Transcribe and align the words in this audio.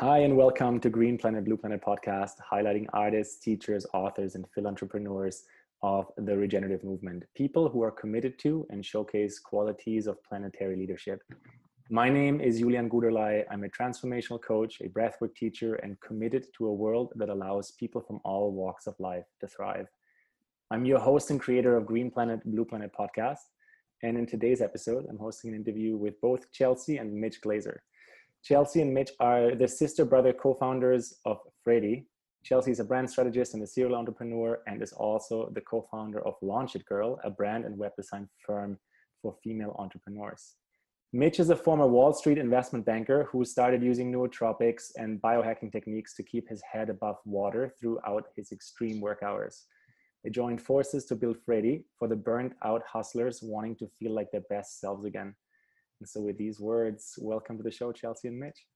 Hi, 0.00 0.20
and 0.20 0.34
welcome 0.34 0.80
to 0.80 0.88
Green 0.88 1.18
Planet 1.18 1.44
Blue 1.44 1.58
Planet 1.58 1.82
podcast, 1.82 2.36
highlighting 2.50 2.86
artists, 2.94 3.38
teachers, 3.38 3.84
authors, 3.92 4.34
and 4.34 4.46
philanthropreneurs 4.56 5.42
of 5.82 6.10
the 6.16 6.34
regenerative 6.34 6.82
movement, 6.82 7.24
people 7.34 7.68
who 7.68 7.82
are 7.82 7.90
committed 7.90 8.38
to 8.38 8.66
and 8.70 8.82
showcase 8.82 9.38
qualities 9.38 10.06
of 10.06 10.16
planetary 10.24 10.74
leadership. 10.74 11.22
My 11.90 12.08
name 12.08 12.40
is 12.40 12.60
Julian 12.60 12.88
Guderlei. 12.88 13.44
I'm 13.50 13.64
a 13.64 13.68
transformational 13.68 14.40
coach, 14.40 14.80
a 14.80 14.88
breathwork 14.88 15.34
teacher, 15.34 15.74
and 15.74 16.00
committed 16.00 16.46
to 16.56 16.68
a 16.68 16.72
world 16.72 17.12
that 17.16 17.28
allows 17.28 17.72
people 17.72 18.00
from 18.00 18.20
all 18.24 18.52
walks 18.52 18.86
of 18.86 18.98
life 19.00 19.26
to 19.40 19.48
thrive. 19.48 19.88
I'm 20.70 20.86
your 20.86 20.98
host 20.98 21.30
and 21.30 21.38
creator 21.38 21.76
of 21.76 21.84
Green 21.84 22.10
Planet 22.10 22.40
Blue 22.46 22.64
Planet 22.64 22.90
podcast. 22.98 23.50
And 24.02 24.16
in 24.16 24.24
today's 24.24 24.62
episode, 24.62 25.04
I'm 25.10 25.18
hosting 25.18 25.50
an 25.50 25.56
interview 25.56 25.98
with 25.98 26.18
both 26.22 26.50
Chelsea 26.52 26.96
and 26.96 27.12
Mitch 27.12 27.42
Glazer. 27.42 27.80
Chelsea 28.42 28.80
and 28.80 28.92
Mitch 28.94 29.10
are 29.20 29.54
the 29.54 29.68
sister 29.68 30.04
brother 30.04 30.32
co 30.32 30.54
founders 30.54 31.14
of 31.24 31.38
Freddy. 31.62 32.06
Chelsea 32.42 32.70
is 32.70 32.80
a 32.80 32.84
brand 32.84 33.10
strategist 33.10 33.52
and 33.52 33.62
a 33.62 33.66
serial 33.66 33.94
entrepreneur 33.94 34.60
and 34.66 34.82
is 34.82 34.92
also 34.92 35.50
the 35.54 35.60
co 35.60 35.86
founder 35.90 36.26
of 36.26 36.34
Launch 36.40 36.74
It 36.74 36.86
Girl, 36.86 37.20
a 37.22 37.30
brand 37.30 37.66
and 37.66 37.76
web 37.76 37.92
design 37.96 38.28
firm 38.46 38.78
for 39.20 39.36
female 39.44 39.76
entrepreneurs. 39.78 40.54
Mitch 41.12 41.38
is 41.40 41.50
a 41.50 41.56
former 41.56 41.86
Wall 41.86 42.14
Street 42.14 42.38
investment 42.38 42.86
banker 42.86 43.24
who 43.24 43.44
started 43.44 43.82
using 43.82 44.12
nootropics 44.12 44.92
and 44.96 45.20
biohacking 45.20 45.70
techniques 45.70 46.14
to 46.14 46.22
keep 46.22 46.48
his 46.48 46.62
head 46.62 46.88
above 46.88 47.16
water 47.26 47.74
throughout 47.78 48.28
his 48.36 48.52
extreme 48.52 49.00
work 49.00 49.22
hours. 49.22 49.66
They 50.24 50.30
joined 50.30 50.62
forces 50.62 51.04
to 51.06 51.16
build 51.16 51.36
Freddy 51.44 51.84
for 51.98 52.08
the 52.08 52.16
burnt 52.16 52.54
out 52.64 52.82
hustlers 52.86 53.40
wanting 53.42 53.76
to 53.76 53.88
feel 53.98 54.12
like 54.12 54.30
their 54.30 54.42
best 54.48 54.80
selves 54.80 55.04
again. 55.04 55.34
And 56.00 56.08
so, 56.08 56.20
with 56.20 56.38
these 56.38 56.60
words, 56.60 57.18
welcome 57.20 57.56
to 57.58 57.62
the 57.62 57.70
show, 57.70 57.92
Chelsea 57.92 58.28
and 58.28 58.38
Mitch. 58.38 58.66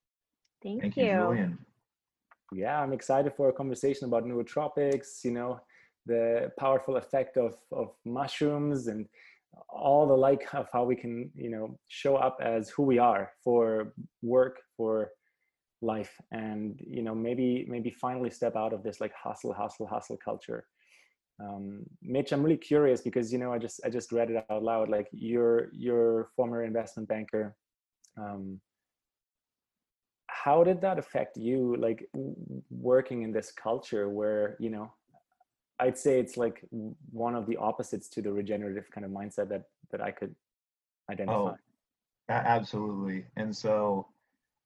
Thank, 0.62 0.82
Thank 0.82 0.96
you. 0.96 1.04
you, 1.04 1.10
Julian. 1.10 1.58
Yeah, 2.52 2.80
I'm 2.80 2.92
excited 2.92 3.32
for 3.34 3.48
a 3.48 3.52
conversation 3.52 4.06
about 4.06 4.24
nootropics, 4.24 5.24
you 5.24 5.32
know, 5.32 5.60
the 6.06 6.52
powerful 6.58 6.96
effect 6.96 7.36
of, 7.36 7.54
of 7.72 7.92
mushrooms 8.04 8.88
and 8.88 9.06
all 9.68 10.06
the 10.06 10.16
like 10.16 10.46
of 10.52 10.68
how 10.72 10.84
we 10.84 10.96
can, 10.96 11.30
you 11.34 11.50
know, 11.50 11.78
show 11.88 12.16
up 12.16 12.38
as 12.42 12.68
who 12.68 12.82
we 12.82 12.98
are 12.98 13.32
for 13.42 13.94
work, 14.22 14.60
for 14.76 15.10
life 15.84 16.18
and 16.32 16.80
you 16.86 17.02
know 17.02 17.14
maybe 17.14 17.66
maybe 17.68 17.90
finally 17.90 18.30
step 18.30 18.56
out 18.56 18.72
of 18.72 18.82
this 18.82 19.00
like 19.00 19.12
hustle 19.14 19.52
hustle 19.52 19.86
hustle 19.86 20.16
culture 20.16 20.64
um, 21.40 21.84
Mitch, 22.02 22.32
I'm 22.32 22.42
really 22.42 22.56
curious 22.56 23.00
because 23.00 23.32
you 23.32 23.38
know 23.38 23.52
I 23.52 23.58
just 23.58 23.80
I 23.84 23.90
just 23.90 24.12
read 24.12 24.30
it 24.30 24.44
out 24.48 24.62
loud. 24.62 24.88
Like 24.88 25.08
you're 25.12 25.68
you're 25.72 26.28
former 26.36 26.62
investment 26.62 27.08
banker. 27.08 27.56
Um, 28.16 28.60
how 30.26 30.62
did 30.62 30.80
that 30.82 30.98
affect 30.98 31.36
you? 31.36 31.76
Like 31.76 32.08
working 32.70 33.22
in 33.22 33.32
this 33.32 33.50
culture 33.50 34.08
where 34.08 34.56
you 34.60 34.70
know, 34.70 34.92
I'd 35.80 35.98
say 35.98 36.20
it's 36.20 36.36
like 36.36 36.62
one 37.10 37.34
of 37.34 37.46
the 37.46 37.56
opposites 37.56 38.08
to 38.10 38.22
the 38.22 38.32
regenerative 38.32 38.90
kind 38.92 39.04
of 39.04 39.10
mindset 39.10 39.48
that 39.48 39.64
that 39.90 40.00
I 40.00 40.12
could 40.12 40.34
identify. 41.10 41.34
Oh, 41.36 41.56
absolutely. 42.28 43.26
And 43.36 43.54
so 43.54 44.06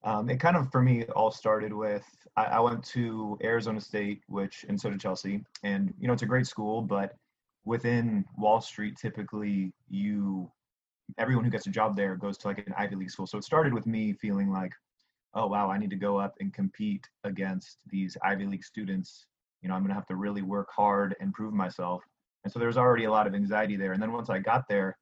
um, 0.03 0.29
it 0.29 0.39
kind 0.39 0.55
of 0.55 0.71
for 0.71 0.81
me 0.81 1.03
all 1.15 1.31
started 1.31 1.73
with 1.73 2.05
I, 2.37 2.45
I, 2.45 2.59
went 2.59 2.83
to 2.85 3.37
Arizona 3.43 3.81
State, 3.81 4.21
which 4.27 4.65
and 4.69 4.79
so 4.79 4.89
did 4.89 5.01
Chelsea, 5.01 5.43
and 5.63 5.93
you 5.99 6.07
know 6.07 6.13
it's 6.13 6.23
a 6.23 6.27
great 6.27 6.47
school, 6.47 6.81
but 6.81 7.15
within 7.65 8.23
Wall 8.37 8.61
Street, 8.61 8.97
typically 8.97 9.73
you 9.89 10.49
everyone 11.17 11.43
who 11.43 11.51
gets 11.51 11.67
a 11.67 11.71
job 11.71 11.95
there 11.95 12.15
goes 12.15 12.37
to 12.37 12.47
like 12.47 12.59
an 12.59 12.73
Ivy 12.77 12.95
League 12.95 13.11
school. 13.11 13.27
So 13.27 13.37
it 13.37 13.43
started 13.43 13.73
with 13.73 13.85
me 13.85 14.13
feeling 14.13 14.51
like, 14.51 14.71
oh 15.33 15.47
wow, 15.47 15.69
I 15.69 15.77
need 15.77 15.89
to 15.89 15.95
go 15.95 16.17
up 16.17 16.35
and 16.39 16.53
compete 16.53 17.05
against 17.23 17.79
these 17.89 18.15
Ivy 18.23 18.45
League 18.45 18.63
students. 18.63 19.25
You 19.61 19.69
know, 19.69 19.75
I'm 19.75 19.81
gonna 19.81 19.95
have 19.95 20.07
to 20.07 20.15
really 20.15 20.41
work 20.41 20.69
hard 20.73 21.15
and 21.19 21.33
prove 21.33 21.53
myself. 21.53 22.01
And 22.45 22.53
so 22.53 22.57
there 22.57 22.69
was 22.69 22.77
already 22.77 23.03
a 23.03 23.11
lot 23.11 23.27
of 23.27 23.35
anxiety 23.35 23.75
there. 23.75 23.91
And 23.91 24.01
then 24.01 24.13
once 24.13 24.29
I 24.29 24.39
got 24.39 24.63
there, 24.69 24.97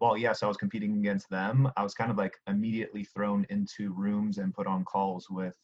well, 0.00 0.16
yes, 0.16 0.42
I 0.42 0.46
was 0.46 0.56
competing 0.56 0.98
against 0.98 1.28
them. 1.30 1.70
I 1.76 1.82
was 1.82 1.94
kind 1.94 2.10
of 2.10 2.16
like 2.16 2.34
immediately 2.46 3.04
thrown 3.04 3.46
into 3.50 3.92
rooms 3.92 4.38
and 4.38 4.54
put 4.54 4.66
on 4.66 4.84
calls 4.84 5.28
with 5.30 5.54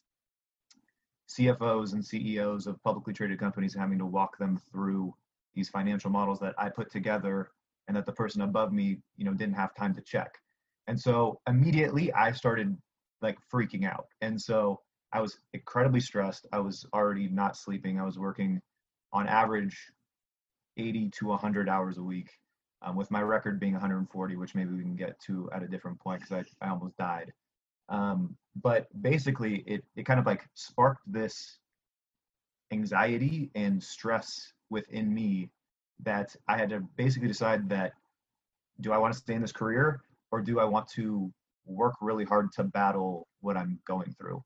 CFOs 1.29 1.93
and 1.93 2.05
CEOs 2.05 2.67
of 2.67 2.81
publicly 2.83 3.13
traded 3.13 3.39
companies, 3.39 3.73
having 3.73 3.97
to 3.99 4.05
walk 4.05 4.37
them 4.37 4.59
through 4.71 5.13
these 5.53 5.69
financial 5.69 6.09
models 6.09 6.39
that 6.39 6.53
I 6.57 6.69
put 6.69 6.91
together 6.91 7.49
and 7.87 7.95
that 7.95 8.05
the 8.05 8.11
person 8.11 8.41
above 8.41 8.71
me, 8.71 8.99
you 9.17 9.25
know, 9.25 9.33
didn't 9.33 9.55
have 9.55 9.73
time 9.75 9.93
to 9.95 10.01
check. 10.01 10.33
And 10.87 10.99
so 10.99 11.39
immediately 11.47 12.13
I 12.13 12.31
started 12.31 12.77
like 13.21 13.37
freaking 13.51 13.85
out. 13.85 14.05
And 14.21 14.39
so 14.39 14.81
I 15.13 15.21
was 15.21 15.37
incredibly 15.53 16.01
stressed. 16.01 16.45
I 16.51 16.59
was 16.59 16.85
already 16.93 17.27
not 17.27 17.57
sleeping. 17.57 17.99
I 17.99 18.03
was 18.03 18.19
working 18.19 18.61
on 19.13 19.27
average 19.27 19.77
80 20.77 21.09
to 21.19 21.27
100 21.27 21.69
hours 21.69 21.97
a 21.97 22.03
week 22.03 22.29
um, 22.85 22.95
with 22.95 23.11
my 23.11 23.21
record 23.21 23.59
being 23.59 23.73
140, 23.73 24.35
which 24.35 24.55
maybe 24.55 24.71
we 24.71 24.83
can 24.83 24.95
get 24.95 25.19
to 25.21 25.49
at 25.53 25.63
a 25.63 25.67
different 25.67 25.99
point 25.99 26.21
because 26.21 26.45
I, 26.61 26.65
I 26.65 26.69
almost 26.69 26.95
died. 26.97 27.33
Um, 27.89 28.37
but 28.61 28.87
basically, 29.01 29.63
it, 29.65 29.83
it 29.95 30.05
kind 30.05 30.19
of 30.19 30.25
like 30.25 30.47
sparked 30.53 31.01
this 31.11 31.57
anxiety 32.71 33.49
and 33.55 33.83
stress 33.83 34.53
within 34.69 35.13
me 35.13 35.49
that 36.03 36.35
I 36.47 36.57
had 36.57 36.69
to 36.69 36.81
basically 36.95 37.27
decide 37.27 37.69
that 37.69 37.93
do 38.81 38.91
I 38.91 38.97
want 38.97 39.13
to 39.13 39.19
stay 39.19 39.33
in 39.33 39.41
this 39.41 39.51
career 39.51 40.01
or 40.31 40.41
do 40.41 40.59
I 40.59 40.65
want 40.65 40.87
to 40.89 41.31
work 41.65 41.95
really 42.01 42.25
hard 42.25 42.51
to 42.53 42.63
battle 42.63 43.27
what 43.41 43.57
I'm 43.57 43.79
going 43.87 44.13
through? 44.19 44.43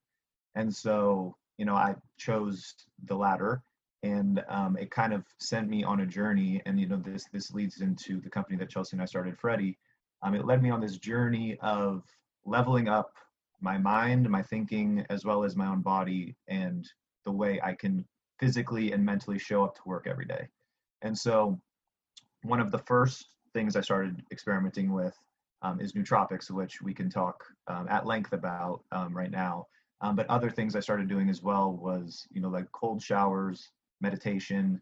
And 0.56 0.74
so, 0.74 1.36
you 1.58 1.66
know, 1.66 1.76
I 1.76 1.96
chose 2.18 2.74
the 3.06 3.16
latter 3.16 3.62
and 4.04 4.44
um, 4.48 4.78
it 4.78 4.92
kind 4.92 5.14
of 5.14 5.26
sent 5.40 5.70
me 5.70 5.84
on 5.84 6.02
a 6.02 6.06
journey 6.06 6.62
and 6.66 6.80
you 6.80 6.88
know 6.88 6.98
this 6.98 7.26
this 7.34 7.52
leads 7.52 7.82
into 7.82 8.22
the 8.22 8.30
company 8.30 8.58
that 8.58 8.70
chelsea 8.70 8.96
and 8.96 9.02
i 9.02 9.06
started 9.06 9.38
freddy. 9.38 9.78
Um, 10.22 10.36
it 10.36 10.46
led 10.46 10.62
me 10.62 10.70
on 10.70 10.82
this 10.82 10.98
journey 10.98 11.58
of 11.62 12.04
leveling 12.46 12.88
up 12.88 13.14
my 13.62 13.78
mind 13.78 14.30
my 14.30 14.42
thinking 14.42 15.06
as 15.10 15.26
well 15.26 15.44
as 15.44 15.56
my 15.56 15.68
own 15.68 15.82
body 15.82 16.36
and 16.48 16.88
the 17.26 17.32
way 17.32 17.60
i 17.64 17.74
can 17.74 18.06
physically 18.40 18.94
and 18.94 19.06
mentally 19.06 19.38
show 19.38 19.64
up 19.64 19.76
to 19.76 19.82
work 19.86 20.08
every 20.08 20.26
day. 20.26 20.48
And 21.02 21.18
so 21.18 21.60
one 22.44 22.62
of 22.62 22.72
the 22.72 22.80
first 22.80 23.28
things 23.54 23.76
i 23.76 23.82
started 23.82 24.24
experimenting 24.32 24.94
with 24.94 25.16
um, 25.62 25.82
is 25.82 25.94
nootropics 25.94 26.50
which 26.50 26.82
we 26.82 26.94
can 26.94 27.10
talk 27.10 27.44
um, 27.68 27.88
at 27.90 28.06
length 28.06 28.32
about 28.32 28.82
um, 28.94 29.16
right 29.16 29.32
now. 29.32 29.66
Um, 30.02 30.16
but 30.16 30.30
other 30.30 30.50
things 30.50 30.76
i 30.76 30.80
started 30.80 31.10
doing 31.10 31.30
as 31.30 31.42
well 31.42 31.74
was 31.74 32.26
you 32.32 32.40
know 32.40 32.50
like 32.50 32.72
cold 32.72 33.02
showers 33.02 33.72
meditation, 34.02 34.82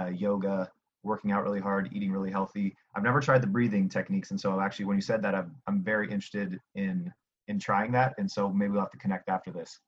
uh, 0.00 0.06
yoga, 0.06 0.70
working 1.02 1.32
out 1.32 1.44
really 1.44 1.60
hard, 1.60 1.88
eating 1.92 2.10
really 2.10 2.30
healthy. 2.30 2.76
I've 2.94 3.02
never 3.02 3.20
tried 3.20 3.42
the 3.42 3.46
breathing 3.46 3.88
techniques, 3.88 4.30
and 4.30 4.40
so 4.40 4.60
actually, 4.60 4.86
when 4.86 4.96
you 4.96 5.02
said 5.02 5.22
that, 5.22 5.34
I'm 5.34 5.54
I'm 5.66 5.82
very 5.82 6.06
interested 6.06 6.60
in 6.74 7.12
in 7.48 7.58
trying 7.58 7.92
that, 7.92 8.14
and 8.18 8.30
so 8.30 8.50
maybe 8.50 8.72
we'll 8.72 8.80
have 8.80 8.90
to 8.90 8.98
connect 8.98 9.28
after 9.28 9.52
this. 9.52 9.78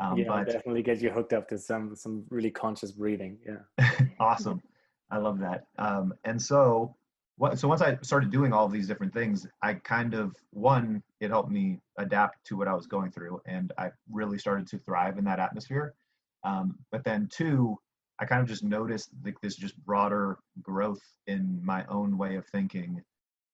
Um, 0.00 0.18
yeah, 0.18 0.24
but, 0.26 0.46
definitely 0.46 0.82
get 0.82 1.00
you 1.00 1.10
hooked 1.10 1.32
up 1.32 1.48
to 1.48 1.58
some 1.58 1.94
some 1.94 2.24
really 2.30 2.50
conscious 2.50 2.92
breathing. 2.92 3.38
Yeah, 3.46 3.90
awesome. 4.20 4.60
I 5.10 5.18
love 5.18 5.38
that. 5.40 5.64
Um, 5.78 6.14
and 6.24 6.40
so, 6.40 6.96
what? 7.36 7.58
So 7.58 7.68
once 7.68 7.82
I 7.82 7.98
started 8.02 8.30
doing 8.30 8.52
all 8.52 8.64
of 8.64 8.72
these 8.72 8.88
different 8.88 9.12
things, 9.12 9.46
I 9.62 9.74
kind 9.74 10.14
of 10.14 10.34
one 10.50 11.02
it 11.20 11.30
helped 11.30 11.50
me 11.50 11.78
adapt 11.98 12.44
to 12.46 12.56
what 12.56 12.66
I 12.66 12.74
was 12.74 12.86
going 12.86 13.12
through, 13.12 13.40
and 13.46 13.72
I 13.78 13.90
really 14.10 14.38
started 14.38 14.66
to 14.68 14.78
thrive 14.78 15.18
in 15.18 15.24
that 15.24 15.38
atmosphere. 15.38 15.94
Um, 16.44 16.78
but 16.90 17.04
then 17.04 17.28
two, 17.30 17.78
I 18.22 18.24
kind 18.24 18.40
of 18.40 18.46
just 18.46 18.62
noticed 18.62 19.10
like 19.24 19.40
this 19.40 19.56
just 19.56 19.76
broader 19.84 20.38
growth 20.62 21.02
in 21.26 21.58
my 21.60 21.84
own 21.86 22.16
way 22.16 22.36
of 22.36 22.46
thinking. 22.46 23.02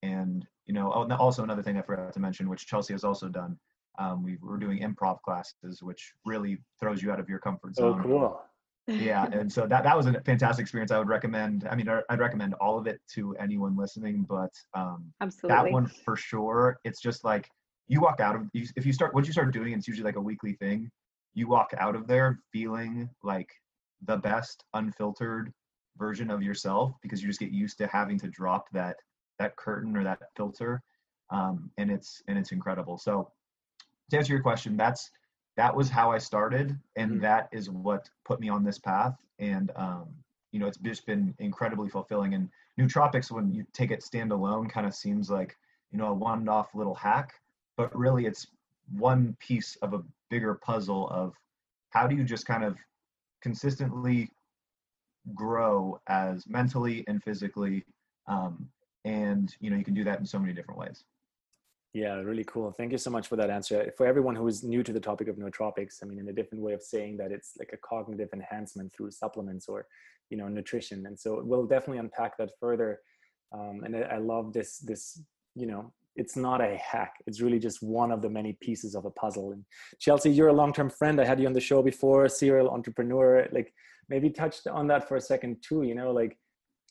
And, 0.02 0.46
you 0.66 0.74
know, 0.74 0.92
oh, 0.94 1.10
also 1.16 1.42
another 1.42 1.62
thing 1.62 1.78
I 1.78 1.82
forgot 1.82 2.12
to 2.12 2.20
mention, 2.20 2.50
which 2.50 2.66
Chelsea 2.66 2.92
has 2.92 3.02
also 3.02 3.28
done. 3.28 3.58
Um, 3.98 4.22
we 4.22 4.36
were 4.42 4.58
doing 4.58 4.80
improv 4.80 5.22
classes, 5.22 5.82
which 5.82 6.12
really 6.26 6.58
throws 6.78 7.02
you 7.02 7.10
out 7.10 7.18
of 7.18 7.30
your 7.30 7.38
comfort 7.38 7.72
oh, 7.78 7.80
zone. 7.80 8.00
Oh, 8.00 8.06
cool. 8.06 8.42
yeah. 8.88 9.26
And 9.32 9.50
so 9.50 9.66
that, 9.66 9.84
that 9.84 9.96
was 9.96 10.04
a 10.04 10.20
fantastic 10.20 10.64
experience. 10.64 10.92
I 10.92 10.98
would 10.98 11.08
recommend, 11.08 11.66
I 11.70 11.74
mean, 11.74 11.88
I'd 12.10 12.20
recommend 12.20 12.52
all 12.60 12.78
of 12.78 12.86
it 12.86 13.00
to 13.14 13.34
anyone 13.36 13.74
listening, 13.74 14.26
but 14.28 14.52
um, 14.74 15.10
Absolutely. 15.22 15.56
that 15.56 15.72
one 15.72 15.86
for 16.04 16.14
sure. 16.14 16.78
It's 16.84 17.00
just 17.00 17.24
like 17.24 17.48
you 17.86 18.02
walk 18.02 18.20
out 18.20 18.36
of, 18.36 18.42
if 18.52 18.84
you 18.84 18.92
start, 18.92 19.14
once 19.14 19.26
you 19.26 19.32
start 19.32 19.50
doing, 19.54 19.72
it, 19.72 19.78
it's 19.78 19.88
usually 19.88 20.04
like 20.04 20.16
a 20.16 20.20
weekly 20.20 20.52
thing. 20.52 20.90
You 21.32 21.48
walk 21.48 21.70
out 21.78 21.96
of 21.96 22.06
there 22.06 22.40
feeling 22.52 23.08
like 23.22 23.48
the 24.06 24.16
best 24.16 24.64
unfiltered 24.74 25.52
version 25.98 26.30
of 26.30 26.42
yourself 26.42 26.94
because 27.02 27.20
you 27.22 27.28
just 27.28 27.40
get 27.40 27.50
used 27.50 27.78
to 27.78 27.86
having 27.88 28.18
to 28.18 28.28
drop 28.28 28.66
that 28.72 28.96
that 29.38 29.56
curtain 29.56 29.96
or 29.96 30.04
that 30.04 30.20
filter 30.36 30.82
um, 31.30 31.70
and 31.78 31.90
it's 31.90 32.22
and 32.28 32.38
it's 32.38 32.52
incredible 32.52 32.96
so 32.96 33.30
to 34.10 34.16
answer 34.16 34.32
your 34.32 34.42
question 34.42 34.76
that's 34.76 35.10
that 35.56 35.74
was 35.74 35.90
how 35.90 36.10
i 36.10 36.18
started 36.18 36.78
and 36.96 37.10
mm-hmm. 37.12 37.20
that 37.22 37.48
is 37.52 37.68
what 37.68 38.08
put 38.24 38.40
me 38.40 38.48
on 38.48 38.64
this 38.64 38.78
path 38.78 39.16
and 39.38 39.70
um, 39.76 40.06
you 40.52 40.60
know 40.60 40.66
it's 40.66 40.78
just 40.78 41.06
been 41.06 41.34
incredibly 41.38 41.88
fulfilling 41.88 42.34
and 42.34 42.48
nootropics 42.80 43.30
when 43.30 43.52
you 43.52 43.64
take 43.72 43.90
it 43.90 44.00
standalone 44.00 44.70
kind 44.70 44.86
of 44.86 44.94
seems 44.94 45.28
like 45.28 45.56
you 45.90 45.98
know 45.98 46.08
a 46.08 46.14
one-off 46.14 46.74
little 46.74 46.94
hack 46.94 47.34
but 47.76 47.94
really 47.96 48.26
it's 48.26 48.46
one 48.96 49.36
piece 49.40 49.76
of 49.82 49.94
a 49.94 50.02
bigger 50.30 50.54
puzzle 50.54 51.08
of 51.10 51.34
how 51.90 52.06
do 52.06 52.14
you 52.14 52.24
just 52.24 52.46
kind 52.46 52.64
of 52.64 52.76
consistently 53.42 54.30
grow 55.34 56.00
as 56.08 56.46
mentally 56.46 57.04
and 57.06 57.22
physically 57.22 57.84
um, 58.28 58.68
and 59.04 59.54
you 59.60 59.70
know 59.70 59.76
you 59.76 59.84
can 59.84 59.94
do 59.94 60.04
that 60.04 60.18
in 60.18 60.26
so 60.26 60.38
many 60.38 60.52
different 60.52 60.78
ways. 60.78 61.04
Yeah 61.94 62.16
really 62.16 62.44
cool. 62.44 62.72
Thank 62.72 62.92
you 62.92 62.98
so 62.98 63.10
much 63.10 63.28
for 63.28 63.36
that 63.36 63.50
answer. 63.50 63.92
For 63.96 64.06
everyone 64.06 64.34
who 64.34 64.46
is 64.46 64.62
new 64.62 64.82
to 64.82 64.92
the 64.92 65.00
topic 65.00 65.28
of 65.28 65.36
nootropics 65.36 66.02
i 66.02 66.06
mean 66.06 66.18
in 66.18 66.28
a 66.28 66.32
different 66.32 66.62
way 66.62 66.72
of 66.72 66.82
saying 66.82 67.16
that 67.18 67.32
it's 67.32 67.52
like 67.58 67.70
a 67.72 67.78
cognitive 67.78 68.28
enhancement 68.32 68.92
through 68.92 69.10
supplements 69.10 69.68
or 69.68 69.86
you 70.30 70.36
know 70.36 70.48
nutrition. 70.48 71.06
And 71.06 71.18
so 71.18 71.42
we'll 71.44 71.66
definitely 71.66 71.98
unpack 71.98 72.36
that 72.38 72.50
further. 72.60 73.00
Um, 73.52 73.82
and 73.84 73.96
I, 73.96 74.00
I 74.00 74.18
love 74.18 74.52
this 74.52 74.78
this 74.78 75.22
you 75.54 75.66
know 75.66 75.92
it's 76.18 76.36
not 76.36 76.60
a 76.60 76.76
hack. 76.76 77.14
It's 77.26 77.40
really 77.40 77.58
just 77.58 77.82
one 77.82 78.10
of 78.10 78.20
the 78.22 78.28
many 78.28 78.52
pieces 78.60 78.94
of 78.94 79.04
a 79.04 79.10
puzzle. 79.10 79.52
And 79.52 79.64
chelsea 79.98 80.30
you're 80.30 80.48
a 80.48 80.60
long-term 80.62 80.90
friend. 80.90 81.20
I 81.20 81.24
had 81.24 81.40
you 81.40 81.46
on 81.46 81.52
the 81.52 81.60
show 81.70 81.80
before 81.82 82.28
serial 82.28 82.68
entrepreneur. 82.70 83.48
Like 83.52 83.72
maybe 84.08 84.30
touched 84.30 84.66
on 84.66 84.86
that 84.88 85.06
for 85.06 85.16
a 85.16 85.20
second 85.20 85.56
too 85.62 85.82
you 85.82 85.94
know 85.94 86.10
like 86.12 86.38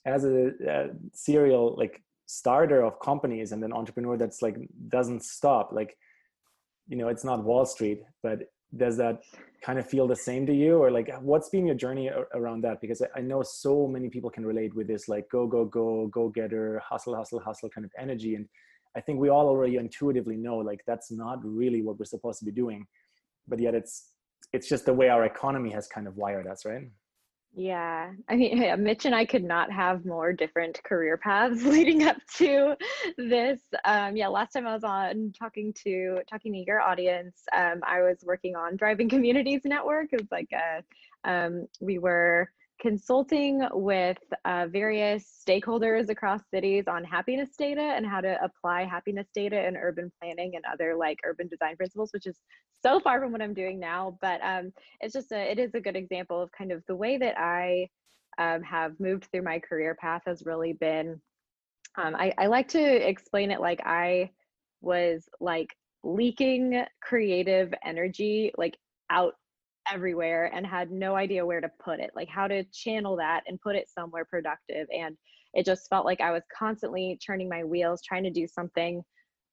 as 0.06 0.24
a, 0.24 0.52
a 0.68 0.90
serial 1.14 1.76
like 1.78 2.04
starter 2.28 2.84
of 2.84 3.00
companies 3.00 3.52
and 3.54 3.64
an 3.64 3.74
entrepreneur 3.74 4.18
that's 4.18 4.42
like 4.42 4.58
doesn't 4.90 5.24
stop 5.24 5.72
like 5.72 5.98
you 6.88 6.98
know 6.98 7.08
it's 7.08 7.24
not 7.24 7.44
wall 7.44 7.66
street 7.66 8.04
but 8.22 8.40
does 8.76 8.98
that 8.98 9.22
kind 9.62 9.80
of 9.80 9.88
feel 9.88 10.08
the 10.08 10.16
same 10.16 10.46
to 10.46 10.54
you? 10.54 10.78
Or 10.78 10.92
like 10.92 11.10
what's 11.22 11.50
been 11.50 11.66
your 11.66 11.76
journey 11.76 12.12
around 12.34 12.62
that? 12.62 12.82
Because 12.82 13.02
i 13.16 13.22
know 13.22 13.42
so 13.42 13.88
many 13.88 14.10
people 14.10 14.30
can 14.30 14.46
relate 14.46 14.76
with 14.76 14.88
this 14.88 15.08
like 15.08 15.30
go 15.30 15.48
go 15.48 15.66
go 15.66 16.08
go 16.08 16.30
getter 16.30 16.82
hustle 16.84 17.16
hustle 17.16 17.40
hustle 17.40 17.70
kind 17.70 17.86
of 17.86 17.92
energy. 17.98 18.36
And 18.36 18.48
i 18.98 19.02
think 19.02 19.20
we 19.20 19.30
all 19.30 19.48
already 19.48 19.78
intuitively 19.78 20.36
know 20.36 20.58
like 20.58 20.82
that's 20.86 21.12
not 21.12 21.40
really 21.44 21.82
what 21.82 21.98
we're 21.98 22.06
supposed 22.06 22.40
to 22.40 22.46
be 22.46 22.52
doing 22.52 22.86
but 23.48 23.60
yet 23.60 23.74
it's 23.76 24.12
it's 24.54 24.68
just 24.68 24.86
the 24.86 24.94
way 24.94 25.10
our 25.10 25.26
economy 25.26 25.72
has 25.72 25.88
kind 25.88 26.08
of 26.08 26.18
wired 26.18 26.48
us 26.48 26.66
right 26.66 26.90
yeah, 27.58 28.12
I 28.30 28.36
mean, 28.36 28.58
yeah, 28.62 28.76
Mitch 28.76 29.06
and 29.06 29.16
I 29.16 29.26
could 29.26 29.44
not 29.44 29.72
have 29.72 30.06
more 30.06 30.32
different 30.32 30.82
career 30.84 31.18
paths 31.18 31.64
leading 31.66 32.04
up 32.04 32.18
to 32.38 32.76
this. 33.18 33.60
Um, 33.84 34.16
yeah, 34.16 34.28
last 34.28 34.54
time 34.54 34.68
I 34.68 34.74
was 34.74 34.84
on 34.84 35.34
talking 35.38 35.74
to 35.84 36.20
talking 36.30 36.54
to 36.54 36.64
your 36.66 36.82
audience, 36.82 37.42
um, 37.56 37.82
I 37.84 38.02
was 38.02 38.18
working 38.24 38.56
on 38.56 38.76
Driving 38.76 39.10
Communities 39.16 39.62
Network. 39.66 40.10
It 40.14 40.22
was 40.22 40.32
like 40.32 40.50
a, 40.54 40.84
um, 41.30 41.68
we 41.82 41.98
were 41.98 42.52
consulting 42.80 43.68
with 43.72 44.18
uh, 44.46 44.68
various 44.70 45.44
stakeholders 45.48 46.10
across 46.10 46.42
cities 46.54 46.86
on 46.88 47.04
happiness 47.04 47.50
data 47.58 47.82
and 47.82 48.06
how 48.06 48.22
to 48.22 48.38
apply 48.44 48.84
happiness 48.84 49.28
data 49.34 49.68
in 49.68 49.76
urban 49.76 50.12
planning 50.22 50.56
and 50.56 50.64
other 50.72 50.96
like 50.96 51.20
urban 51.26 51.48
design 51.48 51.76
principles, 51.76 52.12
which 52.14 52.28
is 52.28 52.38
so 52.84 53.00
far 53.00 53.20
from 53.20 53.32
what 53.32 53.42
I'm 53.42 53.54
doing 53.54 53.80
now. 53.80 54.18
But 54.22 54.40
um, 54.44 54.72
it's 55.02 55.14
just 55.14 55.32
a, 55.32 55.52
it 55.52 55.60
is 55.60 55.74
a 55.74 55.80
good 55.80 55.96
example 55.96 56.42
of 56.42 56.52
kind 56.52 56.72
of 56.72 56.84
the 56.88 56.96
way 56.96 57.18
that 57.18 57.40
I 57.40 57.90
um, 58.38 58.62
have 58.64 59.00
moved 59.00 59.28
through 59.32 59.44
my 59.44 59.60
career 59.60 59.96
path 59.96 60.22
has 60.28 60.44
really 60.46 60.74
been. 60.74 61.20
Um, 61.98 62.16
I, 62.16 62.34
I 62.38 62.48
like 62.48 62.68
to 62.70 63.08
explain 63.10 63.50
it 63.50 63.60
like 63.60 63.82
I 63.86 64.30
was 64.82 65.28
like 65.40 65.76
leaking 66.04 66.84
creative 67.02 67.74
energy 67.84 68.52
like 68.58 68.78
out 69.10 69.34
everywhere 69.92 70.52
and 70.54 70.66
had 70.66 70.92
no 70.92 71.16
idea 71.16 71.46
where 71.46 71.62
to 71.62 71.70
put 71.84 72.00
it, 72.00 72.12
like 72.16 72.30
how 72.30 72.48
to 72.48 72.64
channel 72.66 73.16
that 73.18 73.44
and 73.48 73.60
put 73.62 73.76
it 73.76 73.90
somewhere 73.90 74.26
productive. 74.26 74.88
And 74.94 75.18
it 75.54 75.66
just 75.66 75.90
felt 75.90 76.06
like 76.06 76.22
I 76.22 76.32
was 76.32 76.44
constantly 76.56 77.20
turning 77.26 77.50
my 77.50 77.64
wheels, 77.64 78.02
trying 78.02 78.24
to 78.24 78.30
do 78.30 78.48
something 78.48 79.02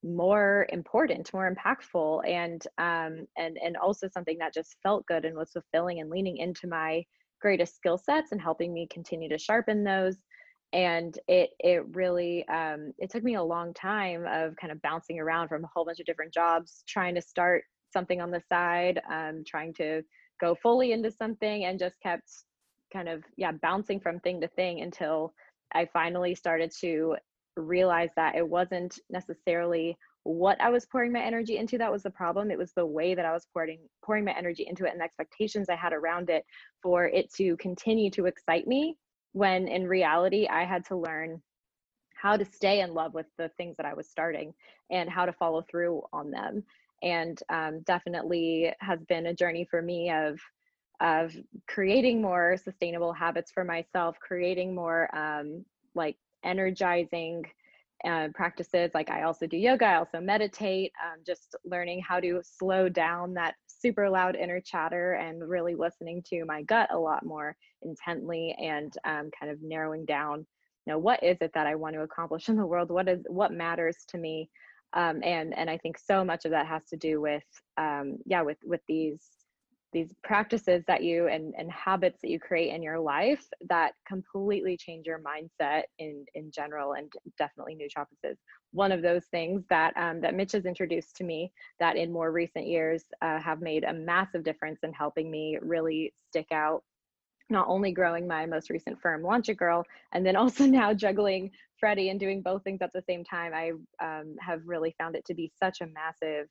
more 0.03 0.67
important, 0.71 1.33
more 1.33 1.55
impactful, 1.55 2.29
and 2.29 2.67
um, 2.79 3.27
and 3.39 3.57
and 3.65 3.77
also 3.77 4.09
something 4.09 4.37
that 4.39 4.53
just 4.53 4.77
felt 4.83 5.07
good 5.07 5.25
and 5.25 5.37
was 5.37 5.53
fulfilling 5.53 6.01
and 6.01 6.11
leaning 6.11 6.37
into 6.37 6.67
my 6.67 7.03
greatest 7.41 7.77
skill 7.77 7.99
sets 7.99 8.33
and 8.33 8.41
helping 8.41 8.73
me 8.73 8.87
continue 8.91 9.29
to 9.29 9.39
sharpen 9.39 9.85
those 9.85 10.17
and 10.75 11.19
it 11.29 11.51
it 11.61 11.85
really 11.95 12.47
um, 12.49 12.93
it 12.99 13.11
took 13.11 13.23
me 13.23 13.37
a 13.37 13.43
long 13.43 13.73
time 13.73 14.27
of 14.27 14.55
kind 14.57 14.73
of 14.73 14.83
bouncing 14.83 15.21
around 15.21 15.49
from 15.49 15.65
a 15.65 15.69
whole 15.73 15.85
bunch 15.85 16.01
of 16.01 16.07
different 16.07 16.35
jobs 16.35 16.83
trying 16.87 17.15
to 17.15 17.23
start 17.23 17.65
something 17.93 18.21
on 18.21 18.31
the 18.31 18.43
side 18.49 19.01
um, 19.11 19.45
trying 19.47 19.73
to 19.73 20.03
go 20.41 20.55
fully 20.55 20.93
into 20.93 21.11
something 21.11 21.65
and 21.65 21.79
just 21.79 22.01
kept 22.01 22.31
kind 22.93 23.09
of 23.09 23.23
yeah 23.37 23.53
bouncing 23.53 24.01
from 24.01 24.21
thing 24.21 24.41
to 24.41 24.49
thing 24.49 24.81
until 24.81 25.33
I 25.75 25.89
finally 25.93 26.35
started 26.35 26.73
to 26.81 27.17
realize 27.57 28.11
that 28.17 28.35
it 28.35 28.49
wasn't 28.49 28.99
necessarily 29.11 29.97
what 30.25 30.59
I 30.61 30.71
was 30.71 30.87
pouring 30.87 31.13
my 31.13 31.21
energy 31.21 31.59
into 31.59 31.77
that 31.79 31.93
was 31.93 32.03
the 32.03 32.11
problem. 32.11 32.51
It 32.51 32.59
was 32.59 32.73
the 32.73 32.87
way 32.87 33.15
that 33.15 33.27
I 33.27 33.33
was 33.33 33.47
pouring 33.53 33.81
pouring 34.03 34.25
my 34.25 34.37
energy 34.37 34.67
into 34.67 34.87
it 34.87 34.93
and 34.93 35.01
the 35.01 35.05
expectations 35.05 35.69
I 35.69 35.77
had 35.77 35.93
around 35.93 36.31
it 36.31 36.45
for 36.83 37.07
it 37.07 37.33
to 37.35 37.57
continue 37.59 38.11
to 38.13 38.27
excite 38.27 38.67
me 38.67 38.97
when 39.33 39.69
in 39.69 39.87
reality 39.87 40.47
I 40.49 40.65
had 40.65 40.85
to 40.87 40.97
learn 40.97 41.43
how 42.15 42.37
to 42.37 42.45
stay 42.45 42.81
in 42.81 42.95
love 42.95 43.13
with 43.13 43.27
the 43.37 43.51
things 43.59 43.77
that 43.77 43.85
I 43.85 43.93
was 43.93 44.09
starting 44.09 44.55
and 44.91 45.11
how 45.11 45.27
to 45.27 45.33
follow 45.33 45.63
through 45.71 46.03
on 46.13 46.31
them 46.31 46.65
and 47.05 47.39
um, 47.51 47.81
definitely 47.83 48.73
has 48.81 48.99
been 49.05 49.27
a 49.27 49.35
journey 49.35 49.67
for 49.71 49.83
me 49.83 50.11
of 50.11 50.41
of 51.01 51.37
creating 51.69 52.23
more 52.23 52.57
sustainable 52.57 53.13
habits 53.13 53.51
for 53.53 53.65
myself 53.65 54.17
creating 54.21 54.75
more 54.75 55.15
um, 55.15 55.65
like 55.95 56.17
energizing 56.45 57.45
uh, 58.05 58.29
practices. 58.35 58.91
Like 58.95 59.11
i 59.11 59.23
also 59.23 59.47
do 59.47 59.57
yoga 59.57 59.85
i 59.87 59.97
also 59.97 60.21
meditate 60.21 60.93
um, 61.05 61.21
just 61.27 61.55
learning 61.65 62.03
how 62.07 62.21
to 62.21 62.41
slow 62.43 62.89
down 62.89 63.35
that 63.35 63.55
super 63.67 64.09
loud 64.09 64.35
inner 64.35 64.61
chatter 64.61 65.15
and 65.15 65.47
really 65.49 65.75
listening 65.75 66.23
to 66.31 66.45
my 66.45 66.63
gut 66.63 66.89
a 66.93 66.99
lot 66.99 67.25
more 67.25 67.55
intently 67.83 68.57
and 68.59 68.95
um, 69.05 69.31
kind 69.39 69.53
of 69.53 69.63
narrowing 69.63 70.05
down 70.05 70.47
you 70.87 70.93
know 70.93 70.99
what 70.99 71.23
is 71.23 71.37
it 71.41 71.51
that 71.55 71.67
i 71.67 71.75
want 71.75 71.95
to 71.95 72.03
accomplish 72.03 72.49
in 72.49 72.57
the 72.57 72.67
world? 72.67 72.91
What 72.91 73.09
is 73.09 73.25
what 73.29 73.53
matters 73.53 74.05
to 74.09 74.19
me 74.19 74.51
um, 74.95 75.21
and 75.23 75.57
and 75.57 75.69
I 75.69 75.77
think 75.79 75.99
so 75.99 76.25
much 76.25 76.45
of 76.45 76.51
that 76.53 76.67
has 76.67 76.85
to 76.91 76.97
do 76.97 77.21
with 77.21 77.45
um, 77.77 78.19
yeah 78.27 78.43
with 78.43 78.59
with 78.65 78.81
these 78.89 79.21
these 79.93 80.13
practices 80.25 80.83
that 80.89 81.05
you 81.05 81.29
and 81.29 81.55
and 81.57 81.71
habits 81.71 82.21
that 82.21 82.31
you 82.31 82.41
create 82.41 82.75
in 82.75 82.83
your 82.83 82.99
life 82.99 83.47
that 83.69 83.93
completely 84.07 84.77
change 84.77 85.07
your 85.07 85.21
mindset 85.21 85.83
in 85.99 86.25
in 86.35 86.51
general 86.51 86.95
and 86.95 87.11
definitely 87.39 87.77
nootropics 87.77 88.31
is 88.31 88.39
one 88.73 88.91
of 88.91 89.03
those 89.03 89.25
things 89.27 89.63
that 89.71 89.97
um, 89.97 90.21
that 90.21 90.35
Mitch 90.35 90.53
has 90.53 90.67
introduced 90.67 91.17
to 91.17 91.25
me 91.25 91.53
that 91.79 91.97
in 91.97 92.13
more 92.13 92.33
recent 92.33 92.67
years 92.67 93.05
uh, 93.23 93.39
have 93.39 93.61
made 93.63 93.85
a 93.85 93.93
massive 93.93 94.43
difference 94.43 94.81
in 94.83 94.93
helping 94.93 95.31
me 95.31 95.57
really 95.63 96.13
stick 96.29 96.49
out 96.53 96.83
not 97.55 97.69
only 97.69 97.93
growing 97.93 98.27
my 98.27 98.45
most 98.45 98.69
recent 98.69 99.01
firm, 99.01 99.23
Launch 99.23 99.49
It 99.49 99.55
Girl, 99.55 99.83
and 100.13 100.27
then 100.27 100.37
also 100.37 100.67
now 100.81 100.93
juggling 100.93 101.51
Freddie 101.81 102.11
and 102.11 102.21
doing 102.21 102.43
both 102.43 102.63
things 102.65 102.83
at 102.83 102.93
the 102.93 103.03
same 103.09 103.25
time, 103.25 103.53
I 103.55 103.71
um, 104.05 104.37
have 104.41 104.61
really 104.67 104.95
found 104.99 105.17
it 105.17 105.25
to 105.27 105.35
be 105.35 105.51
such 105.59 105.81
a 105.81 105.87
massive 105.87 106.49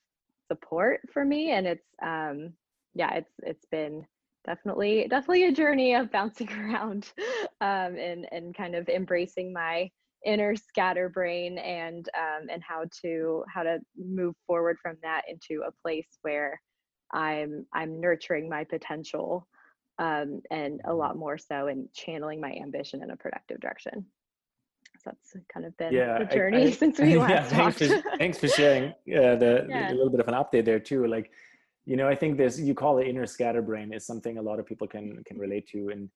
support 0.48 1.02
for 1.14 1.24
me. 1.24 1.52
And 1.52 1.68
it's, 1.68 1.88
um, 2.02 2.54
yeah, 2.96 3.14
it's 3.16 3.34
it's 3.44 3.66
been 3.72 4.06
definitely 4.46 5.08
definitely 5.10 5.46
a 5.46 5.52
journey 5.52 5.96
of 5.96 6.12
bouncing 6.12 6.52
around 6.60 7.12
um, 7.62 7.98
and 7.98 8.28
and 8.32 8.56
kind 8.56 8.76
of 8.76 8.90
embracing 8.90 9.54
my 9.54 9.90
inner 10.26 10.56
scatterbrain 10.56 11.58
and 11.58 12.10
um, 12.18 12.48
and 12.50 12.62
how 12.64 12.84
to 13.02 13.44
how 13.54 13.64
to 13.64 13.80
move 13.98 14.36
forward 14.48 14.78
from 14.82 14.96
that 15.04 15.24
into 15.28 15.64
a 15.68 15.72
place 15.82 16.08
where 16.22 16.60
I'm 17.14 17.66
I'm 17.74 18.00
nurturing 18.00 18.50
my 18.50 18.64
potential 18.64 19.48
um, 20.00 20.42
and 20.52 20.82
a 20.86 20.94
lot 20.94 21.18
more 21.18 21.38
so 21.38 21.68
in 21.68 21.88
channeling 21.94 22.42
my 22.42 22.54
ambition 22.62 23.04
in 23.04 23.12
a 23.12 23.16
productive 23.16 23.60
direction. 23.60 24.06
So 25.04 25.12
that's 25.12 25.36
kind 25.54 25.66
of 25.66 25.76
been 25.78 25.94
yeah, 25.94 26.20
the 26.20 26.26
journey 26.26 26.58
I, 26.58 26.62
I, 26.68 26.72
since 26.72 27.00
we 27.00 27.18
last 27.18 27.30
yeah, 27.30 27.44
thanks 27.44 27.80
talked. 27.80 27.92
For, 27.92 28.18
thanks 28.18 28.38
for 28.38 28.48
sharing 28.48 28.86
uh, 28.90 29.36
the, 29.36 29.66
yeah. 29.70 29.90
the, 29.90 29.94
a 29.94 29.96
little 29.96 30.10
bit 30.10 30.20
of 30.20 30.28
an 30.28 30.34
update 30.34 30.66
there 30.66 30.80
too. 30.80 31.08
Like, 31.08 31.32
you 31.86 31.98
know, 31.98 32.08
I 32.08 32.16
think 32.16 32.38
this 32.38 32.60
you 32.60 32.74
call 32.74 33.00
it 33.00 33.08
inner 33.08 33.26
scatterbrain 33.26 33.94
is 33.94 34.06
something 34.06 34.38
a 34.38 34.42
lot 34.42 34.60
of 34.60 34.66
people 34.66 34.88
can 34.88 35.22
can 35.26 35.38
relate 35.38 35.68
to. 35.70 35.90
And 35.90 36.10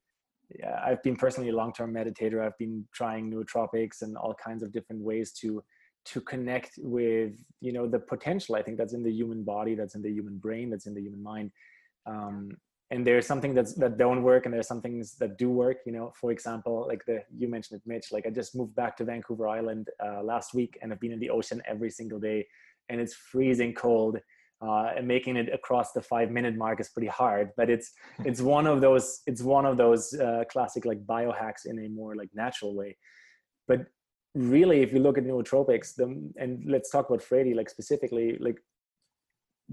yeah, 0.57 0.79
I've 0.83 1.03
been 1.03 1.17
personally 1.17 1.49
a 1.49 1.55
long-term 1.55 1.93
meditator. 1.93 2.45
I've 2.45 2.57
been 2.57 2.87
trying 2.93 3.29
nootropics 3.29 4.01
and 4.01 4.15
all 4.15 4.33
kinds 4.33 4.63
of 4.63 4.71
different 4.71 5.01
ways 5.01 5.33
to 5.41 5.61
to 6.05 6.21
connect 6.21 6.71
with 6.77 7.33
you 7.59 7.73
know 7.73 7.85
the 7.85 7.99
potential 7.99 8.55
i 8.55 8.61
think 8.61 8.77
that's 8.77 8.93
in 8.93 9.03
the 9.03 9.11
human 9.11 9.43
body 9.43 9.75
that's 9.75 9.95
in 9.95 10.01
the 10.01 10.09
human 10.09 10.37
brain 10.37 10.69
that's 10.69 10.85
in 10.85 10.93
the 10.93 11.01
human 11.01 11.21
mind 11.21 11.51
um, 12.05 12.49
and 12.89 13.05
there's 13.05 13.27
something 13.27 13.53
that's 13.53 13.73
that 13.73 13.97
don't 13.97 14.23
work 14.23 14.45
and 14.45 14.53
there's 14.53 14.67
some 14.67 14.81
things 14.81 15.15
that 15.15 15.37
do 15.37 15.49
work 15.49 15.77
you 15.85 15.91
know? 15.91 16.11
For 16.19 16.31
example 16.31 16.85
like 16.87 17.05
the 17.05 17.23
you 17.37 17.47
mentioned 17.47 17.79
it 17.79 17.87
mitch 17.87 18.11
like 18.11 18.25
i 18.25 18.29
just 18.29 18.55
moved 18.55 18.75
back 18.75 18.95
to 18.97 19.05
vancouver 19.05 19.47
island 19.47 19.89
uh, 20.05 20.21
last 20.23 20.53
week 20.53 20.77
and 20.81 20.91
i've 20.91 20.99
been 20.99 21.11
in 21.11 21.19
the 21.19 21.29
ocean 21.29 21.61
every 21.65 21.89
single 21.89 22.19
day 22.19 22.47
and 22.89 23.01
it's 23.01 23.13
freezing 23.13 23.73
cold 23.73 24.17
uh, 24.59 24.91
and 24.97 25.07
making 25.07 25.37
it 25.37 25.53
across 25.53 25.91
the 25.91 26.01
five 26.01 26.31
minute 26.31 26.55
mark 26.55 26.79
is 26.79 26.89
pretty 26.89 27.07
hard 27.07 27.51
but 27.57 27.69
it's 27.69 27.91
it's 28.25 28.41
one 28.41 28.65
of 28.65 28.81
those 28.81 29.21
it's 29.27 29.41
one 29.41 29.65
of 29.65 29.77
those 29.77 30.13
uh, 30.13 30.43
classic 30.49 30.85
like 30.85 31.05
biohacks 31.05 31.65
in 31.65 31.79
a 31.85 31.89
more 31.89 32.15
like 32.15 32.29
natural 32.33 32.75
way. 32.75 32.97
But 33.67 33.87
really 34.35 34.81
if 34.81 34.93
you 34.93 34.99
look 34.99 35.17
at 35.17 35.25
nootropics 35.25 35.95
the, 35.95 36.05
and 36.37 36.63
let's 36.65 36.89
talk 36.91 37.09
about 37.09 37.21
Freddie 37.21 37.53
like 37.53 37.69
specifically 37.69 38.37
like 38.39 38.57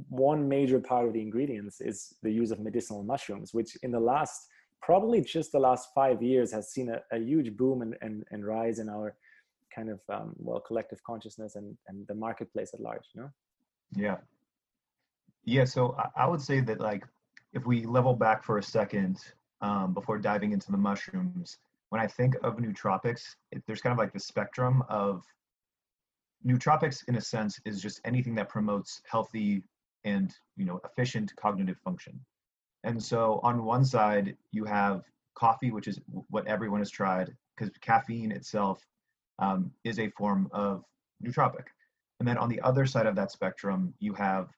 one 0.09 0.49
major 0.49 0.81
part 0.81 1.07
of 1.07 1.13
the 1.13 1.21
ingredients 1.21 1.81
is 1.81 2.15
the 2.23 2.31
use 2.31 2.51
of 2.51 2.61
medicinal 2.61 3.03
mushrooms, 3.03 3.55
which 3.55 3.77
in 3.83 3.91
the 3.91 4.01
last 4.01 4.49
probably 4.85 5.21
just 5.23 5.53
the 5.53 5.59
last 5.59 5.89
five 5.95 6.23
years 6.23 6.53
has 6.53 6.71
seen 6.71 6.91
a, 6.91 7.01
a 7.11 7.19
huge 7.19 7.57
boom 7.57 7.81
and, 7.81 7.97
and, 8.03 8.25
and 8.31 8.45
rise 8.45 8.79
in 8.79 8.89
our 8.89 9.17
kind 9.75 9.89
of 9.89 10.01
um, 10.13 10.35
well 10.37 10.61
collective 10.61 11.03
consciousness 11.05 11.57
and, 11.57 11.77
and 11.89 12.07
the 12.07 12.15
marketplace 12.15 12.71
at 12.75 12.81
large 12.81 13.05
you 13.15 13.23
know? 13.23 13.31
Yeah. 13.97 14.17
Yeah 15.45 15.65
so 15.65 15.97
I, 15.99 16.25
I 16.25 16.27
would 16.27 16.41
say 16.41 16.61
that 16.61 16.81
like 16.81 17.05
if 17.55 17.67
we 17.67 17.85
level 17.85 18.15
back 18.15 18.45
for 18.45 18.59
a 18.59 18.63
second 18.63 19.19
um, 19.63 19.95
before 19.95 20.19
diving 20.19 20.53
into 20.53 20.71
the 20.71 20.77
mushrooms 20.77 21.59
when 21.89 22.01
i 22.01 22.07
think 22.07 22.35
of 22.43 22.57
nootropics 22.57 23.23
it, 23.53 23.63
there's 23.67 23.81
kind 23.81 23.93
of 23.93 23.99
like 23.99 24.13
the 24.13 24.21
spectrum 24.21 24.83
of 24.89 25.25
nootropics 26.47 27.03
in 27.09 27.17
a 27.17 27.21
sense 27.21 27.59
is 27.65 27.81
just 27.81 28.01
anything 28.05 28.35
that 28.35 28.49
promotes 28.49 29.01
healthy 29.11 29.63
and 30.04 30.34
you 30.56 30.64
know 30.64 30.80
efficient 30.84 31.34
cognitive 31.37 31.78
function. 31.84 32.18
And 32.84 33.02
so 33.02 33.40
on 33.42 33.64
one 33.64 33.84
side 33.84 34.37
you 34.52 34.64
have 34.64 35.02
coffee 35.34 35.70
which 35.70 35.88
is 35.88 36.00
what 36.28 36.46
everyone 36.46 36.80
has 36.80 36.90
tried 36.90 37.34
because 37.56 37.73
caffeine 37.80 38.30
itself 38.30 38.84
um, 39.38 39.70
is 39.84 39.99
a 39.99 40.11
form 40.11 40.49
of 40.52 40.84
nootropic. 41.25 41.66
And 42.20 42.28
then 42.28 42.38
on 42.38 42.49
the 42.49 42.61
other 42.61 42.87
side 42.87 43.06
of 43.06 43.16
that 43.16 43.32
spectrum 43.32 43.94
you 43.99 44.14
have 44.14 44.49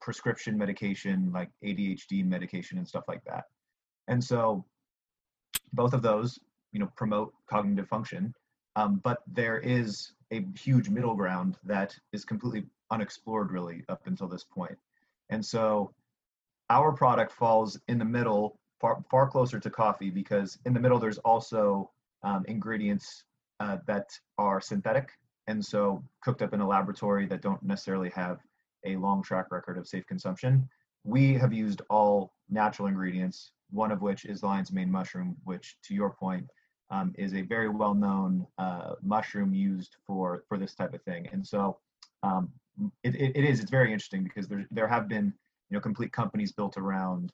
prescription 0.00 0.56
medication 0.56 1.30
like 1.32 1.50
adhd 1.62 2.24
medication 2.26 2.78
and 2.78 2.88
stuff 2.88 3.04
like 3.06 3.22
that. 3.24 3.44
And 4.08 4.22
so 4.22 4.64
both 5.72 5.92
of 5.92 6.02
those 6.02 6.38
you 6.72 6.80
know 6.80 6.88
promote 6.96 7.32
cognitive 7.48 7.88
function 7.88 8.34
um, 8.76 9.00
but 9.04 9.18
there 9.26 9.58
is 9.58 10.12
a 10.32 10.44
huge 10.58 10.88
middle 10.88 11.14
ground 11.14 11.56
that 11.64 11.96
is 12.12 12.24
completely 12.24 12.64
unexplored 12.90 13.50
really 13.50 13.84
up 13.88 14.06
until 14.06 14.28
this 14.28 14.44
point 14.44 14.76
and 15.30 15.44
so 15.44 15.92
our 16.70 16.92
product 16.92 17.32
falls 17.32 17.78
in 17.88 17.98
the 17.98 18.04
middle, 18.04 18.58
far, 18.80 19.02
far 19.10 19.28
closer 19.28 19.60
to 19.60 19.70
coffee, 19.70 20.10
because 20.10 20.58
in 20.64 20.72
the 20.72 20.80
middle 20.80 20.98
there's 20.98 21.18
also 21.18 21.90
um, 22.22 22.44
ingredients 22.48 23.24
uh, 23.60 23.78
that 23.86 24.06
are 24.38 24.60
synthetic 24.60 25.10
and 25.46 25.64
so 25.64 26.02
cooked 26.22 26.42
up 26.42 26.54
in 26.54 26.60
a 26.60 26.66
laboratory 26.66 27.26
that 27.26 27.42
don't 27.42 27.62
necessarily 27.62 28.10
have 28.10 28.38
a 28.86 28.96
long 28.96 29.22
track 29.22 29.46
record 29.50 29.76
of 29.78 29.86
safe 29.86 30.06
consumption. 30.06 30.68
We 31.04 31.34
have 31.34 31.52
used 31.52 31.82
all 31.90 32.32
natural 32.48 32.88
ingredients, 32.88 33.52
one 33.70 33.92
of 33.92 34.00
which 34.00 34.24
is 34.24 34.42
lion's 34.42 34.72
mane 34.72 34.90
mushroom, 34.90 35.36
which, 35.44 35.76
to 35.84 35.94
your 35.94 36.10
point, 36.10 36.46
um, 36.90 37.12
is 37.16 37.34
a 37.34 37.42
very 37.42 37.68
well-known 37.68 38.46
uh, 38.58 38.94
mushroom 39.02 39.52
used 39.52 39.96
for 40.06 40.44
for 40.48 40.58
this 40.58 40.74
type 40.74 40.94
of 40.94 41.02
thing. 41.02 41.28
And 41.32 41.46
so 41.46 41.78
um, 42.22 42.50
it, 43.02 43.14
it, 43.14 43.36
it 43.36 43.44
is 43.44 43.60
it's 43.60 43.70
very 43.70 43.92
interesting 43.92 44.24
because 44.24 44.48
there 44.48 44.66
there 44.70 44.88
have 44.88 45.08
been 45.08 45.26
you 45.70 45.76
know 45.76 45.80
complete 45.80 46.12
companies 46.12 46.52
built 46.52 46.76
around 46.76 47.32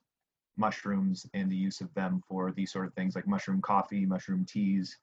mushrooms 0.57 1.25
and 1.33 1.51
the 1.51 1.55
use 1.55 1.81
of 1.81 1.93
them 1.93 2.21
for 2.27 2.51
these 2.51 2.71
sort 2.71 2.85
of 2.85 2.93
things 2.93 3.15
like 3.15 3.27
mushroom 3.27 3.61
coffee 3.61 4.05
mushroom 4.05 4.45
teas. 4.45 4.97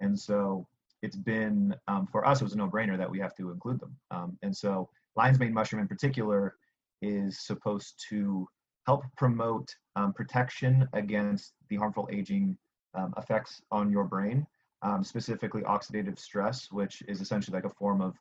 And 0.00 0.18
so 0.18 0.66
it's 1.02 1.16
been 1.16 1.74
um, 1.86 2.06
for 2.06 2.26
us 2.26 2.40
it 2.40 2.44
was 2.44 2.52
a 2.52 2.56
no-brainer 2.56 2.98
that 2.98 3.10
we 3.10 3.18
have 3.20 3.34
to 3.36 3.50
include 3.50 3.80
them. 3.80 3.96
Um, 4.10 4.38
and 4.42 4.56
so 4.56 4.88
lion's 5.16 5.38
mane 5.38 5.54
mushroom 5.54 5.82
in 5.82 5.88
particular 5.88 6.56
is 7.00 7.46
supposed 7.46 8.04
to 8.10 8.46
help 8.86 9.04
promote 9.16 9.72
um, 9.96 10.12
protection 10.12 10.88
against 10.92 11.52
the 11.68 11.76
harmful 11.76 12.08
aging 12.10 12.56
um, 12.94 13.14
effects 13.16 13.62
on 13.70 13.90
your 13.90 14.04
brain 14.04 14.46
um, 14.82 15.04
specifically 15.04 15.62
oxidative 15.62 16.18
stress 16.18 16.68
which 16.70 17.02
is 17.06 17.20
essentially 17.20 17.54
like 17.54 17.64
a 17.64 17.74
form 17.74 18.00
of 18.00 18.14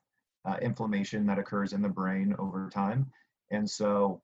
uh, 0.47 0.57
inflammation 0.61 1.25
that 1.25 1.37
occurs 1.37 1.73
in 1.73 1.81
the 1.81 1.89
brain 1.89 2.35
over 2.39 2.69
time 2.69 3.11
and 3.51 3.69
so 3.69 4.21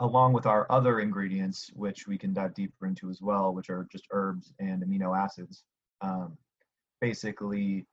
along 0.00 0.32
with 0.32 0.46
our 0.46 0.66
other 0.70 1.00
ingredients, 1.00 1.70
which 1.74 2.06
we 2.06 2.18
can 2.18 2.32
dive 2.32 2.54
deeper 2.54 2.86
into 2.86 3.10
as 3.10 3.22
well, 3.22 3.54
which 3.54 3.70
are 3.70 3.86
just 3.90 4.06
herbs 4.10 4.52
and 4.58 4.82
amino 4.82 5.16
acids. 5.16 5.64
Um, 6.00 6.36
basically, 7.00 7.86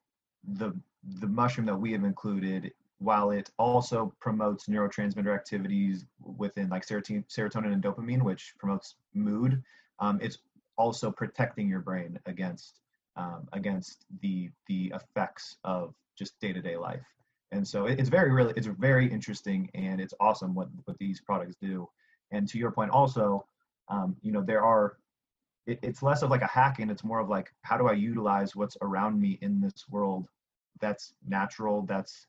the 0.43 0.73
the 1.19 1.27
mushroom 1.27 1.65
that 1.67 1.75
we 1.75 1.91
have 1.91 2.03
included, 2.03 2.73
while 2.99 3.31
it 3.31 3.49
also 3.57 4.13
promotes 4.19 4.67
neurotransmitter 4.67 5.33
activities 5.33 6.05
within 6.19 6.69
like 6.69 6.85
serotonin, 6.85 7.25
serotonin 7.27 7.73
and 7.73 7.83
dopamine, 7.83 8.23
which 8.23 8.53
promotes 8.57 8.95
mood, 9.13 9.63
um, 9.99 10.19
it's 10.21 10.39
also 10.77 11.11
protecting 11.11 11.67
your 11.69 11.81
brain 11.81 12.19
against 12.25 12.79
um, 13.15 13.47
against 13.53 14.05
the 14.21 14.49
the 14.67 14.91
effects 14.95 15.57
of 15.63 15.93
just 16.17 16.39
day 16.39 16.53
to 16.53 16.61
day 16.61 16.77
life 16.77 17.05
and 17.51 17.67
so 17.67 17.85
it's 17.85 18.09
very 18.09 18.31
really 18.31 18.53
it's 18.55 18.67
very 18.67 19.11
interesting 19.11 19.69
and 19.73 19.99
it's 19.99 20.13
awesome 20.19 20.55
what 20.55 20.69
what 20.85 20.97
these 20.97 21.19
products 21.19 21.55
do. 21.61 21.87
And 22.31 22.47
to 22.47 22.57
your 22.57 22.71
point 22.71 22.91
also 22.91 23.45
um, 23.89 24.15
you 24.21 24.31
know 24.31 24.41
there 24.41 24.63
are 24.63 24.97
it, 25.67 25.79
it's 25.81 26.01
less 26.01 26.21
of 26.21 26.29
like 26.29 26.41
a 26.41 26.47
hacking 26.47 26.89
it's 26.89 27.03
more 27.03 27.19
of 27.19 27.29
like 27.29 27.53
how 27.61 27.77
do 27.77 27.87
i 27.87 27.93
utilize 27.93 28.55
what's 28.55 28.77
around 28.81 29.19
me 29.19 29.37
in 29.41 29.61
this 29.61 29.85
world 29.89 30.27
that's 30.79 31.13
natural 31.27 31.83
that's 31.83 32.25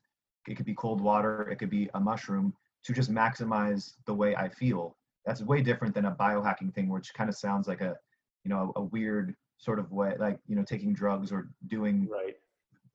it 0.47 0.55
could 0.55 0.65
be 0.65 0.75
cold 0.75 1.01
water 1.01 1.49
it 1.49 1.57
could 1.57 1.69
be 1.69 1.89
a 1.95 1.99
mushroom 1.99 2.53
to 2.83 2.93
just 2.93 3.11
maximize 3.11 3.93
the 4.05 4.13
way 4.13 4.35
i 4.35 4.49
feel. 4.49 4.95
That's 5.25 5.41
way 5.41 5.61
different 5.61 5.95
than 5.95 6.05
a 6.05 6.11
biohacking 6.11 6.73
thing 6.75 6.89
which 6.89 7.13
kind 7.13 7.29
of 7.29 7.35
sounds 7.35 7.67
like 7.67 7.79
a 7.79 7.95
you 8.43 8.49
know 8.49 8.73
a, 8.75 8.81
a 8.81 8.83
weird 8.83 9.35
sort 9.57 9.79
of 9.79 9.91
way 9.91 10.15
like 10.19 10.37
you 10.47 10.55
know 10.57 10.63
taking 10.63 10.93
drugs 10.93 11.31
or 11.31 11.47
doing 11.67 12.09
right 12.09 12.35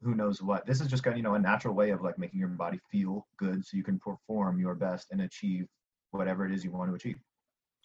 who 0.03 0.15
knows 0.15 0.43
what. 0.43 0.67
This 0.67 0.81
is 0.81 0.89
just 0.89 1.03
kind 1.03 1.15
of, 1.15 1.19
you 1.19 1.23
know, 1.23 1.35
a 1.35 1.39
natural 1.39 1.75
way 1.75 1.91
of 1.91 2.03
like 2.03 2.19
making 2.19 2.39
your 2.39 2.49
body 2.49 2.81
feel 2.91 3.27
good 3.37 3.65
so 3.65 3.77
you 3.77 3.83
can 3.83 3.99
perform 3.99 4.61
your 4.61 4.75
best 4.75 5.09
and 5.11 5.23
achieve 5.23 5.67
whatever 6.11 6.47
it 6.47 6.53
is 6.53 6.65
you 6.65 6.71
want 6.71 6.91
to 6.91 6.95
achieve. 6.95 7.17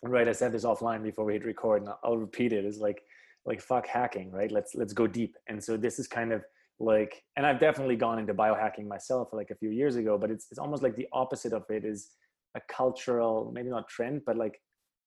Right. 0.04 0.28
I 0.28 0.34
said 0.34 0.52
this 0.52 0.66
offline 0.66 1.02
before 1.04 1.26
we 1.26 1.34
hit 1.34 1.46
record 1.46 1.84
and 1.84 1.92
I'll 2.04 2.18
repeat 2.18 2.54
it. 2.54 2.66
it. 2.66 2.66
Is 2.66 2.78
like, 2.78 3.02
like 3.46 3.62
fuck 3.62 3.88
hacking, 3.88 4.32
right? 4.32 4.52
Let's, 4.52 4.76
let's 4.76 4.94
go 4.94 5.08
deep. 5.08 5.36
And 5.48 5.64
so 5.64 5.78
this 5.78 5.98
is 5.98 6.08
kind 6.08 6.32
of 6.32 6.44
like, 6.80 7.24
and 7.36 7.46
I've 7.46 7.60
definitely 7.60 7.96
gone 7.96 8.20
into 8.20 8.34
biohacking 8.34 8.88
myself 8.88 9.30
like 9.34 9.50
a 9.50 9.56
few 9.56 9.70
years 9.70 9.96
ago, 9.96 10.18
but 10.18 10.30
it's, 10.30 10.48
it's 10.52 10.60
almost 10.60 10.84
like 10.84 10.96
the 10.96 11.08
opposite 11.14 11.54
of 11.54 11.64
it 11.70 11.86
is 11.86 12.12
a 12.56 12.62
cultural, 12.70 13.52
maybe 13.54 13.70
not 13.70 13.88
trend, 13.88 14.22
but 14.26 14.38
like 14.38 14.60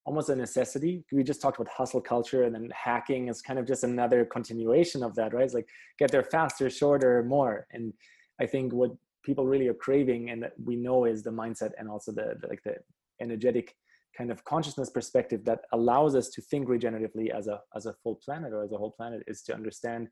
almost 0.06 0.28
a 0.28 0.36
necessity. 0.36 1.04
We 1.12 1.24
just 1.24 1.42
talked 1.42 1.58
about 1.58 1.70
hustle 1.70 2.00
culture, 2.00 2.44
and 2.44 2.54
then 2.54 2.70
hacking 2.72 3.28
is 3.28 3.42
kind 3.42 3.58
of 3.58 3.66
just 3.66 3.84
another 3.84 4.24
continuation 4.24 5.02
of 5.02 5.14
that, 5.16 5.34
right? 5.34 5.44
It's 5.44 5.54
like 5.54 5.68
get 5.98 6.10
there 6.10 6.22
faster, 6.22 6.70
shorter, 6.70 7.22
more. 7.24 7.66
And 7.72 7.92
I 8.40 8.46
think 8.46 8.72
what 8.72 8.92
people 9.24 9.46
really 9.46 9.68
are 9.68 9.74
craving, 9.74 10.30
and 10.30 10.42
that 10.44 10.52
we 10.64 10.76
know, 10.76 11.04
is 11.04 11.22
the 11.22 11.30
mindset 11.30 11.72
and 11.76 11.88
also 11.88 12.12
the, 12.12 12.36
the 12.40 12.46
like 12.48 12.62
the 12.62 12.76
energetic 13.20 13.74
kind 14.16 14.30
of 14.30 14.44
consciousness 14.44 14.88
perspective 14.88 15.44
that 15.44 15.60
allows 15.72 16.14
us 16.14 16.30
to 16.30 16.40
think 16.40 16.68
regeneratively 16.68 17.30
as 17.30 17.48
a 17.48 17.60
as 17.74 17.86
a 17.86 17.92
full 17.92 18.14
planet 18.24 18.52
or 18.52 18.62
as 18.62 18.72
a 18.72 18.78
whole 18.78 18.92
planet 18.92 19.22
is 19.26 19.42
to 19.42 19.54
understand 19.54 20.08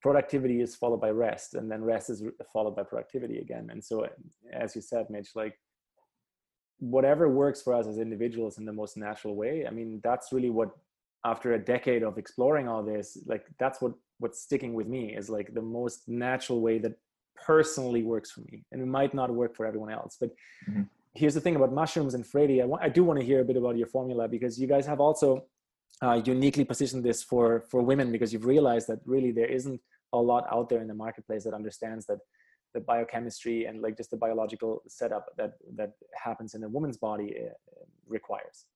productivity 0.00 0.60
is 0.60 0.76
followed 0.76 1.00
by 1.00 1.10
rest 1.10 1.54
and 1.54 1.70
then 1.70 1.82
rest 1.82 2.08
is 2.08 2.22
followed 2.52 2.76
by 2.76 2.82
productivity 2.82 3.38
again 3.38 3.68
and 3.70 3.84
so 3.84 4.04
uh, 4.04 4.08
as 4.52 4.74
you 4.74 4.80
said 4.80 5.06
mitch 5.10 5.30
like 5.34 5.58
whatever 6.78 7.28
works 7.28 7.60
for 7.60 7.74
us 7.74 7.86
as 7.86 7.98
individuals 7.98 8.58
in 8.58 8.64
the 8.64 8.72
most 8.72 8.96
natural 8.96 9.34
way 9.34 9.66
i 9.66 9.70
mean 9.70 10.00
that's 10.02 10.32
really 10.32 10.50
what 10.50 10.70
after 11.24 11.54
a 11.54 11.58
decade 11.58 12.02
of 12.02 12.18
exploring 12.18 12.68
all 12.68 12.82
this 12.82 13.18
like 13.26 13.44
that's 13.58 13.80
what 13.82 13.92
what's 14.18 14.40
sticking 14.40 14.74
with 14.74 14.86
me 14.86 15.14
is 15.14 15.28
like 15.28 15.52
the 15.54 15.62
most 15.62 16.08
natural 16.08 16.60
way 16.60 16.78
that 16.78 16.92
personally 17.44 18.02
works 18.02 18.30
for 18.30 18.40
me 18.42 18.64
and 18.72 18.80
it 18.80 18.86
might 18.86 19.14
not 19.14 19.30
work 19.30 19.54
for 19.56 19.66
everyone 19.66 19.90
else 19.90 20.16
but 20.20 20.30
mm-hmm. 20.68 20.82
here's 21.14 21.34
the 21.34 21.40
thing 21.40 21.56
about 21.56 21.72
mushrooms 21.72 22.14
and 22.14 22.24
Fredi 22.24 22.62
I, 22.62 22.64
want, 22.64 22.82
I 22.82 22.88
do 22.88 23.02
want 23.04 23.18
to 23.18 23.26
hear 23.26 23.40
a 23.40 23.44
bit 23.44 23.56
about 23.56 23.76
your 23.76 23.86
formula 23.86 24.28
because 24.28 24.58
you 24.60 24.66
guys 24.66 24.86
have 24.86 25.00
also 25.00 25.44
uh, 26.02 26.20
uniquely 26.24 26.64
positioned 26.64 27.04
this 27.04 27.22
for 27.22 27.64
for 27.70 27.82
women 27.82 28.12
because 28.12 28.32
you've 28.32 28.46
realized 28.46 28.86
that 28.88 29.00
really 29.04 29.32
there 29.32 29.46
isn't 29.46 29.80
a 30.12 30.18
lot 30.18 30.46
out 30.50 30.68
there 30.68 30.80
in 30.80 30.88
the 30.88 30.94
marketplace 30.94 31.44
that 31.44 31.54
understands 31.54 32.06
that 32.06 32.18
the 32.74 32.80
biochemistry 32.80 33.64
and 33.64 33.80
like 33.82 33.96
just 33.96 34.10
the 34.10 34.16
biological 34.16 34.82
setup 34.88 35.26
that 35.36 35.54
that 35.74 35.92
happens 36.14 36.54
in 36.54 36.64
a 36.64 36.68
woman's 36.68 36.96
body 36.96 37.34
uh, 37.38 37.84
requires. 38.06 38.66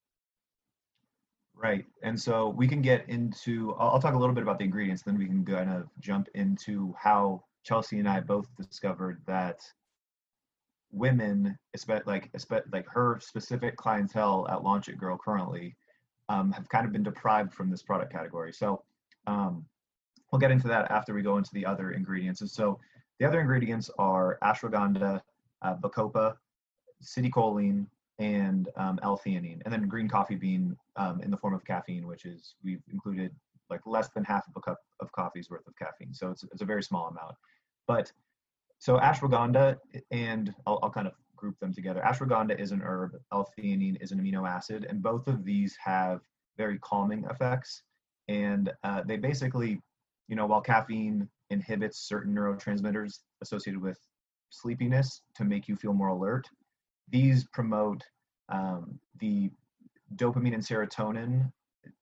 Right. 1.54 1.84
And 2.02 2.18
so 2.18 2.48
we 2.48 2.66
can 2.66 2.80
get 2.80 3.08
into 3.08 3.74
I'll, 3.78 3.90
I'll 3.90 4.00
talk 4.00 4.14
a 4.14 4.18
little 4.18 4.34
bit 4.34 4.42
about 4.42 4.58
the 4.58 4.64
ingredients 4.64 5.02
then 5.02 5.18
we 5.18 5.26
can 5.26 5.44
kind 5.44 5.70
of 5.70 5.88
jump 6.00 6.28
into 6.34 6.94
how 6.98 7.44
chelsea 7.62 8.00
and 8.00 8.08
i 8.08 8.18
both 8.18 8.48
discovered 8.56 9.22
that 9.26 9.60
women 10.90 11.56
like 12.06 12.30
like 12.72 12.86
her 12.88 13.18
specific 13.20 13.76
clientele 13.76 14.46
at 14.50 14.62
launch 14.62 14.88
it 14.88 14.98
girl 14.98 15.16
currently 15.16 15.76
um, 16.28 16.52
have 16.52 16.68
kind 16.68 16.86
of 16.86 16.92
been 16.92 17.02
deprived 17.02 17.52
from 17.52 17.70
this 17.70 17.82
product 17.82 18.12
category. 18.12 18.52
So 18.52 18.82
um, 19.26 19.64
we'll 20.30 20.38
get 20.38 20.50
into 20.50 20.68
that 20.68 20.90
after 20.90 21.14
we 21.14 21.22
go 21.22 21.36
into 21.36 21.50
the 21.52 21.66
other 21.66 21.92
ingredients. 21.92 22.40
And 22.40 22.50
so 22.50 22.78
the 23.22 23.28
other 23.28 23.40
ingredients 23.40 23.88
are 24.00 24.36
ashwagandha, 24.42 25.22
uh, 25.62 25.76
bacopa, 25.76 26.34
citicoline, 27.04 27.86
and 28.18 28.68
um, 28.76 28.98
L-theanine, 29.04 29.62
and 29.64 29.72
then 29.72 29.86
green 29.86 30.08
coffee 30.08 30.34
bean 30.34 30.76
um, 30.96 31.20
in 31.22 31.30
the 31.30 31.36
form 31.36 31.54
of 31.54 31.64
caffeine, 31.64 32.08
which 32.08 32.24
is 32.24 32.56
we've 32.64 32.82
included 32.90 33.32
like 33.70 33.80
less 33.86 34.08
than 34.08 34.24
half 34.24 34.48
of 34.48 34.54
a 34.56 34.60
cup 34.60 34.78
of 34.98 35.12
coffee's 35.12 35.48
worth 35.48 35.64
of 35.68 35.74
caffeine. 35.76 36.12
So 36.12 36.32
it's, 36.32 36.42
it's 36.42 36.62
a 36.62 36.64
very 36.64 36.82
small 36.82 37.06
amount. 37.06 37.36
But 37.86 38.10
so 38.80 38.98
ashwagandha, 38.98 39.78
and 40.10 40.52
I'll, 40.66 40.80
I'll 40.82 40.90
kind 40.90 41.06
of 41.06 41.12
group 41.36 41.56
them 41.60 41.72
together. 41.72 42.02
Ashwagandha 42.04 42.58
is 42.58 42.72
an 42.72 42.82
herb, 42.82 43.12
L-theanine 43.32 44.02
is 44.02 44.10
an 44.10 44.18
amino 44.18 44.48
acid, 44.48 44.84
and 44.90 45.00
both 45.00 45.28
of 45.28 45.44
these 45.44 45.76
have 45.76 46.22
very 46.58 46.76
calming 46.80 47.24
effects. 47.30 47.84
And 48.26 48.72
uh, 48.82 49.04
they 49.06 49.16
basically, 49.16 49.80
you 50.26 50.34
know, 50.34 50.46
while 50.46 50.60
caffeine 50.60 51.28
inhibits 51.52 52.08
certain 52.08 52.34
neurotransmitters 52.34 53.20
associated 53.42 53.80
with 53.80 53.98
sleepiness 54.50 55.22
to 55.36 55.44
make 55.44 55.68
you 55.68 55.76
feel 55.76 55.92
more 55.92 56.08
alert, 56.08 56.46
these 57.08 57.44
promote 57.52 58.02
um, 58.48 58.98
the 59.20 59.50
dopamine 60.16 60.54
and 60.54 60.62
serotonin 60.62 61.50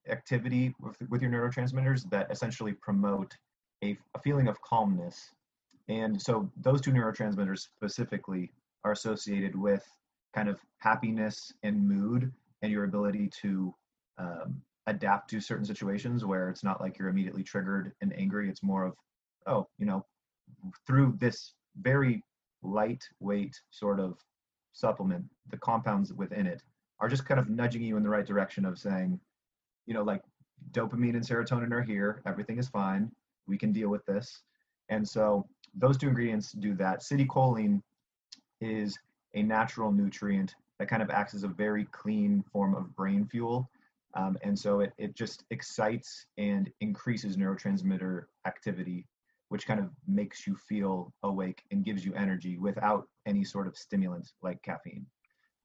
activity 0.09 0.75
with, 0.81 0.97
with 1.09 1.23
your 1.23 1.31
neurotransmitters 1.31 2.09
that 2.11 2.31
essentially 2.31 2.73
promote 2.73 3.33
a, 3.83 3.97
a 4.15 4.21
feeling 4.21 4.49
of 4.49 4.61
calmness. 4.63 5.31
And 5.89 6.21
so 6.21 6.51
those 6.57 6.81
two 6.81 6.93
neurotransmitters 6.93 7.61
specifically 7.61 8.53
are 8.85 8.93
associated 8.93 9.55
with 9.57 9.85
kind 10.35 10.49
of 10.49 10.61
happiness 10.79 11.53
and 11.63 11.89
mood 11.89 12.33
and 12.63 12.71
your 12.71 12.85
ability 12.85 13.31
to 13.43 13.75
um, 14.19 14.63
adapt 14.87 15.31
to 15.31 15.41
certain 15.41 15.65
situations 15.65 16.25
where 16.25 16.49
it's 16.51 16.65
not 16.65 16.81
like 16.81 16.99
you're 16.99 17.09
immediately 17.09 17.43
triggered 17.43 17.93
and 18.01 18.17
angry. 18.17 18.49
It's 18.49 18.63
more 18.63 18.85
of, 18.85 18.95
oh, 19.47 19.69
you 19.79 19.87
know, 19.87 20.05
through 20.87 21.17
this 21.19 21.55
very 21.81 22.23
lightweight 22.63 23.59
sort 23.71 24.01
of 24.01 24.19
supplement, 24.73 25.25
the 25.51 25.57
compounds 25.59 26.13
within 26.13 26.47
it 26.47 26.63
are 27.01 27.09
just 27.09 27.25
kind 27.25 27.41
of 27.41 27.49
nudging 27.49 27.83
you 27.83 27.97
in 27.97 28.03
the 28.03 28.09
right 28.09 28.27
direction 28.27 28.65
of 28.65 28.79
saying, 28.79 29.19
you 29.87 29.95
know, 29.95 30.03
like 30.03 30.23
dopamine 30.73 31.15
and 31.15 31.27
serotonin 31.27 31.73
are 31.73 31.83
here, 31.83 32.23
everything 32.27 32.59
is 32.59 32.69
fine, 32.69 33.11
we 33.47 33.57
can 33.57 33.73
deal 33.73 33.89
with 33.89 34.05
this. 34.07 34.43
And 34.89 35.07
so 35.07 35.47
those 35.75 35.97
two 35.97 36.09
ingredients 36.09 36.53
do 36.53 36.75
that. 36.75 37.01
Citicoline 37.01 37.81
is 38.61 38.99
a 39.35 39.43
natural 39.43 39.93
nutrient 39.93 40.55
that 40.79 40.89
kind 40.89 41.03
of 41.03 41.11
acts 41.11 41.35
as 41.35 41.45
a 41.45 41.49
very 41.49 41.85
clean 41.87 42.45
form 42.53 42.75
of 42.75 42.95
brain 42.97 43.27
fuel. 43.27 43.71
Um, 44.15 44.37
and 44.43 44.59
so 44.59 44.81
it, 44.81 44.93
it 44.99 45.15
just 45.15 45.45
excites 45.51 46.27
and 46.37 46.71
increases 46.81 47.37
neurotransmitter 47.37 48.25
activity, 48.47 49.07
which 49.51 49.67
kind 49.67 49.81
of 49.81 49.91
makes 50.07 50.47
you 50.47 50.57
feel 50.57 51.13
awake 51.25 51.63
and 51.71 51.85
gives 51.85 52.05
you 52.05 52.15
energy 52.15 52.57
without 52.57 53.09
any 53.27 53.45
sort 53.45 53.67
of 53.67 53.77
stimulant 53.77 54.31
like 54.43 54.63
caffeine. 54.63 55.05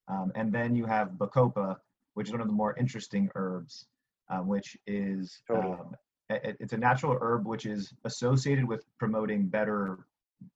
Um, 0.07 0.31
and 0.35 0.51
then 0.51 0.75
you 0.75 0.85
have 0.85 1.09
Bacopa, 1.11 1.77
which 2.15 2.27
is 2.27 2.31
one 2.31 2.41
of 2.41 2.47
the 2.47 2.53
more 2.53 2.75
interesting 2.77 3.29
herbs, 3.35 3.85
um, 4.29 4.47
which 4.47 4.75
is 4.87 5.41
um, 5.51 5.95
it, 6.29 6.57
it's 6.59 6.73
a 6.73 6.77
natural 6.77 7.17
herb 7.21 7.45
which 7.45 7.67
is 7.67 7.93
associated 8.05 8.65
with 8.65 8.83
promoting 8.97 9.47
better 9.47 10.07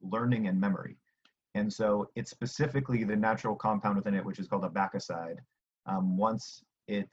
learning 0.01 0.47
and 0.47 0.59
memory. 0.59 0.97
And 1.53 1.71
so 1.71 2.09
it's 2.15 2.31
specifically 2.31 3.03
the 3.03 3.15
natural 3.15 3.55
compound 3.55 3.95
within 3.95 4.15
it, 4.15 4.25
which 4.25 4.39
is 4.39 4.47
called 4.47 4.65
a. 4.65 5.39
Um, 5.85 6.17
once 6.17 6.63
it 6.87 7.09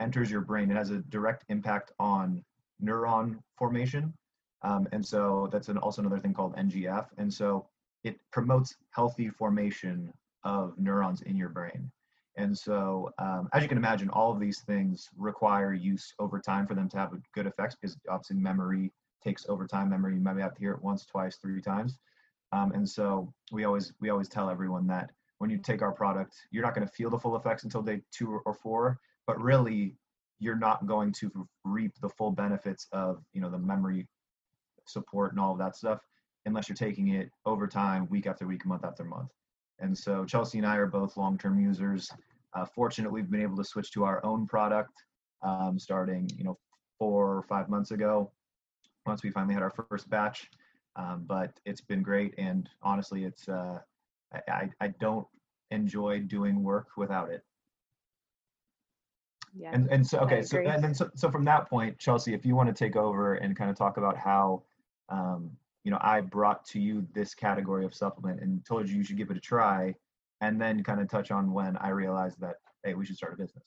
enters 0.00 0.30
your 0.30 0.42
brain, 0.42 0.70
it 0.70 0.76
has 0.76 0.90
a 0.90 0.98
direct 1.08 1.44
impact 1.48 1.92
on 1.98 2.44
neuron 2.82 3.38
formation. 3.56 4.12
Um, 4.64 4.88
and 4.92 5.04
so 5.04 5.48
that's 5.52 5.68
an, 5.68 5.78
also 5.78 6.00
another 6.00 6.18
thing 6.18 6.34
called 6.34 6.56
NGF. 6.56 7.06
And 7.18 7.32
so 7.32 7.66
it 8.02 8.18
promotes 8.32 8.76
healthy 8.90 9.28
formation 9.28 10.12
of 10.42 10.76
neurons 10.78 11.22
in 11.22 11.36
your 11.36 11.50
brain. 11.50 11.90
And 12.36 12.56
so, 12.56 13.12
um, 13.18 13.48
as 13.52 13.62
you 13.62 13.68
can 13.68 13.78
imagine, 13.78 14.10
all 14.10 14.32
of 14.32 14.40
these 14.40 14.60
things 14.62 15.08
require 15.16 15.72
use 15.72 16.12
over 16.18 16.40
time 16.40 16.66
for 16.66 16.74
them 16.74 16.88
to 16.88 16.96
have 16.98 17.12
good 17.32 17.46
effects 17.46 17.76
because 17.80 17.96
obviously 18.10 18.36
memory 18.36 18.92
takes 19.22 19.46
over 19.48 19.66
time. 19.66 19.90
Memory, 19.90 20.14
you 20.14 20.20
might 20.20 20.36
have 20.38 20.54
to 20.54 20.60
hear 20.60 20.72
it 20.72 20.82
once, 20.82 21.06
twice, 21.06 21.36
three 21.36 21.62
times. 21.62 21.98
Um, 22.52 22.72
and 22.72 22.88
so 22.88 23.32
we 23.52 23.64
always 23.64 23.92
we 24.00 24.10
always 24.10 24.28
tell 24.28 24.50
everyone 24.50 24.86
that 24.88 25.10
when 25.38 25.50
you 25.50 25.58
take 25.58 25.82
our 25.82 25.92
product, 25.92 26.36
you're 26.50 26.64
not 26.64 26.74
going 26.74 26.86
to 26.86 26.92
feel 26.92 27.10
the 27.10 27.18
full 27.18 27.36
effects 27.36 27.64
until 27.64 27.82
day 27.82 28.00
two 28.10 28.40
or 28.44 28.54
four, 28.54 28.98
but 29.26 29.40
really 29.40 29.96
you're 30.40 30.56
not 30.56 30.86
going 30.86 31.12
to 31.12 31.48
reap 31.64 31.92
the 32.00 32.08
full 32.08 32.32
benefits 32.32 32.88
of 32.92 33.22
you 33.32 33.40
know 33.40 33.50
the 33.50 33.58
memory 33.58 34.08
support 34.86 35.32
and 35.32 35.40
all 35.40 35.52
of 35.52 35.58
that 35.58 35.76
stuff 35.76 36.00
unless 36.46 36.68
you're 36.68 36.76
taking 36.76 37.08
it 37.08 37.30
over 37.46 37.66
time, 37.66 38.08
week 38.10 38.26
after 38.26 38.46
week, 38.46 38.66
month 38.66 38.84
after 38.84 39.04
month. 39.04 39.30
And 39.78 39.96
so 39.96 40.24
Chelsea 40.24 40.58
and 40.58 40.66
I 40.66 40.76
are 40.76 40.86
both 40.86 41.16
long-term 41.16 41.58
users. 41.58 42.10
Uh, 42.54 42.64
fortunately, 42.64 43.20
we've 43.20 43.30
been 43.30 43.42
able 43.42 43.56
to 43.56 43.64
switch 43.64 43.90
to 43.92 44.04
our 44.04 44.24
own 44.24 44.46
product 44.46 44.92
um, 45.42 45.78
starting, 45.78 46.30
you 46.36 46.44
know, 46.44 46.58
four 46.98 47.36
or 47.36 47.42
five 47.42 47.68
months 47.68 47.90
ago. 47.90 48.30
Once 49.06 49.22
we 49.22 49.30
finally 49.30 49.54
had 49.54 49.62
our 49.62 49.72
first 49.90 50.08
batch, 50.08 50.48
um, 50.96 51.24
but 51.26 51.52
it's 51.66 51.80
been 51.80 52.02
great. 52.02 52.34
And 52.38 52.68
honestly, 52.82 53.24
it's 53.24 53.48
uh, 53.48 53.78
I, 54.48 54.70
I 54.80 54.88
don't 55.00 55.26
enjoy 55.70 56.20
doing 56.20 56.62
work 56.62 56.88
without 56.96 57.30
it. 57.30 57.42
Yeah. 59.56 59.70
And 59.72 59.88
and 59.90 60.04
so 60.06 60.18
okay, 60.20 60.42
so 60.42 60.58
and 60.58 60.82
then 60.82 60.94
so, 60.94 61.10
so 61.14 61.30
from 61.30 61.44
that 61.44 61.68
point, 61.68 61.98
Chelsea, 61.98 62.34
if 62.34 62.44
you 62.44 62.56
want 62.56 62.68
to 62.68 62.74
take 62.74 62.96
over 62.96 63.34
and 63.34 63.56
kind 63.56 63.70
of 63.70 63.76
talk 63.76 63.98
about 63.98 64.16
how 64.16 64.62
um, 65.08 65.50
you 65.84 65.90
know 65.90 65.98
i 66.00 66.20
brought 66.20 66.64
to 66.64 66.80
you 66.80 67.06
this 67.14 67.34
category 67.34 67.84
of 67.84 67.94
supplement 67.94 68.40
and 68.40 68.64
told 68.64 68.88
you 68.88 68.96
you 68.96 69.04
should 69.04 69.16
give 69.16 69.30
it 69.30 69.36
a 69.36 69.40
try 69.40 69.94
and 70.40 70.60
then 70.60 70.82
kind 70.82 71.00
of 71.00 71.08
touch 71.08 71.30
on 71.30 71.52
when 71.52 71.76
i 71.78 71.88
realized 71.88 72.40
that 72.40 72.56
hey 72.84 72.94
we 72.94 73.04
should 73.06 73.16
start 73.16 73.34
a 73.34 73.36
business. 73.36 73.64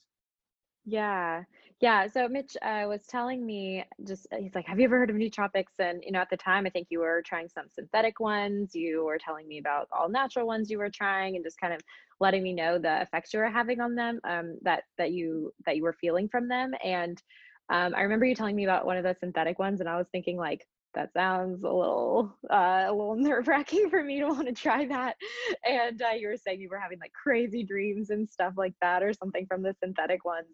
Yeah. 0.85 1.43
Yeah 1.81 2.07
so 2.07 2.27
mitch 2.27 2.55
uh, 2.61 2.85
was 2.87 3.05
telling 3.07 3.45
me 3.45 3.83
just 4.07 4.25
he's 4.39 4.55
like 4.55 4.65
have 4.65 4.79
you 4.79 4.85
ever 4.85 4.97
heard 4.97 5.09
of 5.09 5.15
nootropics 5.15 5.77
and 5.79 6.01
you 6.03 6.11
know 6.11 6.19
at 6.19 6.29
the 6.29 6.37
time 6.37 6.65
i 6.65 6.69
think 6.69 6.87
you 6.89 6.99
were 6.99 7.21
trying 7.23 7.49
some 7.49 7.65
synthetic 7.69 8.19
ones 8.19 8.73
you 8.73 9.03
were 9.05 9.19
telling 9.19 9.47
me 9.47 9.59
about 9.59 9.87
all 9.91 10.09
natural 10.09 10.47
ones 10.47 10.71
you 10.71 10.79
were 10.79 10.89
trying 10.89 11.35
and 11.35 11.45
just 11.45 11.59
kind 11.59 11.73
of 11.73 11.81
letting 12.19 12.41
me 12.41 12.53
know 12.53 12.79
the 12.79 13.01
effects 13.01 13.33
you 13.33 13.39
were 13.39 13.49
having 13.49 13.79
on 13.79 13.93
them 13.93 14.19
um, 14.23 14.57
that 14.63 14.83
that 14.97 15.11
you 15.11 15.51
that 15.65 15.75
you 15.75 15.83
were 15.83 15.93
feeling 15.93 16.27
from 16.27 16.47
them. 16.47 16.73
And 16.83 17.21
um, 17.69 17.93
i 17.95 18.01
remember 18.01 18.25
you 18.25 18.33
telling 18.33 18.55
me 18.55 18.63
about 18.63 18.85
one 18.85 18.97
of 18.97 19.03
the 19.03 19.15
synthetic 19.19 19.59
ones 19.59 19.81
and 19.81 19.89
i 19.89 19.97
was 19.97 20.07
thinking 20.11 20.37
like 20.37 20.65
that 20.97 21.13
sounds 21.13 21.63
a 21.63 21.69
little 21.69 22.35
uh, 22.51 22.85
a 22.87 22.91
little 22.91 23.15
nerve 23.19 23.47
wracking 23.47 23.89
for 23.89 24.03
me 24.03 24.19
to 24.19 24.27
want 24.27 24.47
to 24.47 24.53
try 24.53 24.85
that. 24.87 25.15
And 25.63 26.01
uh, 26.01 26.15
you 26.17 26.27
were 26.27 26.37
saying 26.37 26.59
you 26.59 26.69
were 26.69 26.79
having 26.79 26.99
like 26.99 27.13
crazy 27.13 27.63
dreams 27.63 28.09
and 28.09 28.27
stuff 28.27 28.53
like 28.57 28.73
that, 28.81 29.03
or 29.03 29.13
something 29.13 29.45
from 29.45 29.61
the 29.61 29.75
synthetic 29.81 30.25
ones. 30.25 30.47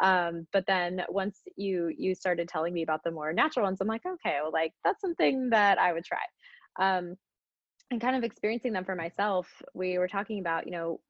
Um, 0.00 0.46
but 0.52 0.64
then 0.66 1.02
once 1.08 1.40
you 1.56 1.92
you 1.98 2.14
started 2.14 2.48
telling 2.48 2.72
me 2.72 2.82
about 2.82 3.02
the 3.04 3.10
more 3.10 3.32
natural 3.32 3.66
ones, 3.66 3.78
I'm 3.80 3.88
like, 3.88 4.06
okay, 4.06 4.38
well, 4.40 4.52
like 4.52 4.72
that's 4.84 5.00
something 5.00 5.50
that 5.50 5.78
I 5.78 5.92
would 5.92 6.04
try. 6.04 6.18
Um, 6.78 7.16
and 7.90 8.00
kind 8.00 8.16
of 8.16 8.22
experiencing 8.22 8.72
them 8.72 8.84
for 8.84 8.94
myself, 8.94 9.48
we 9.74 9.98
were 9.98 10.08
talking 10.08 10.40
about, 10.40 10.66
you 10.66 10.72
know, 10.72 11.00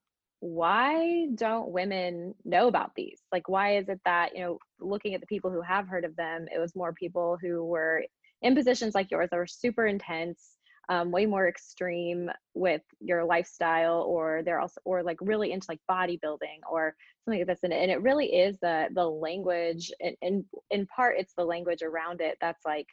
why 0.40 1.26
don't 1.34 1.72
women 1.72 2.34
know 2.44 2.68
about 2.68 2.92
these? 2.94 3.20
Like, 3.32 3.48
why 3.48 3.76
is 3.78 3.88
it 3.88 4.00
that, 4.04 4.36
you 4.36 4.42
know, 4.42 4.58
looking 4.80 5.14
at 5.14 5.20
the 5.20 5.26
people 5.26 5.50
who 5.50 5.60
have 5.62 5.88
heard 5.88 6.04
of 6.04 6.14
them, 6.14 6.46
it 6.54 6.60
was 6.60 6.76
more 6.76 6.92
people 6.92 7.36
who 7.40 7.64
were 7.64 8.04
in 8.42 8.54
positions 8.54 8.94
like 8.94 9.10
yours 9.10 9.28
that 9.30 9.38
are 9.38 9.46
super 9.46 9.86
intense 9.86 10.56
um, 10.90 11.10
way 11.10 11.26
more 11.26 11.48
extreme 11.48 12.30
with 12.54 12.80
your 13.00 13.24
lifestyle 13.24 14.02
or 14.02 14.42
they're 14.44 14.60
also 14.60 14.80
or 14.84 15.02
like 15.02 15.18
really 15.20 15.52
into 15.52 15.66
like 15.68 15.80
bodybuilding 15.90 16.60
or 16.70 16.94
something 17.24 17.40
like 17.40 17.46
this 17.46 17.60
and, 17.62 17.74
and 17.74 17.90
it 17.90 18.00
really 18.00 18.26
is 18.26 18.56
the 18.62 18.88
the 18.94 19.04
language 19.04 19.92
and, 20.00 20.16
and 20.22 20.44
in 20.70 20.86
part 20.86 21.16
it's 21.18 21.34
the 21.36 21.44
language 21.44 21.82
around 21.82 22.20
it 22.20 22.38
that's 22.40 22.64
like 22.64 22.86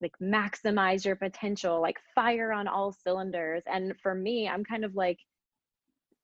like 0.00 0.12
maximize 0.22 1.04
your 1.04 1.16
potential 1.16 1.80
like 1.80 1.98
fire 2.14 2.52
on 2.52 2.68
all 2.68 2.92
cylinders 2.92 3.62
and 3.66 3.94
for 4.00 4.14
me 4.14 4.48
i'm 4.48 4.64
kind 4.64 4.84
of 4.84 4.94
like 4.94 5.18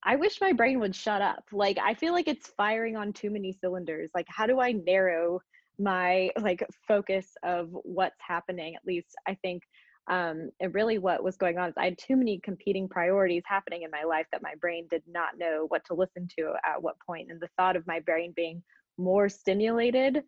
i 0.04 0.14
wish 0.16 0.40
my 0.40 0.52
brain 0.52 0.80
would 0.80 0.94
shut 0.94 1.20
up. 1.20 1.44
Like 1.52 1.78
i 1.82 1.94
feel 1.94 2.12
like 2.12 2.28
it's 2.28 2.48
firing 2.56 2.96
on 2.96 3.12
too 3.12 3.30
many 3.30 3.52
cylinders. 3.52 4.10
Like 4.14 4.26
how 4.28 4.46
do 4.46 4.60
i 4.60 4.72
narrow 4.72 5.40
my 5.80 6.30
like 6.40 6.66
focus 6.86 7.26
of 7.42 7.70
what's 7.82 8.20
happening 8.20 8.74
at 8.74 8.84
least 8.86 9.14
i 9.26 9.34
think 9.42 9.62
um 10.10 10.50
and 10.60 10.74
really 10.74 10.98
what 10.98 11.24
was 11.24 11.36
going 11.36 11.58
on 11.58 11.68
is 11.68 11.74
i 11.78 11.84
had 11.84 11.98
too 11.98 12.16
many 12.16 12.38
competing 12.44 12.88
priorities 12.88 13.42
happening 13.46 13.82
in 13.82 13.90
my 13.90 14.04
life 14.04 14.26
that 14.30 14.42
my 14.42 14.54
brain 14.60 14.86
did 14.90 15.02
not 15.08 15.38
know 15.38 15.64
what 15.68 15.84
to 15.84 15.94
listen 15.94 16.28
to 16.38 16.52
at 16.66 16.80
what 16.80 16.96
point 17.04 17.30
and 17.30 17.40
the 17.40 17.48
thought 17.56 17.76
of 17.76 17.86
my 17.86 17.98
brain 18.00 18.32
being 18.36 18.62
more 18.98 19.28
stimulated 19.28 20.22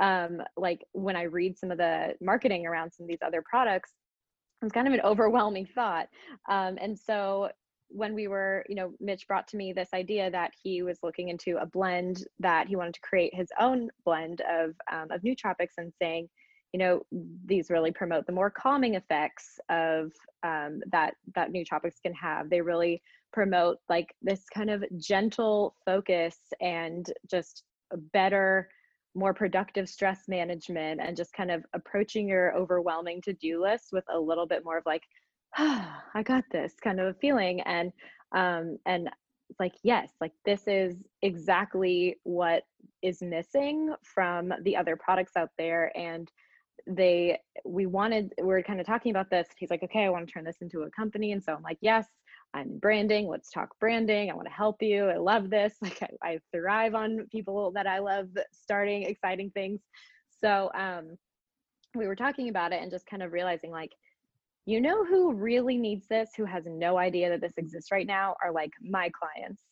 um 0.00 0.40
like 0.56 0.84
when 0.92 1.16
i 1.16 1.22
read 1.22 1.58
some 1.58 1.70
of 1.70 1.78
the 1.78 2.14
marketing 2.20 2.66
around 2.66 2.92
some 2.92 3.04
of 3.04 3.08
these 3.08 3.22
other 3.24 3.42
products 3.42 3.90
it's 4.62 4.72
kind 4.72 4.86
of 4.86 4.94
an 4.94 5.00
overwhelming 5.00 5.66
thought 5.74 6.08
um 6.48 6.78
and 6.80 6.96
so 6.96 7.48
when 7.94 8.12
we 8.12 8.26
were, 8.26 8.64
you 8.68 8.74
know, 8.74 8.92
Mitch 9.00 9.26
brought 9.28 9.46
to 9.48 9.56
me 9.56 9.72
this 9.72 9.90
idea 9.94 10.28
that 10.30 10.50
he 10.60 10.82
was 10.82 10.98
looking 11.04 11.28
into 11.28 11.56
a 11.58 11.66
blend 11.66 12.26
that 12.40 12.66
he 12.66 12.74
wanted 12.74 12.94
to 12.94 13.00
create 13.00 13.32
his 13.32 13.48
own 13.60 13.88
blend 14.04 14.42
of 14.50 14.74
um, 14.92 15.10
of 15.12 15.22
nootropics 15.22 15.74
and 15.78 15.92
saying, 16.02 16.28
you 16.72 16.78
know, 16.78 17.02
these 17.46 17.70
really 17.70 17.92
promote 17.92 18.26
the 18.26 18.32
more 18.32 18.50
calming 18.50 18.96
effects 18.96 19.60
of 19.68 20.10
um, 20.42 20.80
that 20.90 21.14
that 21.36 21.52
nootropics 21.52 22.02
can 22.02 22.12
have. 22.14 22.50
They 22.50 22.60
really 22.60 23.00
promote 23.32 23.78
like 23.88 24.12
this 24.22 24.42
kind 24.52 24.70
of 24.70 24.84
gentle 24.98 25.76
focus 25.84 26.36
and 26.60 27.06
just 27.30 27.62
a 27.92 27.96
better 27.96 28.68
more 29.14 29.32
productive 29.32 29.88
stress 29.88 30.22
management 30.26 31.00
and 31.00 31.16
just 31.16 31.32
kind 31.32 31.52
of 31.52 31.64
approaching 31.72 32.28
your 32.28 32.52
overwhelming 32.56 33.22
to-do 33.22 33.62
list 33.62 33.90
with 33.92 34.04
a 34.12 34.18
little 34.18 34.46
bit 34.46 34.64
more 34.64 34.78
of 34.78 34.86
like 34.86 35.02
I 35.56 36.22
got 36.24 36.44
this 36.50 36.74
kind 36.82 37.00
of 37.00 37.08
a 37.08 37.14
feeling. 37.14 37.60
And 37.62 37.92
um, 38.34 38.78
and 38.86 39.08
like 39.60 39.74
yes 39.82 40.10
like 40.20 40.32
this 40.44 40.62
is 40.66 40.96
exactly 41.22 42.16
what 42.24 42.62
is 43.02 43.22
missing 43.22 43.94
from 44.02 44.52
the 44.62 44.76
other 44.76 44.96
products 44.96 45.32
out 45.36 45.50
there 45.58 45.96
and 45.96 46.30
they 46.86 47.38
we 47.64 47.86
wanted 47.86 48.32
we 48.42 48.52
are 48.54 48.62
kind 48.62 48.80
of 48.80 48.86
talking 48.86 49.10
about 49.10 49.30
this 49.30 49.48
he's 49.56 49.70
like 49.70 49.82
okay 49.82 50.04
i 50.04 50.08
want 50.08 50.26
to 50.26 50.32
turn 50.32 50.44
this 50.44 50.60
into 50.60 50.82
a 50.82 50.90
company 50.90 51.32
and 51.32 51.42
so 51.42 51.54
i'm 51.54 51.62
like 51.62 51.78
yes 51.80 52.06
i'm 52.52 52.78
branding 52.78 53.28
let's 53.28 53.50
talk 53.50 53.70
branding 53.80 54.30
i 54.30 54.34
want 54.34 54.46
to 54.46 54.52
help 54.52 54.82
you 54.82 55.06
i 55.08 55.16
love 55.16 55.50
this 55.50 55.74
like 55.82 56.02
I, 56.02 56.30
I 56.30 56.38
thrive 56.52 56.94
on 56.94 57.26
people 57.30 57.70
that 57.72 57.86
i 57.86 57.98
love 58.00 58.28
starting 58.52 59.04
exciting 59.04 59.50
things 59.50 59.80
so 60.40 60.70
um 60.74 61.16
we 61.94 62.06
were 62.06 62.16
talking 62.16 62.48
about 62.48 62.72
it 62.72 62.82
and 62.82 62.90
just 62.90 63.06
kind 63.06 63.22
of 63.22 63.32
realizing 63.32 63.70
like 63.70 63.92
you 64.66 64.80
know 64.80 65.04
who 65.04 65.32
really 65.32 65.76
needs 65.76 66.06
this 66.08 66.30
who 66.36 66.44
has 66.44 66.64
no 66.66 66.96
idea 66.96 67.28
that 67.30 67.40
this 67.40 67.52
exists 67.56 67.90
right 67.92 68.06
now 68.06 68.34
are 68.42 68.52
like 68.52 68.70
my 68.82 69.10
clients. 69.10 69.62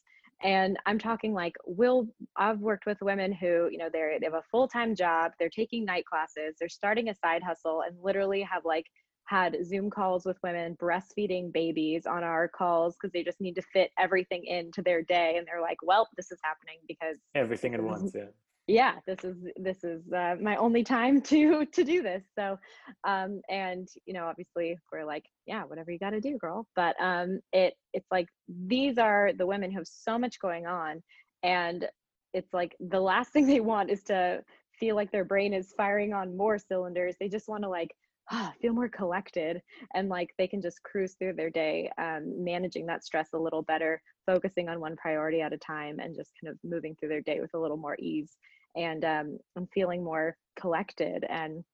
And 0.45 0.77
i'm 0.87 0.99
talking 0.99 1.33
like 1.33 1.55
will 1.67 2.09
i've 2.37 2.59
worked 2.59 2.85
with 2.85 2.99
women 3.01 3.31
who 3.31 3.69
you 3.71 3.79
know 3.79 3.89
they're 3.93 4.19
they 4.19 4.27
have 4.27 4.35
a 4.35 4.43
full-time 4.51 4.97
job 4.97 5.31
they're 5.39 5.49
taking 5.49 5.85
night 5.85 6.05
classes 6.05 6.57
they're 6.59 6.69
starting 6.69 7.11
a 7.11 7.15
side 7.15 7.45
hustle 7.45 7.83
and 7.87 7.97
literally 8.03 8.43
have 8.43 8.65
like 8.65 8.87
had 9.27 9.57
zoom 9.65 9.89
calls 9.89 10.27
with 10.27 10.37
women 10.43 10.77
breastfeeding 10.83 11.53
babies 11.53 12.07
on 12.07 12.25
our 12.25 12.49
calls 12.49 12.97
because 12.97 13.13
they 13.13 13.23
just 13.23 13.41
need 13.41 13.55
to 13.55 13.63
fit 13.63 13.93
everything 14.01 14.45
into 14.45 14.83
their 14.83 15.03
day 15.03 15.37
and 15.39 15.47
they're 15.47 15.61
like 15.61 15.79
well 15.81 16.09
this 16.17 16.33
is 16.33 16.41
happening 16.43 16.79
because 16.89 17.19
everything 17.37 17.73
at 17.73 17.81
once 17.81 18.11
yeah 18.13 18.25
yeah 18.67 18.95
this 19.07 19.25
is 19.25 19.37
this 19.57 19.83
is 19.83 20.03
uh, 20.13 20.37
my 20.41 20.57
only 20.57 20.85
time 20.85 21.21
to 21.21 21.67
to 21.73 21.85
do 21.85 22.03
this. 22.03 22.23
So 22.39 22.59
um 23.05 23.41
and 23.49 23.89
you 24.07 24.15
know 24.15 24.27
obviously 24.27 24.79
we're 24.93 25.05
like 25.05 25.25
yeah 25.47 25.65
whatever 25.65 25.91
you 25.91 25.99
got 25.99 26.11
to 26.11 26.21
do 26.21 26.39
girl. 26.39 26.67
But 26.77 26.95
um 27.01 27.41
it 27.53 27.75
it's 27.93 28.09
like 28.11 28.27
these 28.67 28.99
are 28.99 29.33
the 29.37 29.47
women 29.47 29.71
who 29.71 29.79
have 29.79 29.87
so 29.87 30.19
much 30.19 30.41
going 30.41 30.67
on 30.67 31.03
and 31.43 31.89
it's 32.35 32.53
like 32.53 32.77
the 32.81 33.01
last 33.01 33.33
thing 33.33 33.47
they 33.47 33.61
want 33.61 33.91
is 33.91 34.03
to 34.05 34.43
feel 34.79 34.97
like 34.97 35.13
their 35.13 35.25
brain 35.25 35.53
is 35.53 35.75
firing 35.77 36.13
on 36.13 36.37
more 36.37 36.59
cylinders. 36.59 37.15
They 37.21 37.29
just 37.29 37.49
want 37.49 37.63
to 37.63 37.69
like 37.69 37.91
feel 38.61 38.73
more 38.73 38.89
collected 38.89 39.63
and 39.95 40.09
like 40.09 40.31
they 40.39 40.47
can 40.47 40.61
just 40.61 40.83
cruise 40.83 41.15
through 41.15 41.35
their 41.35 41.51
day 41.51 41.91
um, 41.99 42.33
managing 42.43 42.87
that 42.87 43.05
stress 43.05 43.31
a 43.35 43.39
little 43.39 43.63
better 43.63 44.01
focusing 44.27 44.69
on 44.69 44.81
one 44.81 44.97
priority 44.97 45.41
at 45.41 45.53
a 45.53 45.59
time 45.59 45.99
and 45.99 46.15
just 46.15 46.33
kind 46.41 46.53
of 46.53 46.59
moving 46.69 46.95
through 46.95 47.09
their 47.09 47.21
day 47.21 47.41
with 47.41 47.55
a 47.55 47.59
little 47.59 47.77
more 47.77 47.97
ease 47.99 48.37
and 48.77 49.05
um, 49.05 49.39
and 49.57 49.69
feeling 49.75 50.03
more 50.03 50.37
collected 50.59 51.25
and 51.29 51.65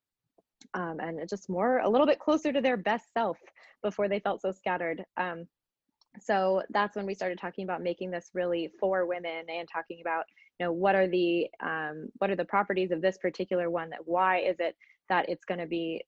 um, 0.73 0.99
and 0.99 1.27
just 1.29 1.49
more 1.49 1.79
a 1.79 1.89
little 1.89 2.07
bit 2.07 2.19
closer 2.19 2.51
to 2.51 2.61
their 2.61 2.77
best 2.77 3.05
self 3.13 3.37
before 3.81 4.07
they 4.07 4.19
felt 4.19 4.41
so 4.41 4.51
scattered 4.51 5.03
um, 5.17 5.45
so 6.19 6.61
that's 6.71 6.95
when 6.95 7.05
we 7.05 7.13
started 7.13 7.37
talking 7.37 7.63
about 7.63 7.81
making 7.81 8.11
this 8.11 8.31
really 8.33 8.71
for 8.79 9.05
women 9.05 9.45
and 9.49 9.67
talking 9.71 10.01
about 10.01 10.25
you 10.59 10.65
know 10.65 10.71
what 10.71 10.95
are 10.95 11.07
the 11.07 11.47
um, 11.63 12.09
what 12.17 12.29
are 12.29 12.35
the 12.35 12.45
properties 12.45 12.91
of 12.91 13.01
this 13.01 13.17
particular 13.17 13.69
one 13.69 13.89
that 13.89 13.99
why 14.05 14.39
is 14.39 14.57
it 14.59 14.75
that 15.07 15.29
it's 15.29 15.45
going 15.45 15.59
to 15.59 15.67
be 15.67 16.03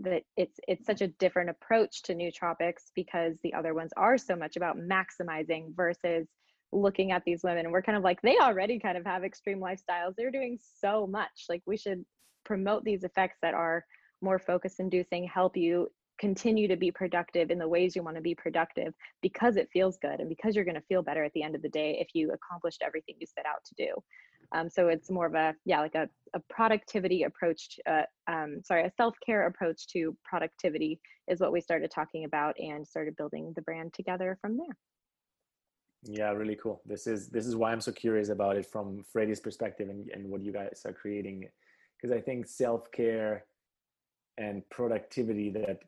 that 0.00 0.22
it's 0.36 0.58
it's 0.66 0.86
such 0.86 1.00
a 1.00 1.08
different 1.08 1.50
approach 1.50 2.02
to 2.02 2.14
nootropics 2.14 2.90
because 2.94 3.36
the 3.42 3.54
other 3.54 3.74
ones 3.74 3.92
are 3.96 4.18
so 4.18 4.34
much 4.34 4.56
about 4.56 4.76
maximizing 4.76 5.74
versus 5.74 6.26
looking 6.72 7.12
at 7.12 7.22
these 7.24 7.42
women. 7.44 7.70
We're 7.70 7.82
kind 7.82 7.96
of 7.96 8.04
like 8.04 8.20
they 8.22 8.38
already 8.38 8.78
kind 8.78 8.98
of 8.98 9.06
have 9.06 9.24
extreme 9.24 9.60
lifestyles. 9.60 10.14
They're 10.16 10.30
doing 10.30 10.58
so 10.80 11.06
much. 11.06 11.46
Like 11.48 11.62
we 11.66 11.76
should 11.76 12.04
promote 12.44 12.84
these 12.84 13.04
effects 13.04 13.38
that 13.42 13.54
are 13.54 13.84
more 14.20 14.38
focus 14.38 14.76
inducing 14.78 15.24
help 15.24 15.56
you 15.56 15.88
continue 16.18 16.68
to 16.68 16.76
be 16.76 16.90
productive 16.90 17.50
in 17.50 17.58
the 17.58 17.66
ways 17.66 17.96
you 17.96 18.02
want 18.02 18.16
to 18.16 18.22
be 18.22 18.34
productive 18.34 18.94
because 19.20 19.56
it 19.56 19.68
feels 19.72 19.98
good 19.98 20.20
and 20.20 20.28
because 20.28 20.54
you're 20.54 20.64
going 20.64 20.76
to 20.76 20.80
feel 20.82 21.02
better 21.02 21.24
at 21.24 21.32
the 21.34 21.42
end 21.42 21.56
of 21.56 21.62
the 21.62 21.68
day 21.68 21.98
if 22.00 22.08
you 22.14 22.30
accomplished 22.32 22.82
everything 22.84 23.16
you 23.18 23.26
set 23.26 23.46
out 23.46 23.64
to 23.64 23.74
do 23.76 23.92
um, 24.54 24.70
so 24.70 24.88
it's 24.88 25.10
more 25.10 25.26
of 25.26 25.34
a 25.34 25.54
yeah 25.64 25.80
like 25.80 25.94
a, 25.94 26.08
a 26.34 26.40
productivity 26.48 27.24
approach 27.24 27.78
uh, 27.86 28.02
um, 28.28 28.60
sorry 28.64 28.84
a 28.84 28.92
self-care 28.96 29.46
approach 29.46 29.86
to 29.88 30.16
productivity 30.24 31.00
is 31.28 31.40
what 31.40 31.52
we 31.52 31.60
started 31.60 31.90
talking 31.90 32.24
about 32.24 32.54
and 32.58 32.86
started 32.86 33.16
building 33.16 33.52
the 33.56 33.62
brand 33.62 33.92
together 33.92 34.38
from 34.40 34.56
there. 34.56 34.76
Yeah 36.06 36.30
really 36.30 36.56
cool. 36.56 36.82
This 36.86 37.06
is 37.06 37.28
this 37.28 37.46
is 37.46 37.56
why 37.56 37.72
i'm 37.72 37.80
so 37.80 37.92
curious 37.92 38.28
about 38.28 38.56
it 38.56 38.66
from 38.66 39.02
freddie's 39.12 39.40
perspective 39.40 39.88
and, 39.88 40.08
and 40.10 40.28
what 40.30 40.42
you 40.42 40.52
guys 40.52 40.82
are 40.86 40.92
creating. 40.92 41.48
Because 41.96 42.16
i 42.16 42.20
think 42.20 42.46
self-care 42.46 43.44
and 44.38 44.68
productivity 44.70 45.50
that 45.50 45.78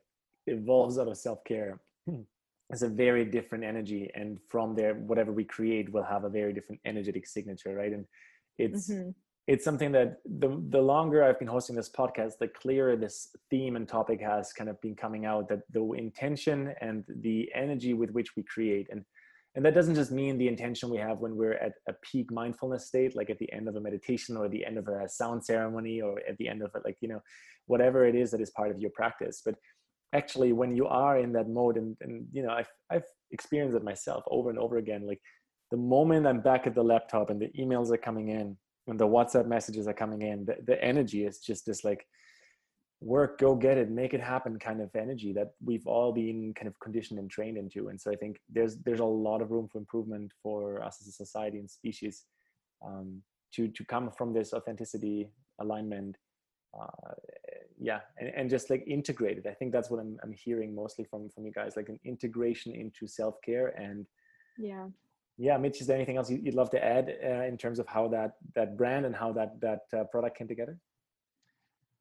evolves 0.47 0.97
out 0.97 1.07
of 1.07 1.17
self-care 1.17 1.79
is 2.71 2.81
a 2.81 2.87
very 2.87 3.25
different 3.25 3.63
energy 3.63 4.09
and 4.15 4.39
from 4.47 4.73
there 4.73 4.95
whatever 4.95 5.31
we 5.31 5.43
create 5.43 5.91
will 5.91 6.03
have 6.03 6.23
a 6.23 6.29
very 6.29 6.53
different 6.53 6.81
energetic 6.85 7.27
signature 7.27 7.75
right? 7.75 7.93
And 7.93 8.05
it's 8.57 8.89
mm-hmm. 8.89 9.09
it's 9.47 9.63
something 9.63 9.91
that 9.93 10.17
the 10.25 10.61
the 10.69 10.81
longer 10.81 11.23
I've 11.23 11.39
been 11.39 11.47
hosting 11.47 11.75
this 11.75 11.89
podcast, 11.89 12.33
the 12.39 12.47
clearer 12.47 12.95
this 12.95 13.29
theme 13.49 13.75
and 13.75 13.87
topic 13.87 14.21
has 14.21 14.53
kind 14.53 14.69
of 14.69 14.79
been 14.81 14.95
coming 14.95 15.25
out. 15.25 15.49
That 15.49 15.61
the 15.71 15.83
intention 15.93 16.73
and 16.81 17.03
the 17.21 17.49
energy 17.53 17.93
with 17.93 18.11
which 18.11 18.35
we 18.35 18.43
create 18.43 18.87
and 18.91 19.03
and 19.57 19.65
that 19.65 19.73
doesn't 19.73 19.95
just 19.95 20.11
mean 20.11 20.37
the 20.37 20.47
intention 20.47 20.87
we 20.87 20.99
have 20.99 21.19
when 21.19 21.35
we're 21.35 21.55
at 21.55 21.73
a 21.89 21.93
peak 22.03 22.31
mindfulness 22.31 22.85
state 22.85 23.15
like 23.15 23.31
at 23.31 23.39
the 23.39 23.51
end 23.51 23.67
of 23.67 23.75
a 23.75 23.81
meditation 23.81 24.37
or 24.37 24.47
the 24.47 24.63
end 24.63 24.77
of 24.77 24.87
a 24.87 25.09
sound 25.09 25.43
ceremony 25.43 25.99
or 25.99 26.21
at 26.29 26.37
the 26.37 26.47
end 26.47 26.61
of 26.61 26.69
it 26.75 26.83
like 26.85 26.97
you 27.01 27.07
know 27.07 27.21
whatever 27.65 28.05
it 28.05 28.15
is 28.15 28.29
that 28.29 28.39
is 28.39 28.51
part 28.51 28.69
of 28.69 28.79
your 28.79 28.91
practice 28.91 29.41
but 29.43 29.55
actually 30.13 30.53
when 30.53 30.75
you 30.75 30.85
are 30.85 31.17
in 31.17 31.33
that 31.33 31.49
mode 31.49 31.75
and, 31.75 31.97
and 32.01 32.27
you 32.31 32.43
know 32.43 32.51
I've, 32.51 32.69
I've 32.91 33.07
experienced 33.31 33.75
it 33.75 33.83
myself 33.83 34.23
over 34.27 34.51
and 34.51 34.59
over 34.59 34.77
again 34.77 35.07
like 35.07 35.21
the 35.71 35.77
moment 35.77 36.27
I'm 36.27 36.41
back 36.41 36.67
at 36.67 36.75
the 36.75 36.83
laptop 36.83 37.29
and 37.29 37.41
the 37.41 37.49
emails 37.59 37.91
are 37.91 37.97
coming 37.97 38.29
in 38.29 38.57
and 38.87 38.99
the 38.99 39.07
WhatsApp 39.07 39.47
messages 39.47 39.87
are 39.87 39.93
coming 39.93 40.21
in, 40.21 40.45
the, 40.45 40.55
the 40.65 40.81
energy 40.83 41.25
is 41.25 41.39
just 41.39 41.65
this 41.65 41.83
like 41.83 42.07
work, 43.01 43.39
go 43.39 43.55
get 43.55 43.77
it, 43.77 43.89
make 43.89 44.13
it 44.13 44.21
happen 44.21 44.57
kind 44.57 44.81
of 44.81 44.89
energy 44.95 45.33
that 45.33 45.51
we've 45.63 45.85
all 45.85 46.11
been 46.11 46.53
kind 46.55 46.67
of 46.67 46.79
conditioned 46.79 47.19
and 47.19 47.29
trained 47.29 47.57
into. 47.57 47.89
And 47.89 47.99
so 47.99 48.11
I 48.11 48.15
think 48.15 48.39
there's 48.49 48.77
there's 48.77 49.01
a 49.01 49.05
lot 49.05 49.41
of 49.41 49.51
room 49.51 49.67
for 49.71 49.77
improvement 49.77 50.31
for 50.41 50.81
us 50.81 50.97
as 51.01 51.07
a 51.07 51.11
society 51.11 51.59
and 51.59 51.69
species 51.69 52.23
um, 52.85 53.21
to 53.53 53.67
to 53.67 53.85
come 53.85 54.09
from 54.17 54.33
this 54.33 54.53
authenticity 54.53 55.29
alignment. 55.59 56.15
Uh, 56.79 57.13
yeah, 57.79 57.99
and, 58.19 58.29
and 58.35 58.49
just 58.49 58.69
like 58.69 58.83
integrated. 58.87 59.47
I 59.47 59.53
think 59.53 59.71
that's 59.71 59.89
what 59.89 59.99
I'm 59.99 60.17
I'm 60.23 60.33
hearing 60.33 60.73
mostly 60.73 61.05
from 61.05 61.29
from 61.29 61.45
you 61.45 61.51
guys, 61.51 61.75
like 61.75 61.89
an 61.89 61.99
integration 62.03 62.73
into 62.73 63.07
self 63.07 63.35
care 63.45 63.67
and 63.79 64.05
yeah 64.57 64.87
yeah 65.37 65.57
mitch 65.57 65.81
is 65.81 65.87
there 65.87 65.95
anything 65.95 66.17
else 66.17 66.29
you'd 66.29 66.53
love 66.53 66.69
to 66.71 66.83
add 66.83 67.15
uh, 67.23 67.43
in 67.43 67.57
terms 67.57 67.79
of 67.79 67.87
how 67.87 68.07
that 68.07 68.33
that 68.55 68.77
brand 68.77 69.05
and 69.05 69.15
how 69.15 69.31
that 69.31 69.59
that 69.61 69.81
uh, 69.97 70.03
product 70.05 70.37
came 70.37 70.47
together? 70.47 70.77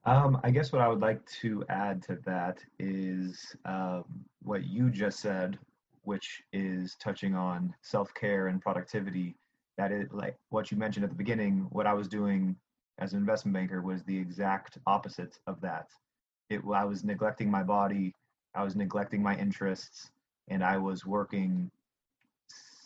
Um, 0.04 0.40
i 0.44 0.50
guess 0.50 0.72
what 0.72 0.82
i 0.82 0.88
would 0.88 1.00
like 1.00 1.24
to 1.42 1.64
add 1.68 2.02
to 2.04 2.18
that 2.26 2.58
is 2.78 3.56
um, 3.64 4.04
what 4.42 4.64
you 4.64 4.90
just 4.90 5.20
said 5.20 5.58
which 6.06 6.40
is 6.52 6.94
touching 7.00 7.34
on 7.34 7.74
self-care 7.82 8.46
and 8.46 8.62
productivity. 8.62 9.34
That 9.76 9.90
is 9.90 10.06
like 10.12 10.36
what 10.50 10.70
you 10.70 10.76
mentioned 10.76 11.02
at 11.02 11.10
the 11.10 11.16
beginning 11.16 11.66
what 11.70 11.86
i 11.86 11.92
was 11.92 12.08
doing 12.08 12.56
as 12.98 13.12
an 13.12 13.18
investment 13.18 13.54
banker 13.54 13.82
was 13.82 14.02
the 14.04 14.16
exact 14.16 14.78
opposite 14.86 15.38
of 15.46 15.60
that. 15.60 15.88
It 16.48 16.62
i 16.72 16.84
was 16.84 17.04
neglecting 17.04 17.50
my 17.50 17.62
body 17.62 18.14
i 18.54 18.62
was 18.62 18.76
neglecting 18.76 19.22
my 19.22 19.36
interests 19.36 20.10
and 20.48 20.64
i 20.64 20.76
was 20.78 21.04
working 21.04 21.70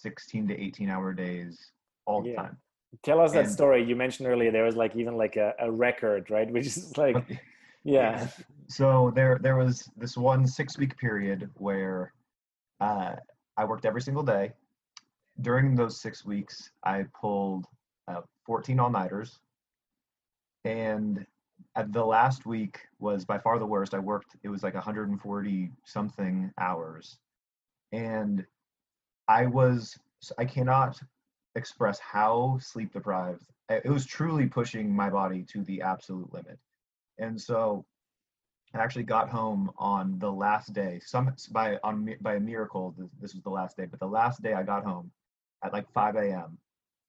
16 0.02 0.48
to 0.48 0.60
18 0.60 0.88
hour 0.88 1.12
days 1.12 1.72
all 2.06 2.22
the 2.22 2.30
yeah. 2.30 2.36
time. 2.36 2.56
Tell 3.02 3.20
us 3.20 3.32
and, 3.32 3.46
that 3.46 3.50
story. 3.50 3.84
You 3.84 3.94
mentioned 3.94 4.28
earlier 4.28 4.50
there 4.50 4.64
was 4.64 4.76
like 4.76 4.96
even 4.96 5.16
like 5.16 5.36
a, 5.36 5.54
a 5.60 5.70
record, 5.70 6.30
right? 6.30 6.50
Which 6.52 6.66
is 6.66 6.96
like, 6.96 7.40
yeah. 7.84 8.28
So 8.68 9.12
there 9.14 9.38
there 9.40 9.56
was 9.56 9.88
this 9.96 10.16
one 10.16 10.46
six 10.46 10.76
week 10.76 10.96
period 10.98 11.50
where 11.54 12.12
uh, 12.80 13.16
I 13.56 13.64
worked 13.64 13.84
every 13.84 14.02
single 14.02 14.22
day. 14.22 14.52
During 15.40 15.74
those 15.74 16.00
six 16.00 16.24
weeks, 16.24 16.70
I 16.84 17.06
pulled 17.18 17.66
uh, 18.08 18.22
14 18.44 18.78
all 18.80 18.90
nighters, 18.90 19.38
and 20.64 21.24
at 21.76 21.92
the 21.92 22.04
last 22.04 22.44
week 22.44 22.80
was 22.98 23.24
by 23.24 23.38
far 23.38 23.58
the 23.58 23.66
worst. 23.66 23.94
I 23.94 23.98
worked 24.00 24.36
it 24.42 24.48
was 24.48 24.62
like 24.62 24.74
140 24.74 25.70
something 25.84 26.50
hours, 26.58 27.18
and 27.92 28.44
I 29.30 29.46
was 29.46 29.96
I 30.38 30.44
cannot 30.44 31.00
express 31.54 31.98
how 31.98 32.58
sleep 32.60 32.92
deprived 32.92 33.44
it 33.70 33.88
was 33.88 34.04
truly 34.04 34.46
pushing 34.46 34.94
my 34.94 35.08
body 35.08 35.44
to 35.44 35.62
the 35.62 35.80
absolute 35.82 36.32
limit. 36.32 36.58
And 37.18 37.40
so 37.40 37.84
I 38.74 38.78
actually 38.78 39.04
got 39.04 39.28
home 39.28 39.70
on 39.78 40.18
the 40.18 40.30
last 40.30 40.72
day. 40.72 41.00
Some 41.04 41.34
by 41.52 41.78
on 41.84 42.14
by 42.20 42.34
a 42.34 42.40
miracle, 42.40 42.94
this 43.20 43.34
was 43.34 43.42
the 43.42 43.50
last 43.50 43.76
day. 43.76 43.86
But 43.86 44.00
the 44.00 44.06
last 44.06 44.42
day 44.42 44.54
I 44.54 44.62
got 44.62 44.84
home 44.84 45.12
at 45.64 45.72
like 45.72 45.90
5 45.92 46.16
a.m. 46.16 46.58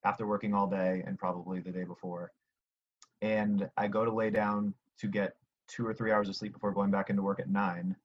after 0.06 0.28
working 0.28 0.54
all 0.54 0.68
day 0.68 1.04
and 1.06 1.18
probably 1.18 1.60
the 1.60 1.72
day 1.72 1.84
before, 1.84 2.32
and 3.22 3.70
I 3.78 3.88
go 3.88 4.06
to 4.06 4.12
lay 4.12 4.30
down 4.30 4.74
to 5.00 5.08
get 5.08 5.34
two 5.68 5.88
or 5.88 5.94
three 5.94 6.12
hours 6.12 6.30
of 6.30 6.36
sleep 6.36 6.54
before 6.54 6.74
going 6.74 6.92
back 6.92 7.10
into 7.10 7.24
work 7.24 7.40
at 7.40 7.50
nine. 7.50 7.96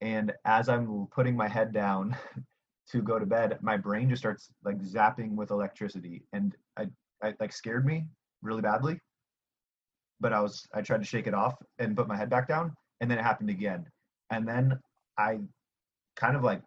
And 0.00 0.32
as 0.44 0.68
I'm 0.68 1.06
putting 1.10 1.36
my 1.36 1.48
head 1.48 1.72
down 1.72 2.16
to 2.90 3.02
go 3.02 3.18
to 3.18 3.26
bed, 3.26 3.58
my 3.60 3.76
brain 3.76 4.08
just 4.08 4.22
starts 4.22 4.50
like 4.64 4.78
zapping 4.80 5.34
with 5.34 5.50
electricity, 5.50 6.24
and 6.32 6.56
I, 6.76 6.86
I 7.22 7.34
like 7.40 7.52
scared 7.52 7.84
me 7.84 8.06
really 8.42 8.62
badly. 8.62 9.00
But 10.20 10.32
I 10.32 10.40
was 10.40 10.66
I 10.74 10.82
tried 10.82 10.98
to 10.98 11.04
shake 11.04 11.26
it 11.26 11.34
off 11.34 11.54
and 11.78 11.96
put 11.96 12.08
my 12.08 12.16
head 12.16 12.30
back 12.30 12.48
down, 12.48 12.74
and 13.00 13.10
then 13.10 13.18
it 13.18 13.24
happened 13.24 13.50
again, 13.50 13.86
and 14.30 14.46
then 14.46 14.78
I 15.18 15.40
kind 16.16 16.36
of 16.36 16.42
like 16.42 16.62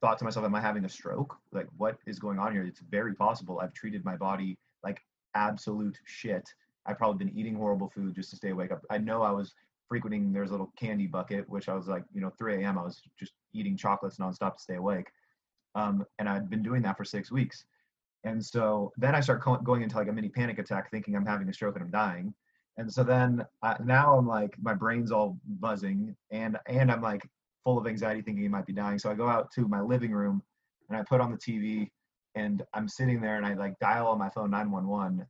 thought 0.00 0.18
to 0.18 0.24
myself, 0.24 0.44
am 0.44 0.54
I 0.54 0.60
having 0.60 0.84
a 0.84 0.88
stroke? 0.88 1.36
Like, 1.52 1.68
what 1.76 1.96
is 2.06 2.18
going 2.18 2.38
on 2.38 2.52
here? 2.52 2.62
It's 2.64 2.80
very 2.90 3.14
possible. 3.14 3.60
I've 3.60 3.72
treated 3.72 4.04
my 4.04 4.16
body 4.16 4.58
like 4.82 5.00
absolute 5.34 5.98
shit. 6.04 6.48
I've 6.86 6.98
probably 6.98 7.24
been 7.24 7.36
eating 7.36 7.54
horrible 7.56 7.88
food 7.88 8.14
just 8.14 8.30
to 8.30 8.36
stay 8.36 8.50
awake. 8.50 8.72
Up. 8.72 8.82
I 8.90 8.98
know 8.98 9.22
I 9.22 9.30
was 9.30 9.54
frequenting 9.88 10.32
there's 10.32 10.50
a 10.50 10.52
little 10.52 10.72
candy 10.78 11.06
bucket, 11.06 11.48
which 11.48 11.68
I 11.68 11.74
was 11.74 11.86
like, 11.86 12.04
you 12.12 12.20
know, 12.20 12.30
3 12.38 12.62
a.m. 12.62 12.78
I 12.78 12.82
was 12.82 13.02
just 13.18 13.32
eating 13.54 13.76
chocolates 13.76 14.18
nonstop 14.18 14.56
to 14.56 14.62
stay 14.62 14.76
awake. 14.76 15.06
Um, 15.74 16.04
and 16.18 16.28
I'd 16.28 16.50
been 16.50 16.62
doing 16.62 16.82
that 16.82 16.96
for 16.96 17.04
six 17.04 17.30
weeks. 17.30 17.64
And 18.24 18.44
so 18.44 18.92
then 18.96 19.14
I 19.14 19.20
start 19.20 19.44
going 19.64 19.82
into 19.82 19.96
like 19.96 20.08
a 20.08 20.12
mini 20.12 20.28
panic 20.28 20.58
attack, 20.58 20.90
thinking 20.90 21.14
I'm 21.14 21.26
having 21.26 21.48
a 21.48 21.52
stroke 21.52 21.76
and 21.76 21.84
I'm 21.84 21.90
dying. 21.90 22.34
And 22.76 22.92
so 22.92 23.04
then 23.04 23.44
uh, 23.62 23.74
now 23.84 24.16
I'm 24.18 24.26
like, 24.26 24.54
my 24.60 24.74
brain's 24.74 25.12
all 25.12 25.38
buzzing 25.60 26.14
and, 26.30 26.58
and 26.66 26.90
I'm 26.90 27.02
like 27.02 27.22
full 27.64 27.78
of 27.78 27.86
anxiety 27.86 28.22
thinking 28.22 28.42
he 28.42 28.48
might 28.48 28.66
be 28.66 28.72
dying. 28.72 28.98
So 28.98 29.10
I 29.10 29.14
go 29.14 29.28
out 29.28 29.50
to 29.52 29.68
my 29.68 29.80
living 29.80 30.12
room 30.12 30.42
and 30.88 30.98
I 30.98 31.02
put 31.02 31.20
on 31.20 31.30
the 31.30 31.38
TV 31.38 31.88
and 32.34 32.62
I'm 32.74 32.88
sitting 32.88 33.20
there 33.20 33.36
and 33.36 33.46
I 33.46 33.54
like 33.54 33.78
dial 33.78 34.08
on 34.08 34.18
my 34.18 34.28
phone 34.30 34.50
911 34.50 35.26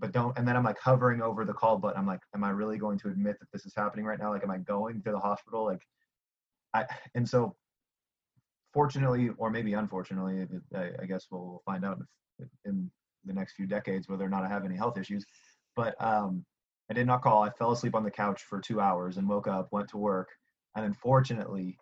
but 0.00 0.12
don't 0.12 0.36
and 0.38 0.48
then 0.48 0.56
i'm 0.56 0.64
like 0.64 0.78
hovering 0.78 1.20
over 1.22 1.44
the 1.44 1.52
call 1.52 1.76
button. 1.78 1.98
I'm 1.98 2.06
like 2.06 2.20
am 2.34 2.42
i 2.42 2.50
really 2.50 2.78
going 2.78 2.98
to 3.00 3.08
admit 3.08 3.38
that 3.38 3.52
this 3.52 3.66
is 3.66 3.74
happening 3.76 4.04
right 4.04 4.18
now? 4.18 4.30
Like 4.32 4.42
am 4.42 4.50
i 4.50 4.58
going 4.58 5.02
to 5.02 5.12
the 5.12 5.18
hospital? 5.18 5.64
Like 5.64 5.82
i 6.74 6.84
and 7.14 7.28
so 7.28 7.54
fortunately 8.72 9.30
or 9.36 9.50
maybe 9.50 9.74
unfortunately 9.74 10.46
i, 10.74 10.90
I 11.02 11.06
guess 11.06 11.26
we'll, 11.30 11.42
we'll 11.42 11.62
find 11.66 11.84
out 11.84 11.98
if, 12.38 12.48
in 12.64 12.90
the 13.24 13.34
next 13.34 13.54
few 13.54 13.66
decades 13.66 14.08
whether 14.08 14.24
or 14.24 14.28
not 14.28 14.44
i 14.44 14.48
have 14.48 14.64
any 14.64 14.76
health 14.76 14.98
issues. 14.98 15.24
But 15.76 15.94
um 16.02 16.44
i 16.90 16.94
did 16.94 17.06
not 17.06 17.22
call. 17.22 17.42
I 17.42 17.50
fell 17.50 17.72
asleep 17.72 17.94
on 17.94 18.04
the 18.04 18.10
couch 18.10 18.42
for 18.42 18.60
two 18.60 18.80
hours 18.80 19.18
and 19.18 19.28
woke 19.28 19.46
up 19.46 19.68
went 19.70 19.88
to 19.90 19.98
work 19.98 20.30
and 20.76 20.84
unfortunately 20.86 21.78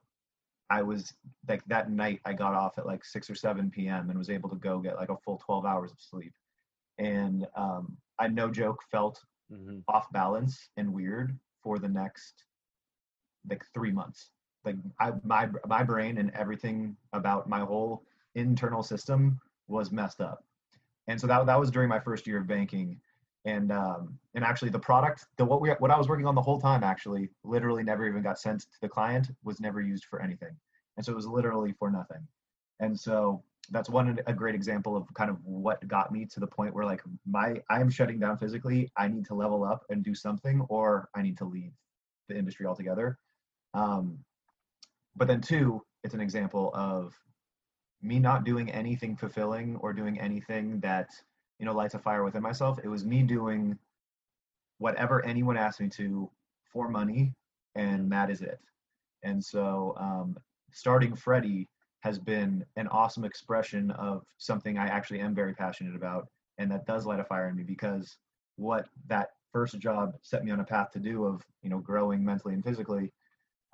i 0.70 0.82
was 0.82 1.12
like 1.48 1.64
that 1.66 1.90
night 1.90 2.20
i 2.24 2.32
got 2.32 2.54
off 2.54 2.78
at 2.78 2.86
like 2.86 3.04
6 3.04 3.30
or 3.30 3.34
7 3.34 3.70
p.m 3.70 4.10
and 4.10 4.18
was 4.18 4.30
able 4.30 4.48
to 4.50 4.56
go 4.56 4.80
get 4.80 4.96
like 4.96 5.08
a 5.10 5.16
full 5.24 5.40
12 5.44 5.64
hours 5.64 5.92
of 5.92 5.98
sleep 6.00 6.32
and 6.98 7.46
um, 7.56 7.96
I 8.18 8.28
no 8.28 8.50
joke 8.50 8.82
felt 8.90 9.20
mm-hmm. 9.52 9.78
off 9.88 10.10
balance 10.12 10.70
and 10.76 10.92
weird 10.92 11.38
for 11.62 11.78
the 11.78 11.88
next 11.88 12.44
like 13.48 13.64
three 13.74 13.92
months. 13.92 14.30
Like 14.64 14.76
I, 15.00 15.12
my 15.24 15.48
my 15.66 15.82
brain 15.82 16.18
and 16.18 16.30
everything 16.32 16.96
about 17.12 17.48
my 17.48 17.60
whole 17.60 18.02
internal 18.34 18.82
system 18.82 19.40
was 19.68 19.92
messed 19.92 20.20
up, 20.20 20.44
and 21.06 21.20
so 21.20 21.26
that 21.26 21.46
that 21.46 21.58
was 21.58 21.70
during 21.70 21.88
my 21.88 22.00
first 22.00 22.26
year 22.26 22.38
of 22.38 22.46
banking, 22.46 23.00
and 23.44 23.70
um, 23.70 24.18
and 24.34 24.44
actually 24.44 24.70
the 24.70 24.78
product, 24.78 25.26
the 25.36 25.44
what 25.44 25.60
we 25.60 25.70
what 25.78 25.90
I 25.90 25.96
was 25.96 26.08
working 26.08 26.26
on 26.26 26.34
the 26.34 26.42
whole 26.42 26.60
time 26.60 26.82
actually 26.82 27.30
literally 27.44 27.84
never 27.84 28.06
even 28.06 28.22
got 28.22 28.38
sent 28.38 28.60
to 28.62 28.80
the 28.82 28.88
client 28.88 29.30
was 29.44 29.60
never 29.60 29.80
used 29.80 30.04
for 30.04 30.20
anything, 30.20 30.54
and 30.96 31.06
so 31.06 31.12
it 31.12 31.16
was 31.16 31.26
literally 31.26 31.72
for 31.72 31.90
nothing, 31.90 32.26
and 32.80 32.98
so 32.98 33.42
that's 33.70 33.90
one 33.90 34.18
a 34.26 34.32
great 34.32 34.54
example 34.54 34.96
of 34.96 35.12
kind 35.14 35.30
of 35.30 35.36
what 35.44 35.86
got 35.86 36.12
me 36.12 36.24
to 36.26 36.40
the 36.40 36.46
point 36.46 36.74
where 36.74 36.84
like 36.84 37.02
my 37.26 37.60
I 37.68 37.80
am 37.80 37.90
shutting 37.90 38.18
down 38.18 38.38
physically. 38.38 38.90
I 38.96 39.08
need 39.08 39.26
to 39.26 39.34
level 39.34 39.64
up 39.64 39.84
and 39.90 40.02
do 40.02 40.14
something, 40.14 40.62
or 40.68 41.08
I 41.14 41.22
need 41.22 41.36
to 41.38 41.44
leave 41.44 41.72
the 42.28 42.36
industry 42.36 42.66
altogether. 42.66 43.18
Um, 43.74 44.18
but 45.16 45.28
then 45.28 45.40
two, 45.40 45.82
it's 46.04 46.14
an 46.14 46.20
example 46.20 46.70
of 46.74 47.14
me 48.00 48.18
not 48.18 48.44
doing 48.44 48.70
anything 48.70 49.16
fulfilling 49.16 49.76
or 49.76 49.92
doing 49.92 50.18
anything 50.20 50.80
that 50.80 51.10
you 51.58 51.66
know 51.66 51.72
lights 51.72 51.94
a 51.94 51.98
fire 51.98 52.24
within 52.24 52.42
myself. 52.42 52.78
It 52.82 52.88
was 52.88 53.04
me 53.04 53.22
doing 53.22 53.78
whatever 54.78 55.24
anyone 55.26 55.56
asked 55.56 55.80
me 55.80 55.88
to 55.90 56.30
for 56.72 56.88
money, 56.88 57.34
and 57.74 58.10
that 58.12 58.30
is 58.30 58.40
it. 58.40 58.60
And 59.24 59.44
so 59.44 59.94
um, 59.98 60.36
starting 60.70 61.14
Freddie 61.16 61.68
has 62.00 62.18
been 62.18 62.64
an 62.76 62.86
awesome 62.88 63.24
expression 63.24 63.90
of 63.92 64.24
something 64.38 64.78
I 64.78 64.86
actually 64.86 65.20
am 65.20 65.34
very 65.34 65.54
passionate 65.54 65.96
about 65.96 66.28
and 66.58 66.70
that 66.70 66.86
does 66.86 67.06
light 67.06 67.20
a 67.20 67.24
fire 67.24 67.48
in 67.48 67.56
me 67.56 67.62
because 67.62 68.16
what 68.56 68.88
that 69.06 69.30
first 69.52 69.78
job 69.78 70.14
set 70.22 70.44
me 70.44 70.50
on 70.50 70.60
a 70.60 70.64
path 70.64 70.90
to 70.92 70.98
do 70.98 71.24
of 71.24 71.44
you 71.62 71.70
know 71.70 71.78
growing 71.78 72.24
mentally 72.24 72.54
and 72.54 72.64
physically 72.64 73.12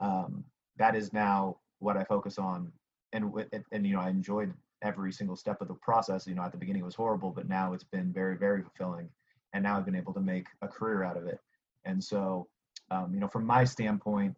um, 0.01 0.45
that 0.77 0.95
is 0.95 1.13
now 1.13 1.57
what 1.79 1.97
I 1.97 2.05
focus 2.05 2.39
on. 2.39 2.73
And 3.13 3.33
and, 3.73 3.87
you 3.87 3.95
know 3.95 4.01
I 4.01 4.11
enjoyed 4.11 4.53
every 4.83 5.13
single 5.13 5.37
step 5.37 5.61
of 5.61 5.69
the 5.69 5.75
process. 5.75 6.27
You 6.27 6.35
know 6.35 6.43
at 6.43 6.53
the 6.53 6.59
beginning 6.59 6.83
it 6.83 6.87
was 6.87 6.95
horrible 6.95 7.31
but 7.31 7.49
now 7.49 7.73
it's 7.73 7.85
been 7.85 8.13
very 8.13 8.37
very 8.37 8.63
fulfilling. 8.63 9.09
And 9.53 9.63
now 9.63 9.77
I've 9.77 9.85
been 9.85 9.95
able 9.95 10.13
to 10.15 10.21
make 10.21 10.47
a 10.63 10.69
career 10.69 11.05
out 11.05 11.17
of 11.17 11.27
it. 11.27 11.39
And 11.85 12.03
so 12.03 12.49
um, 12.91 13.15
you 13.15 13.21
know 13.21 13.29
from 13.29 13.47
my 13.47 13.65
standpoint 13.65 14.37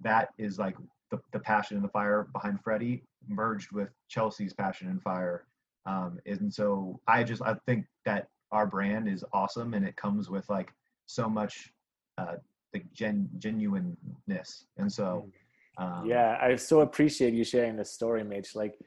that 0.00 0.30
is 0.38 0.58
like 0.58 0.76
the, 1.10 1.18
the 1.32 1.38
passion 1.38 1.76
and 1.76 1.84
the 1.84 1.90
fire 1.90 2.28
behind 2.32 2.60
Freddie 2.62 3.02
merged 3.28 3.72
with 3.72 3.90
Chelsea's 4.08 4.52
passion 4.52 4.88
and 4.88 5.02
fire. 5.02 5.46
Um, 5.86 6.18
and 6.26 6.52
so 6.52 7.00
I 7.06 7.24
just 7.24 7.42
I 7.42 7.54
think 7.66 7.86
that 8.04 8.28
our 8.52 8.66
brand 8.66 9.08
is 9.08 9.24
awesome 9.32 9.74
and 9.74 9.86
it 9.86 9.96
comes 9.96 10.30
with 10.30 10.48
like 10.48 10.72
so 11.06 11.28
much 11.28 11.72
uh, 12.18 12.36
like 12.72 12.90
gen 12.92 13.28
genuineness. 13.38 14.66
And 14.78 14.90
so 14.90 15.28
um, 15.76 16.04
yeah, 16.06 16.38
I 16.40 16.56
so 16.56 16.80
appreciate 16.80 17.34
you 17.34 17.44
sharing 17.44 17.76
this 17.76 17.92
story, 17.92 18.24
Mitch. 18.24 18.54
Like 18.54 18.78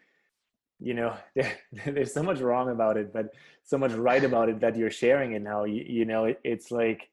you 0.80 0.94
know 0.94 1.16
there, 1.36 1.58
there's 1.86 2.14
so 2.14 2.24
much 2.24 2.40
wrong 2.40 2.70
about 2.70 2.98
it 2.98 3.12
but 3.14 3.34
so 3.64 3.78
much 3.78 3.92
right 3.94 4.24
about 4.24 4.50
it 4.50 4.60
that 4.60 4.76
you're 4.76 4.92
sharing 4.92 5.34
it 5.34 5.42
now 5.42 5.64
you, 5.64 5.84
you 5.88 6.06
know 6.06 6.26
it, 6.26 6.40
it's 6.44 6.72
like 6.72 7.10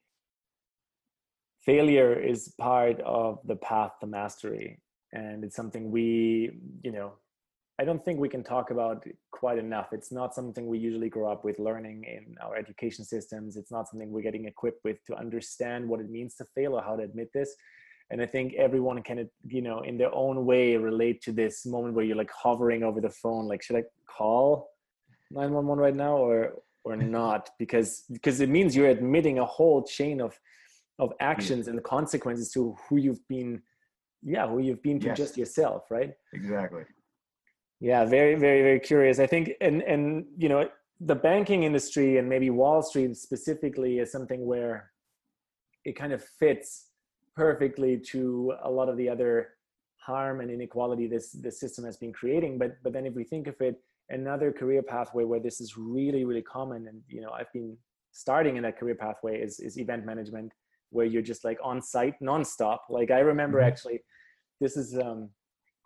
failure 1.62 2.12
is 2.18 2.52
part 2.58 3.00
of 3.00 3.38
the 3.44 3.56
path 3.56 3.92
to 4.00 4.06
mastery 4.06 4.78
and 5.14 5.44
it's 5.44 5.56
something 5.56 5.90
we 5.90 6.50
you 6.82 6.92
know 6.92 7.12
i 7.80 7.84
don't 7.84 8.04
think 8.04 8.20
we 8.20 8.28
can 8.28 8.44
talk 8.44 8.70
about 8.70 8.98
quite 9.44 9.58
enough. 9.58 9.88
It's 9.92 10.12
not 10.12 10.34
something 10.34 10.66
we 10.66 10.78
usually 10.78 11.10
grow 11.10 11.30
up 11.30 11.44
with 11.44 11.58
learning 11.58 12.04
in 12.04 12.36
our 12.42 12.56
education 12.56 13.04
systems. 13.04 13.56
It's 13.58 13.72
not 13.76 13.88
something 13.88 14.10
we're 14.10 14.28
getting 14.28 14.46
equipped 14.46 14.82
with 14.84 14.98
to 15.06 15.16
understand 15.24 15.86
what 15.86 16.00
it 16.00 16.08
means 16.08 16.36
to 16.36 16.46
fail 16.54 16.72
or 16.76 16.82
how 16.82 16.94
to 16.96 17.02
admit 17.02 17.28
this. 17.34 17.50
And 18.10 18.22
i 18.22 18.26
think 18.34 18.54
everyone 18.66 19.02
can 19.02 19.18
you 19.56 19.62
know 19.68 19.80
in 19.80 19.98
their 19.98 20.14
own 20.24 20.36
way 20.50 20.64
relate 20.76 21.18
to 21.26 21.32
this 21.32 21.54
moment 21.74 21.94
where 21.94 22.06
you're 22.06 22.22
like 22.24 22.34
hovering 22.44 22.82
over 22.88 23.00
the 23.00 23.14
phone 23.22 23.44
like 23.52 23.62
should 23.62 23.80
i 23.82 23.84
call 24.16 24.46
911 25.30 25.82
right 25.86 25.98
now 26.06 26.16
or 26.16 26.36
or 26.84 26.96
not? 27.20 27.50
Because 27.58 28.04
because 28.12 28.40
it 28.40 28.48
means 28.48 28.76
you're 28.76 28.88
admitting 28.98 29.38
a 29.38 29.44
whole 29.44 29.82
chain 29.82 30.20
of 30.20 30.38
of 30.98 31.10
mm. 31.10 31.16
actions 31.20 31.68
and 31.68 31.76
the 31.76 31.82
consequences 31.82 32.50
to 32.52 32.76
who 32.88 32.96
you've 32.96 33.26
been 33.28 33.62
yeah 34.24 34.46
who 34.48 34.60
you've 34.60 34.82
been 34.82 34.98
to 35.00 35.08
yes. 35.08 35.16
just 35.16 35.36
yourself 35.36 35.84
right? 35.90 36.12
Exactly. 36.32 36.82
Yeah 37.80 38.04
very 38.04 38.34
very 38.34 38.62
very 38.62 38.80
curious. 38.80 39.18
I 39.18 39.26
think 39.26 39.52
and 39.60 39.82
and 39.82 40.24
you 40.36 40.48
know 40.48 40.68
the 41.00 41.14
banking 41.14 41.64
industry 41.64 42.18
and 42.18 42.28
maybe 42.28 42.50
wall 42.50 42.82
street 42.82 43.16
specifically 43.16 43.98
is 43.98 44.10
something 44.10 44.46
where 44.46 44.90
it 45.84 45.96
kind 45.96 46.12
of 46.12 46.24
fits 46.24 46.88
perfectly 47.36 47.98
to 47.98 48.54
a 48.62 48.70
lot 48.70 48.88
of 48.88 48.96
the 48.96 49.08
other 49.08 49.50
harm 49.96 50.40
and 50.40 50.50
inequality 50.50 51.06
this 51.06 51.32
this 51.32 51.60
system 51.60 51.84
has 51.84 51.96
been 51.96 52.12
creating. 52.12 52.58
But 52.58 52.76
but 52.82 52.92
then 52.92 53.06
if 53.06 53.14
we 53.14 53.24
think 53.24 53.46
of 53.46 53.56
it 53.60 53.76
another 54.10 54.52
career 54.52 54.82
pathway 54.82 55.24
where 55.24 55.40
this 55.40 55.60
is 55.60 55.76
really 55.76 56.24
really 56.24 56.42
common 56.42 56.88
and 56.88 57.00
you 57.08 57.20
know 57.20 57.30
i've 57.30 57.50
been 57.52 57.76
starting 58.12 58.56
in 58.56 58.62
that 58.62 58.78
career 58.78 58.94
pathway 58.94 59.40
is 59.40 59.60
is 59.60 59.78
event 59.78 60.04
management 60.04 60.52
where 60.94 61.06
you're 61.06 61.22
just 61.22 61.44
like 61.44 61.58
on 61.62 61.82
site 61.82 62.14
nonstop 62.22 62.78
like 62.88 63.10
i 63.10 63.18
remember 63.18 63.58
mm-hmm. 63.58 63.68
actually 63.68 64.00
this 64.60 64.76
is 64.76 64.96
um, 64.98 65.28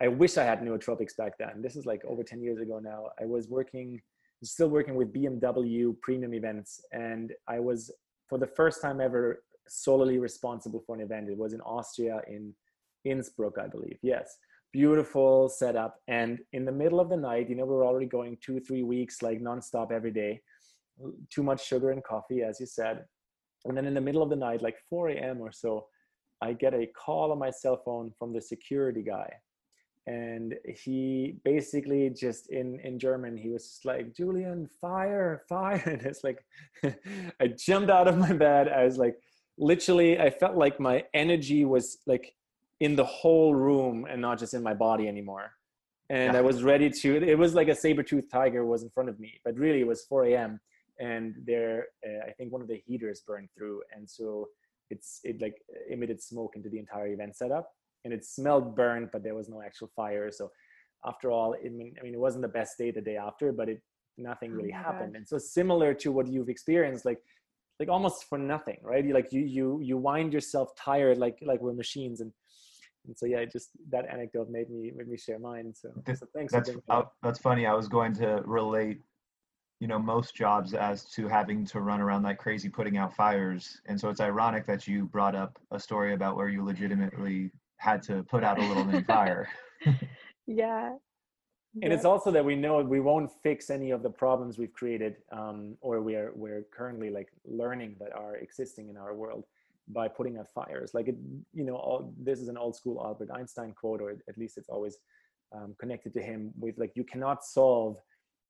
I 0.01 0.07
wish 0.07 0.37
I 0.37 0.43
had 0.45 0.61
nootropics 0.61 1.15
back 1.17 1.33
then. 1.37 1.61
This 1.61 1.75
is 1.75 1.85
like 1.85 2.03
over 2.05 2.23
10 2.23 2.41
years 2.41 2.59
ago 2.59 2.79
now. 2.81 3.07
I 3.19 3.25
was 3.25 3.49
working, 3.49 3.99
still 4.43 4.69
working 4.69 4.95
with 4.95 5.13
BMW 5.13 5.99
premium 6.01 6.33
events, 6.33 6.81
and 6.93 7.33
I 7.47 7.59
was 7.59 7.91
for 8.29 8.37
the 8.37 8.47
first 8.47 8.81
time 8.81 9.01
ever 9.01 9.43
solely 9.67 10.17
responsible 10.17 10.81
for 10.85 10.95
an 10.95 11.01
event. 11.01 11.29
It 11.29 11.37
was 11.37 11.53
in 11.53 11.61
Austria, 11.61 12.21
in 12.27 12.53
Innsbruck, 13.03 13.57
I 13.59 13.67
believe. 13.67 13.97
Yes, 14.01 14.37
beautiful 14.71 15.49
setup. 15.49 15.97
And 16.07 16.39
in 16.53 16.63
the 16.63 16.71
middle 16.71 17.01
of 17.01 17.09
the 17.09 17.17
night, 17.17 17.49
you 17.49 17.55
know, 17.55 17.65
we 17.65 17.75
were 17.75 17.85
already 17.85 18.05
going 18.05 18.37
two, 18.41 18.61
three 18.61 18.83
weeks, 18.83 19.21
like 19.21 19.41
nonstop 19.41 19.91
every 19.91 20.11
day. 20.11 20.41
Too 21.29 21.43
much 21.43 21.65
sugar 21.65 21.91
and 21.91 22.03
coffee, 22.03 22.41
as 22.41 22.59
you 22.59 22.65
said. 22.65 23.03
And 23.65 23.75
then 23.75 23.85
in 23.85 23.93
the 23.93 24.01
middle 24.01 24.23
of 24.23 24.29
the 24.29 24.35
night, 24.35 24.61
like 24.61 24.77
4 24.89 25.09
a.m. 25.09 25.41
or 25.41 25.51
so, 25.51 25.87
I 26.41 26.53
get 26.53 26.73
a 26.73 26.87
call 26.87 27.31
on 27.31 27.39
my 27.39 27.49
cell 27.49 27.81
phone 27.83 28.11
from 28.17 28.33
the 28.33 28.41
security 28.41 29.03
guy. 29.03 29.31
And 30.07 30.55
he 30.65 31.35
basically 31.43 32.09
just 32.09 32.49
in, 32.49 32.79
in 32.79 32.97
German, 32.97 33.37
he 33.37 33.49
was 33.49 33.63
just 33.63 33.85
like, 33.85 34.15
Julian, 34.15 34.69
fire, 34.81 35.43
fire. 35.47 35.83
And 35.85 36.01
it's 36.03 36.23
like, 36.23 36.43
I 37.41 37.47
jumped 37.47 37.91
out 37.91 38.07
of 38.07 38.17
my 38.17 38.33
bed. 38.33 38.69
I 38.69 38.85
was 38.85 38.97
like, 38.97 39.17
literally, 39.57 40.17
I 40.19 40.29
felt 40.29 40.55
like 40.55 40.79
my 40.79 41.03
energy 41.13 41.65
was 41.65 41.97
like 42.07 42.33
in 42.79 42.95
the 42.95 43.03
whole 43.05 43.53
room 43.53 44.07
and 44.09 44.21
not 44.21 44.39
just 44.39 44.53
in 44.53 44.63
my 44.63 44.73
body 44.73 45.07
anymore. 45.07 45.51
and 46.09 46.33
Yeah. 46.33 46.39
I 46.39 46.41
was 46.41 46.63
ready 46.63 46.89
to. 46.89 47.17
It 47.33 47.37
was 47.37 47.53
like 47.53 47.67
a 47.67 47.75
saber-toothed 47.75 48.31
tiger 48.31 48.65
was 48.65 48.81
in 48.83 48.89
front 48.89 49.09
of 49.09 49.19
me, 49.19 49.39
but 49.45 49.55
really 49.55 49.81
it 49.81 49.87
was 49.87 50.01
4 50.05 50.25
a.m. 50.25 50.59
and 50.99 51.35
there, 51.45 51.87
uh, 52.05 52.27
I 52.27 52.31
think 52.33 52.51
one 52.51 52.61
of 52.61 52.67
the 52.67 52.81
heaters 52.85 53.21
burned 53.25 53.49
through, 53.57 53.81
and 53.95 54.09
so 54.09 54.47
it's 54.89 55.19
it 55.23 55.41
like 55.41 55.55
emitted 55.89 56.21
smoke 56.21 56.55
into 56.55 56.69
the 56.69 56.79
entire 56.79 57.07
event 57.07 57.35
setup, 57.35 57.69
and 58.05 58.13
it 58.13 58.25
smelled 58.25 58.75
burnt, 58.75 59.11
but 59.11 59.23
there 59.23 59.35
was 59.35 59.49
no 59.49 59.61
actual 59.61 59.89
fire. 59.95 60.31
So 60.31 60.51
after 61.05 61.31
all, 61.31 61.55
I 61.55 61.69
mean, 61.69 61.93
I 61.99 62.03
mean, 62.03 62.13
it 62.13 62.19
wasn't 62.19 62.41
the 62.41 62.49
best 62.49 62.77
day 62.77 62.91
the 62.91 63.01
day 63.01 63.17
after, 63.17 63.51
but 63.51 63.69
it 63.69 63.81
nothing 64.17 64.51
Oh 64.51 64.55
really 64.55 64.71
my 64.71 64.77
happened, 64.77 65.15
and 65.15 65.27
so 65.27 65.37
similar 65.37 65.93
to 65.95 66.11
what 66.11 66.27
you've 66.27 66.49
experienced, 66.49 67.05
like 67.05 67.19
like 67.79 67.89
almost 67.89 68.25
for 68.27 68.37
nothing, 68.37 68.77
right? 68.83 69.05
You 69.05 69.13
like 69.13 69.31
you 69.31 69.41
you 69.41 69.79
you 69.81 69.97
wind 69.97 70.33
yourself 70.33 70.75
tired, 70.75 71.17
like 71.17 71.37
like 71.41 71.61
we're 71.61 71.73
machines, 71.73 72.19
and 72.19 72.31
and 73.05 73.17
so 73.17 73.25
yeah, 73.25 73.45
just 73.45 73.69
that 73.89 74.05
anecdote 74.11 74.49
made 74.49 74.69
me 74.69 74.91
made 74.95 75.07
me 75.07 75.17
share 75.17 75.39
mine. 75.39 75.73
So, 75.73 75.89
so 76.13 76.27
thanks. 76.35 76.51
That's 76.51 76.69
for 76.69 76.81
that 76.87 77.07
that's 77.23 77.39
funny. 77.39 77.65
I 77.65 77.73
was 77.73 77.87
going 77.87 78.13
to 78.15 78.41
relate, 78.45 78.99
you 79.79 79.87
know, 79.87 79.97
most 79.97 80.35
jobs 80.35 80.73
as 80.73 81.05
to 81.05 81.27
having 81.27 81.65
to 81.67 81.79
run 81.79 82.01
around 82.01 82.23
like 82.23 82.37
crazy 82.37 82.69
putting 82.69 82.97
out 82.97 83.15
fires, 83.15 83.81
and 83.85 83.99
so 83.99 84.09
it's 84.09 84.19
ironic 84.19 84.65
that 84.67 84.87
you 84.87 85.05
brought 85.05 85.35
up 85.35 85.57
a 85.71 85.79
story 85.79 86.13
about 86.13 86.35
where 86.35 86.49
you 86.49 86.63
legitimately 86.63 87.51
had 87.77 88.03
to 88.03 88.23
put 88.23 88.43
out 88.43 88.59
a 88.59 88.61
little 88.61 88.83
mini 88.83 89.03
fire. 89.03 89.47
Yeah. 90.51 90.95
and 91.83 91.93
it's 91.93 92.05
also 92.05 92.31
that 92.31 92.43
we 92.43 92.55
know 92.55 92.81
we 92.81 92.99
won't 92.99 93.29
fix 93.43 93.69
any 93.69 93.91
of 93.91 94.01
the 94.01 94.09
problems 94.09 94.57
we've 94.57 94.73
created 94.73 95.17
um, 95.31 95.77
or 95.81 96.01
we're 96.01 96.31
we're 96.33 96.65
currently 96.75 97.11
like 97.11 97.29
learning 97.45 97.95
that 97.99 98.11
are 98.15 98.37
existing 98.37 98.89
in 98.89 98.97
our 98.97 99.13
world 99.13 99.45
by 99.89 100.07
putting 100.07 100.39
out 100.39 100.47
fires 100.49 100.95
like 100.95 101.07
it 101.07 101.15
you 101.53 101.63
know 101.63 101.75
all, 101.75 102.11
this 102.17 102.39
is 102.39 102.47
an 102.47 102.57
old 102.57 102.75
school 102.75 102.99
albert 103.05 103.29
einstein 103.31 103.71
quote 103.79 104.01
or 104.01 104.09
at 104.27 104.37
least 104.39 104.57
it's 104.57 104.69
always 104.69 104.97
um, 105.55 105.75
connected 105.79 106.13
to 106.15 106.21
him 106.21 106.51
with 106.57 106.75
like 106.79 106.93
you 106.95 107.03
cannot 107.03 107.45
solve 107.45 107.97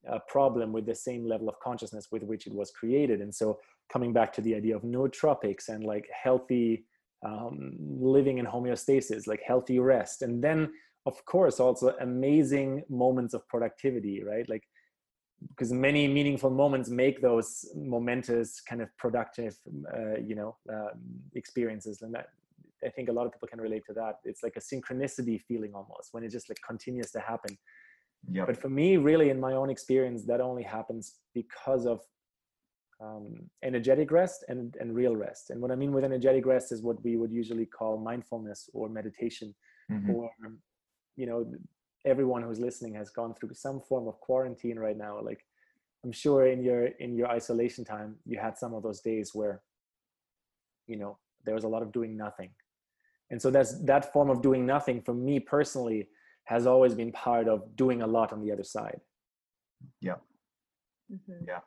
a 0.07 0.19
problem 0.19 0.71
with 0.71 0.85
the 0.85 0.95
same 0.95 1.25
level 1.25 1.49
of 1.49 1.59
consciousness 1.59 2.07
with 2.11 2.23
which 2.23 2.47
it 2.47 2.53
was 2.53 2.71
created. 2.71 3.21
And 3.21 3.33
so 3.33 3.59
coming 3.91 4.13
back 4.13 4.31
to 4.33 4.41
the 4.41 4.55
idea 4.55 4.75
of 4.75 4.83
nootropics 4.83 5.69
and 5.69 5.83
like 5.83 6.07
healthy 6.23 6.85
um, 7.25 7.75
living 7.79 8.37
in 8.37 8.45
homeostasis 8.45 9.27
like 9.27 9.41
healthy 9.45 9.77
rest 9.79 10.21
and 10.21 10.41
then 10.41 10.71
of 11.05 11.25
course 11.25 11.59
also 11.59 11.93
amazing 11.99 12.81
moments 12.89 13.33
of 13.33 13.45
productivity 13.49 14.23
right? 14.23 14.47
Like 14.47 14.63
because 15.47 15.71
many 15.71 16.07
meaningful 16.07 16.49
moments 16.49 16.89
make 16.89 17.21
those 17.21 17.65
momentous 17.75 18.61
kind 18.61 18.81
of 18.81 18.89
productive 18.97 19.57
uh, 19.93 20.17
you 20.25 20.35
know 20.35 20.55
um, 20.71 20.99
experiences. 21.35 22.01
And 22.01 22.13
that 22.13 22.27
i 22.85 22.89
think 22.89 23.09
a 23.09 23.11
lot 23.11 23.25
of 23.25 23.33
people 23.33 23.47
can 23.47 23.61
relate 23.61 23.83
to 23.87 23.93
that. 23.93 24.19
It's 24.23 24.43
like 24.43 24.55
a 24.55 24.59
synchronicity 24.59 25.41
feeling 25.47 25.73
almost 25.73 26.09
when 26.11 26.23
it 26.23 26.31
just 26.31 26.49
like 26.49 26.59
continues 26.65 27.11
to 27.11 27.19
happen 27.19 27.57
Yep. 28.31 28.47
but 28.47 28.57
for 28.57 28.69
me 28.69 28.97
really 28.97 29.29
in 29.29 29.39
my 29.39 29.53
own 29.53 29.69
experience 29.69 30.23
that 30.25 30.41
only 30.41 30.63
happens 30.63 31.15
because 31.33 31.85
of 31.85 32.01
um, 33.01 33.49
energetic 33.63 34.11
rest 34.11 34.43
and, 34.49 34.75
and 34.79 34.93
real 34.93 35.15
rest 35.15 35.51
and 35.51 35.61
what 35.61 35.71
i 35.71 35.75
mean 35.75 35.93
with 35.93 36.03
energetic 36.03 36.45
rest 36.45 36.71
is 36.71 36.81
what 36.83 37.01
we 37.03 37.15
would 37.15 37.31
usually 37.31 37.65
call 37.65 37.97
mindfulness 37.97 38.69
or 38.73 38.89
meditation 38.89 39.55
Mhm. 39.89 40.09
or 40.13 40.29
you 41.15 41.25
know 41.25 41.51
everyone 42.05 42.43
who's 42.43 42.59
listening 42.59 42.93
has 42.93 43.09
gone 43.09 43.33
through 43.33 43.53
some 43.53 43.79
form 43.81 44.07
of 44.07 44.19
quarantine 44.19 44.77
right 44.77 44.97
now 44.97 45.19
like 45.21 45.45
i'm 46.03 46.11
sure 46.11 46.45
in 46.47 46.61
your 46.61 46.87
in 47.05 47.15
your 47.15 47.27
isolation 47.27 47.83
time 47.83 48.15
you 48.25 48.37
had 48.37 48.57
some 48.57 48.73
of 48.73 48.83
those 48.83 49.01
days 49.01 49.33
where 49.33 49.61
you 50.87 50.97
know 50.97 51.17
there 51.45 51.55
was 51.55 51.63
a 51.63 51.67
lot 51.67 51.81
of 51.81 51.91
doing 51.91 52.15
nothing 52.17 52.51
and 53.31 53.41
so 53.41 53.49
that's 53.49 53.79
that 53.85 54.11
form 54.13 54.29
of 54.29 54.41
doing 54.41 54.65
nothing 54.65 55.01
for 55.01 55.13
me 55.13 55.39
personally 55.39 56.07
has 56.49 56.65
always 56.65 56.95
been 56.95 57.11
part 57.11 57.47
of 57.47 57.75
doing 57.75 58.01
a 58.01 58.07
lot 58.07 58.33
on 58.33 58.41
the 58.41 58.51
other 58.51 58.63
side 58.63 58.99
Mhm. 61.11 61.47
Yeah. 61.47 61.61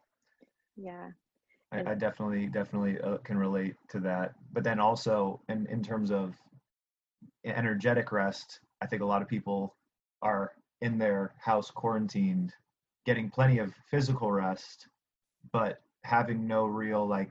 Yeah. 0.77 1.11
I, 1.73 1.93
I 1.93 1.95
definitely 1.95 2.47
definitely 2.49 3.01
uh, 3.01 3.19
can 3.19 3.39
relate 3.39 3.77
to 3.91 4.01
that. 4.01 4.35
But 4.53 4.65
then 4.65 4.79
also 4.79 5.41
in 5.49 5.67
in 5.67 5.83
terms 5.83 6.11
of 6.11 6.35
energetic 7.45 8.13
rest, 8.13 8.61
I 8.81 8.87
think 8.87 9.03
a 9.03 9.07
lot 9.07 9.23
of 9.23 9.29
people 9.29 9.75
are 10.21 10.53
in 10.81 10.99
their 10.99 11.35
house 11.39 11.71
quarantined, 11.71 12.53
getting 13.07 13.31
plenty 13.31 13.59
of 13.59 13.75
physical 13.91 14.31
rest, 14.31 14.89
but 15.53 15.81
having 16.05 16.47
no 16.47 16.65
real 16.67 17.07
like 17.07 17.31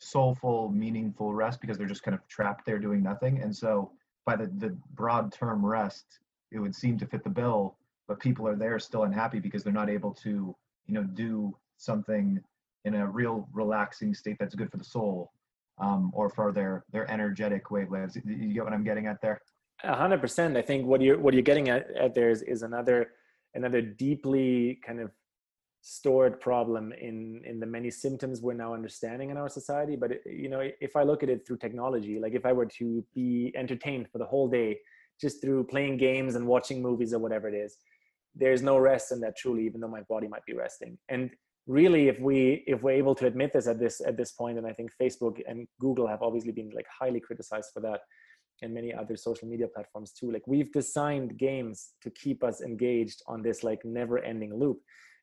soulful, 0.00 0.70
meaningful 0.70 1.34
rest 1.34 1.60
because 1.60 1.76
they're 1.76 1.86
just 1.94 2.02
kind 2.02 2.14
of 2.14 2.26
trapped 2.28 2.64
there 2.66 2.78
doing 2.78 3.02
nothing. 3.02 3.42
And 3.42 3.54
so 3.54 3.92
by 4.28 4.36
the 4.36 4.48
the 4.64 4.76
broad 5.00 5.32
term 5.32 5.64
rest, 5.64 6.06
it 6.52 6.58
would 6.58 6.74
seem 6.82 6.98
to 6.98 7.06
fit 7.06 7.24
the 7.24 7.30
bill, 7.42 7.62
but 8.08 8.20
people 8.20 8.46
are 8.46 8.58
there 8.64 8.78
still 8.78 9.04
unhappy 9.04 9.40
because 9.46 9.62
they're 9.64 9.80
not 9.82 9.90
able 9.98 10.12
to, 10.26 10.54
you 10.86 10.94
know, 10.96 11.04
do 11.24 11.56
something 11.78 12.38
in 12.84 12.94
a 12.94 13.06
real 13.20 13.48
relaxing 13.62 14.12
state 14.14 14.36
that's 14.38 14.54
good 14.54 14.70
for 14.70 14.76
the 14.76 14.90
soul 14.96 15.32
um, 15.78 16.10
or 16.18 16.28
for 16.28 16.52
their 16.52 16.84
their 16.92 17.10
energetic 17.10 17.64
wavelengths. 17.74 18.16
You 18.24 18.52
get 18.52 18.64
what 18.64 18.74
I'm 18.74 18.84
getting 18.84 19.06
at 19.06 19.18
there? 19.22 19.40
A 19.82 19.96
hundred 19.96 20.20
percent. 20.20 20.56
I 20.58 20.62
think 20.62 20.86
what 20.86 21.00
you're 21.00 21.18
what 21.18 21.32
you're 21.32 21.50
getting 21.50 21.70
at, 21.70 21.82
at 22.04 22.14
there 22.14 22.30
is, 22.34 22.42
is 22.42 22.60
another 22.62 22.98
another 23.54 23.80
deeply 23.80 24.78
kind 24.86 25.00
of 25.00 25.10
stored 25.90 26.38
problem 26.38 26.92
in 26.92 27.40
in 27.46 27.58
the 27.58 27.64
many 27.66 27.90
symptoms 27.90 28.42
we're 28.42 28.52
now 28.52 28.74
understanding 28.74 29.30
in 29.30 29.38
our 29.38 29.48
society. 29.48 29.96
But 29.96 30.12
it, 30.12 30.22
you 30.26 30.50
know, 30.50 30.60
if 30.82 30.96
I 30.96 31.02
look 31.02 31.22
at 31.22 31.30
it 31.30 31.46
through 31.46 31.56
technology, 31.56 32.20
like 32.20 32.34
if 32.34 32.44
I 32.44 32.52
were 32.52 32.66
to 32.80 33.02
be 33.14 33.52
entertained 33.56 34.06
for 34.12 34.18
the 34.18 34.26
whole 34.26 34.48
day 34.48 34.78
just 35.18 35.40
through 35.40 35.64
playing 35.64 35.96
games 35.96 36.34
and 36.34 36.46
watching 36.46 36.82
movies 36.82 37.14
or 37.14 37.18
whatever 37.18 37.48
it 37.48 37.54
is, 37.54 37.78
there's 38.34 38.62
no 38.62 38.76
rest 38.76 39.12
in 39.12 39.20
that 39.20 39.38
truly, 39.38 39.64
even 39.64 39.80
though 39.80 39.88
my 39.88 40.02
body 40.02 40.28
might 40.28 40.44
be 40.44 40.52
resting. 40.52 40.98
And 41.08 41.30
really, 41.66 42.08
if 42.08 42.20
we 42.20 42.64
if 42.66 42.82
we're 42.82 43.00
able 43.02 43.14
to 43.14 43.26
admit 43.26 43.54
this 43.54 43.66
at 43.66 43.80
this 43.80 44.02
at 44.06 44.18
this 44.18 44.32
point, 44.32 44.58
and 44.58 44.66
I 44.66 44.74
think 44.74 44.90
Facebook 45.00 45.40
and 45.48 45.66
Google 45.80 46.06
have 46.06 46.20
obviously 46.20 46.52
been 46.52 46.70
like 46.74 46.86
highly 47.00 47.20
criticized 47.20 47.70
for 47.72 47.80
that 47.80 48.00
and 48.60 48.74
many 48.74 48.92
other 48.92 49.16
social 49.16 49.46
media 49.46 49.68
platforms 49.68 50.10
too 50.10 50.32
like 50.32 50.42
we've 50.48 50.72
designed 50.72 51.38
games 51.38 51.90
to 52.02 52.10
keep 52.10 52.42
us 52.42 52.60
engaged 52.60 53.22
on 53.28 53.40
this 53.40 53.62
like 53.62 53.80
never 53.84 54.18
ending 54.18 54.52
loop 54.52 54.80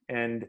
and 0.10 0.46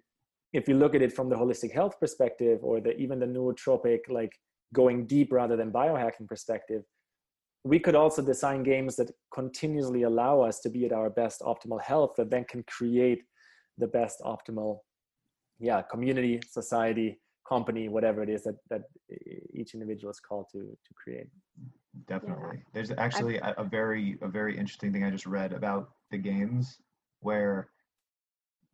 if 0.52 0.68
you 0.68 0.74
look 0.74 0.94
at 0.94 1.02
it 1.02 1.12
from 1.12 1.28
the 1.28 1.36
holistic 1.36 1.72
health 1.72 1.98
perspective 2.00 2.60
or 2.62 2.80
the 2.80 2.96
even 2.96 3.18
the 3.18 3.26
nootropic 3.26 4.00
like 4.08 4.32
going 4.72 5.06
deep 5.06 5.32
rather 5.32 5.56
than 5.56 5.70
biohacking 5.70 6.26
perspective 6.26 6.82
we 7.64 7.78
could 7.78 7.96
also 7.96 8.22
design 8.22 8.62
games 8.62 8.94
that 8.96 9.10
continuously 9.32 10.02
allow 10.02 10.40
us 10.40 10.60
to 10.60 10.68
be 10.68 10.84
at 10.84 10.92
our 10.92 11.10
best 11.10 11.40
optimal 11.40 11.80
health 11.80 12.12
that 12.16 12.30
then 12.30 12.44
can 12.44 12.62
create 12.64 13.22
the 13.78 13.86
best 13.86 14.20
optimal 14.24 14.78
yeah 15.58 15.82
community 15.82 16.40
society 16.48 17.18
company 17.48 17.88
whatever 17.88 18.22
it 18.22 18.28
is 18.28 18.42
that 18.44 18.56
that 18.70 18.82
each 19.54 19.74
individual 19.74 20.10
is 20.10 20.20
called 20.20 20.46
to 20.50 20.58
to 20.58 20.94
create 20.94 21.28
Definitely. 22.06 22.58
There's 22.72 22.92
actually 22.98 23.38
a, 23.38 23.54
a 23.56 23.64
very 23.64 24.18
a 24.20 24.28
very 24.28 24.56
interesting 24.56 24.92
thing 24.92 25.04
I 25.04 25.10
just 25.10 25.26
read 25.26 25.52
about 25.52 25.90
the 26.10 26.18
games 26.18 26.78
where 27.20 27.70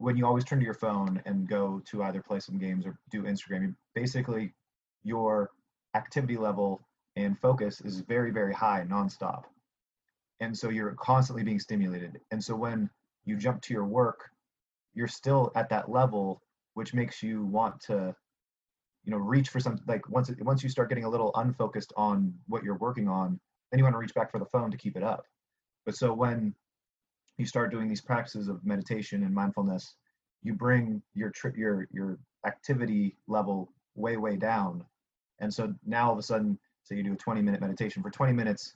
when 0.02 0.16
you 0.16 0.26
always 0.26 0.44
turn 0.44 0.58
to 0.58 0.64
your 0.64 0.74
phone 0.74 1.22
and 1.26 1.48
go 1.48 1.80
to 1.86 2.02
either 2.02 2.20
play 2.20 2.40
some 2.40 2.58
games 2.58 2.84
or 2.84 2.98
do 3.10 3.22
Instagram, 3.22 3.74
basically 3.94 4.52
your 5.04 5.50
activity 5.94 6.36
level 6.36 6.80
and 7.14 7.38
focus 7.38 7.80
is 7.80 8.00
very 8.00 8.32
very 8.32 8.52
high 8.52 8.84
nonstop, 8.88 9.44
and 10.40 10.56
so 10.56 10.70
you're 10.70 10.94
constantly 10.98 11.44
being 11.44 11.60
stimulated. 11.60 12.20
And 12.32 12.42
so 12.42 12.56
when 12.56 12.90
you 13.24 13.36
jump 13.36 13.62
to 13.62 13.74
your 13.74 13.84
work, 13.84 14.30
you're 14.92 15.06
still 15.06 15.52
at 15.54 15.68
that 15.68 15.88
level, 15.88 16.42
which 16.74 16.94
makes 16.94 17.22
you 17.22 17.44
want 17.44 17.80
to 17.82 18.14
you 19.04 19.12
know 19.12 19.18
reach 19.18 19.50
for 19.50 19.60
something 19.60 19.84
like 19.86 20.08
once 20.08 20.30
once 20.40 20.64
you 20.64 20.68
start 20.68 20.88
getting 20.88 21.04
a 21.04 21.08
little 21.08 21.30
unfocused 21.36 21.92
on 21.96 22.34
what 22.48 22.64
you're 22.64 22.78
working 22.78 23.08
on 23.08 23.38
then 23.70 23.78
you 23.78 23.84
want 23.84 23.94
to 23.94 23.98
reach 23.98 24.14
back 24.14 24.30
for 24.30 24.38
the 24.38 24.46
phone 24.46 24.70
to 24.70 24.76
keep 24.76 24.96
it 24.96 25.02
up 25.02 25.24
but 25.84 25.96
so 25.96 26.12
when 26.12 26.54
you 27.38 27.46
start 27.46 27.70
doing 27.70 27.88
these 27.88 28.00
practices 28.00 28.48
of 28.48 28.64
meditation 28.64 29.24
and 29.24 29.34
mindfulness 29.34 29.96
you 30.42 30.54
bring 30.54 31.02
your 31.14 31.30
trip 31.30 31.56
your 31.56 31.86
your 31.92 32.18
activity 32.46 33.16
level 33.26 33.72
way 33.94 34.16
way 34.16 34.36
down 34.36 34.84
and 35.40 35.52
so 35.52 35.72
now 35.86 36.06
all 36.06 36.12
of 36.12 36.18
a 36.18 36.22
sudden 36.22 36.58
say 36.84 36.96
you 36.96 37.02
do 37.02 37.12
a 37.12 37.16
20 37.16 37.42
minute 37.42 37.60
meditation 37.60 38.02
for 38.02 38.10
20 38.10 38.32
minutes 38.32 38.74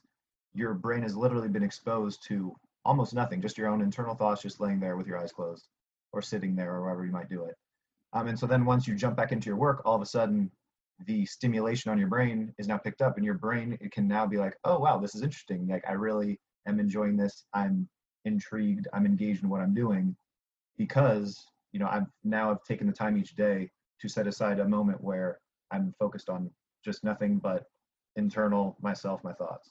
your 0.55 0.75
brain 0.75 1.03
has 1.03 1.17
literally 1.17 1.49
been 1.49 1.63
exposed 1.63 2.23
to 2.27 2.55
almost 2.85 3.15
nothing 3.15 3.41
just 3.41 3.59
your 3.59 3.69
own 3.69 3.83
internal 3.83 4.15
thoughts 4.15 4.43
just 4.43 4.61
laying 4.61 4.81
there 4.81 4.97
with 4.97 5.07
your 5.07 5.19
eyes 5.19 5.33
closed 5.33 5.69
or 6.13 6.23
sitting 6.23 6.55
there 6.55 6.75
or 6.75 6.83
wherever 6.83 7.05
you 7.05 7.13
might 7.13 7.29
do 7.29 7.45
it 7.45 7.57
um, 8.17 8.29
and 8.29 8.39
so 8.39 8.47
then 8.47 8.65
once 8.65 8.87
you 8.89 8.95
jump 8.95 9.17
back 9.17 9.33
into 9.33 9.47
your 9.47 9.57
work, 9.57 9.83
all 9.85 9.95
of 9.95 10.03
a 10.03 10.07
sudden 10.07 10.51
the 11.05 11.27
stimulation 11.27 11.91
on 11.91 11.99
your 11.99 12.09
brain 12.09 12.55
is 12.59 12.67
now 12.67 12.79
picked 12.79 13.03
up 13.03 13.17
and 13.17 13.25
your 13.25 13.35
brain 13.35 13.77
it 13.81 13.93
can 13.93 14.09
now 14.09 14.27
be 14.27 14.39
like, 14.39 14.57
oh 14.65 14.79
wow, 14.79 14.99
this 14.99 15.15
is 15.15 15.23
interesting. 15.23 15.69
Like 15.69 15.85
I 15.87 15.93
really 15.93 16.41
am 16.67 16.81
enjoying 16.81 17.17
this. 17.17 17.45
I'm 17.53 17.89
intrigued. 18.27 18.89
I'm 18.93 19.07
engaged 19.07 19.43
in 19.43 19.49
what 19.49 19.61
I'm 19.61 19.75
doing 19.75 20.15
because 20.77 21.47
you 21.73 21.81
know 21.81 21.89
I've 21.91 22.07
now 22.25 22.51
I've 22.51 22.63
taken 22.65 22.87
the 22.87 22.93
time 22.93 23.17
each 23.17 23.35
day 23.35 23.71
to 24.01 24.09
set 24.09 24.27
aside 24.27 24.61
a 24.61 24.69
moment 24.69 25.03
where 25.03 25.41
I'm 25.71 25.95
focused 25.99 26.29
on 26.29 26.51
just 26.85 27.03
nothing 27.03 27.39
but 27.39 27.65
internal 28.17 28.77
myself, 28.81 29.25
my 29.25 29.33
thoughts. 29.33 29.71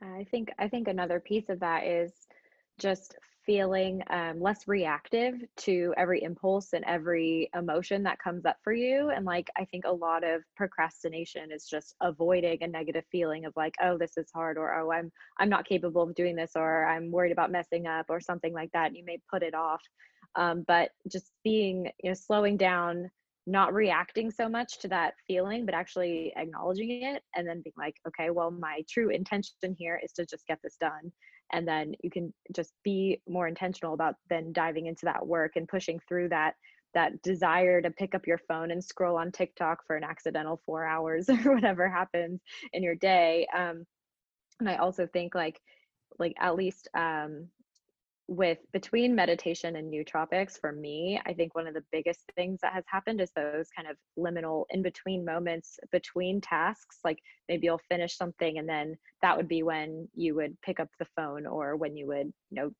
I 0.00 0.26
think 0.30 0.50
I 0.58 0.68
think 0.68 0.86
another 0.86 1.18
piece 1.18 1.48
of 1.48 1.58
that 1.60 1.84
is 1.84 2.12
just 2.78 3.16
feeling 3.48 4.02
um, 4.10 4.38
less 4.38 4.68
reactive 4.68 5.34
to 5.56 5.94
every 5.96 6.22
impulse 6.22 6.74
and 6.74 6.84
every 6.84 7.48
emotion 7.54 8.02
that 8.02 8.18
comes 8.18 8.44
up 8.44 8.58
for 8.62 8.74
you. 8.74 9.08
And 9.08 9.24
like, 9.24 9.48
I 9.56 9.64
think 9.64 9.86
a 9.86 9.90
lot 9.90 10.22
of 10.22 10.42
procrastination 10.54 11.50
is 11.50 11.64
just 11.64 11.94
avoiding 12.02 12.62
a 12.62 12.66
negative 12.66 13.04
feeling 13.10 13.46
of 13.46 13.54
like, 13.56 13.74
oh, 13.82 13.96
this 13.96 14.18
is 14.18 14.30
hard, 14.34 14.58
or 14.58 14.78
oh, 14.78 14.92
I'm 14.92 15.10
I'm 15.38 15.48
not 15.48 15.66
capable 15.66 16.02
of 16.02 16.14
doing 16.14 16.36
this, 16.36 16.52
or 16.56 16.84
I'm 16.84 17.10
worried 17.10 17.32
about 17.32 17.50
messing 17.50 17.86
up, 17.86 18.04
or 18.10 18.20
something 18.20 18.52
like 18.52 18.70
that. 18.72 18.88
And 18.88 18.96
you 18.98 19.04
may 19.06 19.18
put 19.30 19.42
it 19.42 19.54
off. 19.54 19.80
Um, 20.36 20.62
but 20.68 20.90
just 21.10 21.32
being, 21.42 21.90
you 22.02 22.10
know, 22.10 22.14
slowing 22.14 22.58
down, 22.58 23.10
not 23.48 23.72
reacting 23.72 24.30
so 24.30 24.48
much 24.48 24.78
to 24.80 24.88
that 24.88 25.14
feeling, 25.26 25.64
but 25.64 25.74
actually 25.74 26.32
acknowledging 26.36 27.02
it 27.02 27.22
and 27.34 27.48
then 27.48 27.62
being 27.62 27.74
like, 27.78 27.94
okay, 28.06 28.30
well, 28.30 28.50
my 28.50 28.82
true 28.88 29.08
intention 29.08 29.74
here 29.76 29.98
is 30.04 30.12
to 30.12 30.26
just 30.26 30.46
get 30.46 30.58
this 30.62 30.76
done. 30.78 31.10
And 31.52 31.66
then 31.66 31.94
you 32.02 32.10
can 32.10 32.32
just 32.54 32.74
be 32.84 33.22
more 33.26 33.48
intentional 33.48 33.94
about 33.94 34.16
then 34.28 34.52
diving 34.52 34.86
into 34.86 35.06
that 35.06 35.26
work 35.26 35.52
and 35.56 35.66
pushing 35.66 35.98
through 36.06 36.28
that 36.28 36.54
that 36.94 37.20
desire 37.22 37.82
to 37.82 37.90
pick 37.90 38.14
up 38.14 38.26
your 38.26 38.40
phone 38.48 38.70
and 38.70 38.82
scroll 38.82 39.18
on 39.18 39.30
TikTok 39.30 39.78
for 39.86 39.96
an 39.96 40.04
accidental 40.04 40.60
four 40.64 40.84
hours 40.84 41.28
or 41.44 41.54
whatever 41.54 41.88
happens 41.88 42.40
in 42.72 42.82
your 42.82 42.94
day. 42.94 43.46
Um, 43.56 43.84
and 44.60 44.68
I 44.68 44.76
also 44.76 45.06
think 45.06 45.34
like 45.34 45.60
like 46.18 46.34
at 46.40 46.56
least 46.56 46.88
um, 46.96 47.48
with 48.28 48.58
between 48.74 49.14
meditation 49.14 49.76
and 49.76 49.90
nootropics 49.90 50.60
for 50.60 50.70
me 50.70 51.18
i 51.24 51.32
think 51.32 51.54
one 51.54 51.66
of 51.66 51.72
the 51.72 51.84
biggest 51.90 52.30
things 52.36 52.60
that 52.60 52.74
has 52.74 52.84
happened 52.86 53.22
is 53.22 53.30
those 53.34 53.68
kind 53.74 53.88
of 53.88 53.96
liminal 54.18 54.64
in 54.68 54.82
between 54.82 55.24
moments 55.24 55.78
between 55.92 56.38
tasks 56.38 56.98
like 57.04 57.18
maybe 57.48 57.64
you'll 57.66 57.80
finish 57.88 58.16
something 58.16 58.58
and 58.58 58.68
then 58.68 58.94
that 59.22 59.34
would 59.34 59.48
be 59.48 59.62
when 59.62 60.06
you 60.14 60.34
would 60.34 60.60
pick 60.60 60.78
up 60.78 60.88
the 60.98 61.06
phone 61.16 61.46
or 61.46 61.74
when 61.76 61.96
you 61.96 62.06
would 62.06 62.30
you 62.50 62.62
know 62.62 62.70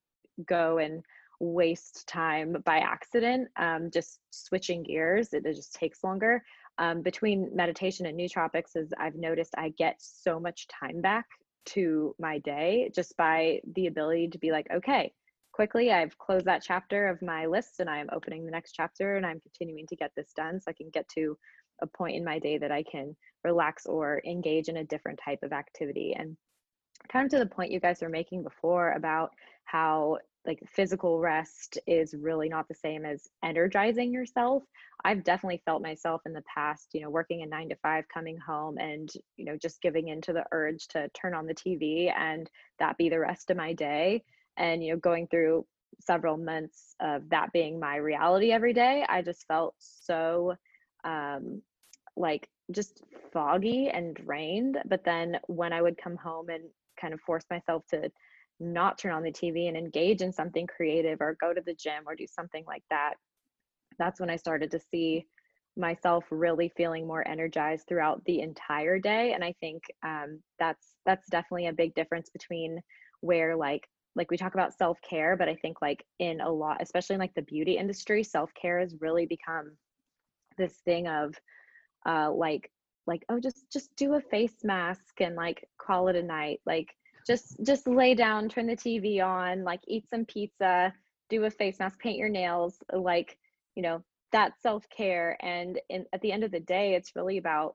go 0.46 0.76
and 0.76 1.02
waste 1.40 2.06
time 2.06 2.56
by 2.66 2.78
accident 2.78 3.48
um, 3.56 3.90
just 3.90 4.20
switching 4.30 4.82
gears 4.82 5.32
it, 5.32 5.46
it 5.46 5.54
just 5.54 5.74
takes 5.74 6.04
longer. 6.04 6.42
Um, 6.80 7.02
between 7.02 7.50
meditation 7.54 8.06
and 8.06 8.16
nootropics 8.20 8.76
is 8.76 8.92
i've 9.00 9.16
noticed 9.16 9.54
i 9.56 9.70
get 9.70 9.96
so 9.98 10.38
much 10.38 10.68
time 10.68 11.00
back 11.00 11.26
to 11.66 12.14
my 12.20 12.38
day 12.38 12.90
just 12.94 13.16
by 13.16 13.60
the 13.74 13.88
ability 13.88 14.28
to 14.28 14.38
be 14.38 14.52
like 14.52 14.68
okay 14.72 15.12
quickly. 15.58 15.90
I've 15.90 16.16
closed 16.18 16.44
that 16.44 16.62
chapter 16.64 17.08
of 17.08 17.20
my 17.20 17.46
list 17.46 17.80
and 17.80 17.90
I'm 17.90 18.08
opening 18.12 18.44
the 18.44 18.52
next 18.52 18.74
chapter 18.74 19.16
and 19.16 19.26
I'm 19.26 19.40
continuing 19.40 19.88
to 19.88 19.96
get 19.96 20.12
this 20.14 20.32
done 20.36 20.60
so 20.60 20.70
I 20.70 20.72
can 20.72 20.88
get 20.90 21.08
to 21.16 21.36
a 21.82 21.86
point 21.88 22.14
in 22.14 22.24
my 22.24 22.38
day 22.38 22.58
that 22.58 22.70
I 22.70 22.84
can 22.84 23.16
relax 23.42 23.84
or 23.84 24.22
engage 24.24 24.68
in 24.68 24.76
a 24.76 24.84
different 24.84 25.18
type 25.24 25.40
of 25.42 25.52
activity. 25.52 26.14
And 26.16 26.36
kind 27.12 27.24
of 27.24 27.32
to 27.32 27.40
the 27.40 27.50
point 27.50 27.72
you 27.72 27.80
guys 27.80 28.00
were 28.00 28.08
making 28.08 28.44
before 28.44 28.92
about 28.92 29.32
how 29.64 30.18
like 30.46 30.62
physical 30.64 31.18
rest 31.18 31.76
is 31.88 32.14
really 32.16 32.48
not 32.48 32.68
the 32.68 32.74
same 32.74 33.04
as 33.04 33.26
energizing 33.44 34.12
yourself. 34.12 34.62
I've 35.04 35.24
definitely 35.24 35.60
felt 35.64 35.82
myself 35.82 36.20
in 36.24 36.34
the 36.34 36.44
past, 36.54 36.90
you 36.92 37.00
know, 37.00 37.10
working 37.10 37.42
a 37.42 37.46
nine 37.46 37.68
to 37.70 37.76
five, 37.82 38.04
coming 38.14 38.38
home 38.38 38.78
and, 38.78 39.10
you 39.36 39.44
know, 39.44 39.56
just 39.56 39.82
giving 39.82 40.06
into 40.06 40.32
the 40.32 40.44
urge 40.52 40.86
to 40.90 41.08
turn 41.20 41.34
on 41.34 41.46
the 41.46 41.54
TV 41.54 42.12
and 42.16 42.48
that 42.78 42.96
be 42.96 43.08
the 43.08 43.18
rest 43.18 43.50
of 43.50 43.56
my 43.56 43.72
day 43.72 44.22
and 44.58 44.84
you 44.84 44.92
know 44.92 44.98
going 44.98 45.26
through 45.28 45.64
several 46.00 46.36
months 46.36 46.94
of 47.00 47.28
that 47.30 47.52
being 47.52 47.80
my 47.80 47.96
reality 47.96 48.52
every 48.52 48.72
day 48.72 49.04
i 49.08 49.22
just 49.22 49.46
felt 49.46 49.74
so 49.78 50.54
um 51.04 51.62
like 52.16 52.48
just 52.72 53.02
foggy 53.32 53.88
and 53.88 54.14
drained 54.14 54.78
but 54.86 55.04
then 55.04 55.38
when 55.46 55.72
i 55.72 55.80
would 55.80 55.96
come 55.96 56.16
home 56.16 56.48
and 56.50 56.64
kind 57.00 57.14
of 57.14 57.20
force 57.20 57.44
myself 57.50 57.82
to 57.88 58.10
not 58.60 58.98
turn 58.98 59.12
on 59.12 59.22
the 59.22 59.32
tv 59.32 59.68
and 59.68 59.76
engage 59.76 60.20
in 60.20 60.32
something 60.32 60.66
creative 60.66 61.20
or 61.20 61.36
go 61.40 61.54
to 61.54 61.62
the 61.64 61.74
gym 61.74 62.02
or 62.06 62.14
do 62.14 62.26
something 62.26 62.64
like 62.66 62.82
that 62.90 63.14
that's 63.98 64.20
when 64.20 64.30
i 64.30 64.36
started 64.36 64.70
to 64.70 64.80
see 64.90 65.24
myself 65.76 66.24
really 66.30 66.72
feeling 66.76 67.06
more 67.06 67.26
energized 67.28 67.86
throughout 67.86 68.22
the 68.24 68.40
entire 68.40 68.98
day 68.98 69.32
and 69.32 69.44
i 69.44 69.54
think 69.60 69.82
um, 70.04 70.40
that's 70.58 70.94
that's 71.06 71.28
definitely 71.30 71.68
a 71.68 71.72
big 71.72 71.94
difference 71.94 72.28
between 72.30 72.80
where 73.20 73.56
like 73.56 73.86
like 74.18 74.30
we 74.30 74.36
talk 74.36 74.54
about 74.54 74.76
self-care 74.76 75.36
but 75.36 75.48
i 75.48 75.54
think 75.54 75.80
like 75.80 76.04
in 76.18 76.40
a 76.40 76.50
lot 76.50 76.82
especially 76.82 77.14
in 77.14 77.20
like 77.20 77.34
the 77.34 77.42
beauty 77.42 77.78
industry 77.78 78.22
self-care 78.22 78.80
has 78.80 78.94
really 79.00 79.24
become 79.24 79.70
this 80.58 80.74
thing 80.84 81.06
of 81.06 81.34
uh 82.06 82.30
like 82.30 82.70
like 83.08 83.24
oh 83.30 83.40
just 83.40 83.72
just 83.72 83.96
do 83.96 84.14
a 84.14 84.20
face 84.20 84.62
mask 84.62 85.20
and 85.20 85.34
like 85.34 85.66
call 85.78 86.06
it 86.08 86.14
a 86.14 86.22
night. 86.22 86.60
Like 86.64 86.94
just 87.26 87.56
just 87.64 87.88
lay 87.88 88.14
down 88.14 88.48
turn 88.48 88.66
the 88.66 88.76
tv 88.76 89.24
on 89.24 89.64
like 89.64 89.80
eat 89.88 90.08
some 90.08 90.24
pizza 90.24 90.92
do 91.28 91.44
a 91.44 91.50
face 91.50 91.78
mask 91.78 91.98
paint 91.98 92.16
your 92.16 92.28
nails 92.28 92.76
like 92.92 93.36
you 93.74 93.82
know 93.82 94.02
that 94.30 94.52
self-care. 94.60 95.38
And 95.40 95.80
in, 95.88 96.04
at 96.12 96.20
the 96.20 96.30
end 96.30 96.44
of 96.44 96.50
the 96.50 96.60
day 96.60 96.94
it's 96.94 97.16
really 97.16 97.38
about 97.38 97.74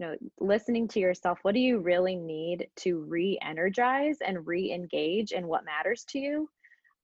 you 0.00 0.06
know 0.06 0.16
listening 0.40 0.88
to 0.88 1.00
yourself 1.00 1.38
what 1.42 1.54
do 1.54 1.60
you 1.60 1.78
really 1.78 2.16
need 2.16 2.66
to 2.76 3.04
re-energize 3.06 4.16
and 4.26 4.46
re-engage 4.46 5.32
in 5.32 5.46
what 5.46 5.64
matters 5.64 6.04
to 6.08 6.18
you? 6.18 6.48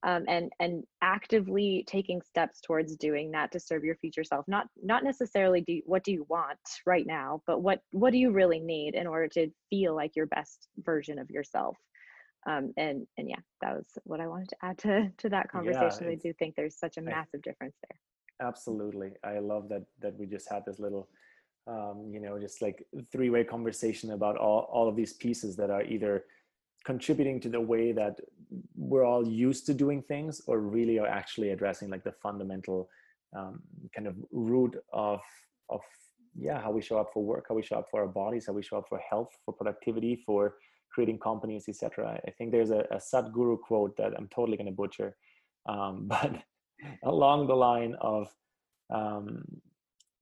Um, 0.03 0.25
and 0.29 0.53
and 0.61 0.85
actively 1.03 1.85
taking 1.87 2.21
steps 2.23 2.61
towards 2.61 2.97
doing 2.97 3.31
that 3.33 3.51
to 3.53 3.61
serve 3.61 3.83
your 3.83 3.97
future 3.97 4.23
self 4.25 4.45
not 4.47 4.67
not 4.83 5.03
necessarily 5.03 5.63
do 5.63 5.81
what 5.85 6.05
do 6.05 6.13
you 6.13 6.27
want 6.29 6.59
right 6.85 7.07
now 7.07 7.41
but 7.47 7.63
what 7.63 7.81
what 7.93 8.13
do 8.13 8.19
you 8.19 8.31
really 8.31 8.61
need 8.61 8.95
in 8.95 9.07
order 9.07 9.27
to 9.29 9.49
feel 9.71 9.97
like 9.97 10.15
your 10.15 10.27
best 10.27 10.69
version 10.79 11.19
of 11.19 11.31
yourself? 11.31 11.77
Um, 12.47 12.73
and 12.77 13.07
and 13.19 13.29
yeah 13.29 13.41
that 13.63 13.75
was 13.75 13.87
what 14.05 14.21
i 14.21 14.27
wanted 14.27 14.51
to 14.51 14.57
add 14.63 14.79
to 14.79 15.11
to 15.19 15.29
that 15.31 15.51
conversation. 15.51 16.05
Yeah, 16.05 16.13
i 16.13 16.15
do 16.15 16.33
think 16.39 16.55
there's 16.55 16.79
such 16.79 16.99
a 16.99 17.03
massive 17.03 17.41
I, 17.45 17.49
difference 17.49 17.77
there. 17.89 18.47
Absolutely. 18.49 19.13
I 19.25 19.39
love 19.39 19.69
that 19.71 19.85
that 20.01 20.17
we 20.19 20.27
just 20.27 20.49
had 20.51 20.63
this 20.67 20.79
little 20.79 21.09
um, 21.67 22.11
you 22.13 22.21
know 22.21 22.39
just 22.39 22.63
like 22.63 22.85
three-way 23.11 23.45
conversation 23.45 24.13
about 24.13 24.37
all, 24.37 24.69
all 24.73 24.89
of 24.89 24.97
these 24.97 25.13
pieces 25.13 25.57
that 25.57 25.71
are 25.71 25.83
either 25.83 26.25
contributing 26.85 27.41
to 27.41 27.49
the 27.49 27.61
way 27.61 27.93
that 27.93 28.21
we're 28.77 29.05
all 29.05 29.27
used 29.27 29.67
to 29.67 29.75
doing 29.75 30.03
things 30.03 30.41
or 30.47 30.61
really 30.61 30.99
are 30.99 31.09
actually 31.09 31.51
addressing 31.51 31.91
like 31.91 32.05
the 32.05 32.13
fundamental 32.23 32.89
um, 33.37 33.61
kind 33.95 34.07
of 34.07 34.15
root 34.31 34.77
of 34.93 35.21
of 35.69 35.81
yeah 36.39 36.61
how 36.61 36.71
we 36.71 36.81
show 36.81 36.99
up 36.99 37.11
for 37.13 37.25
work 37.25 37.47
how 37.49 37.55
we 37.55 37.63
show 37.63 37.77
up 37.77 37.87
for 37.91 38.01
our 38.01 38.07
bodies 38.07 38.47
how 38.47 38.53
we 38.53 38.63
show 38.63 38.79
up 38.79 38.89
for 38.89 38.99
health 38.99 39.31
for 39.45 39.53
productivity 39.53 40.23
for 40.25 40.57
creating 40.93 41.19
companies 41.19 41.65
etc 41.69 42.21
i 42.27 42.31
think 42.31 42.53
there's 42.53 42.71
a, 42.71 42.87
a 42.91 42.97
sadhguru 42.97 43.59
quote 43.61 43.97
that 43.97 44.13
i'm 44.17 44.29
totally 44.29 44.57
going 44.57 44.67
to 44.67 44.73
butcher 44.73 45.17
um, 45.69 46.07
but 46.15 46.43
along 47.03 47.47
the 47.47 47.57
line 47.57 47.97
of 48.01 48.29
um, 48.91 49.43